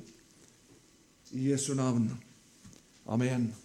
I 1.35 1.51
Jesu 1.51 1.75
navn. 1.77 2.09
Amen. 3.09 3.58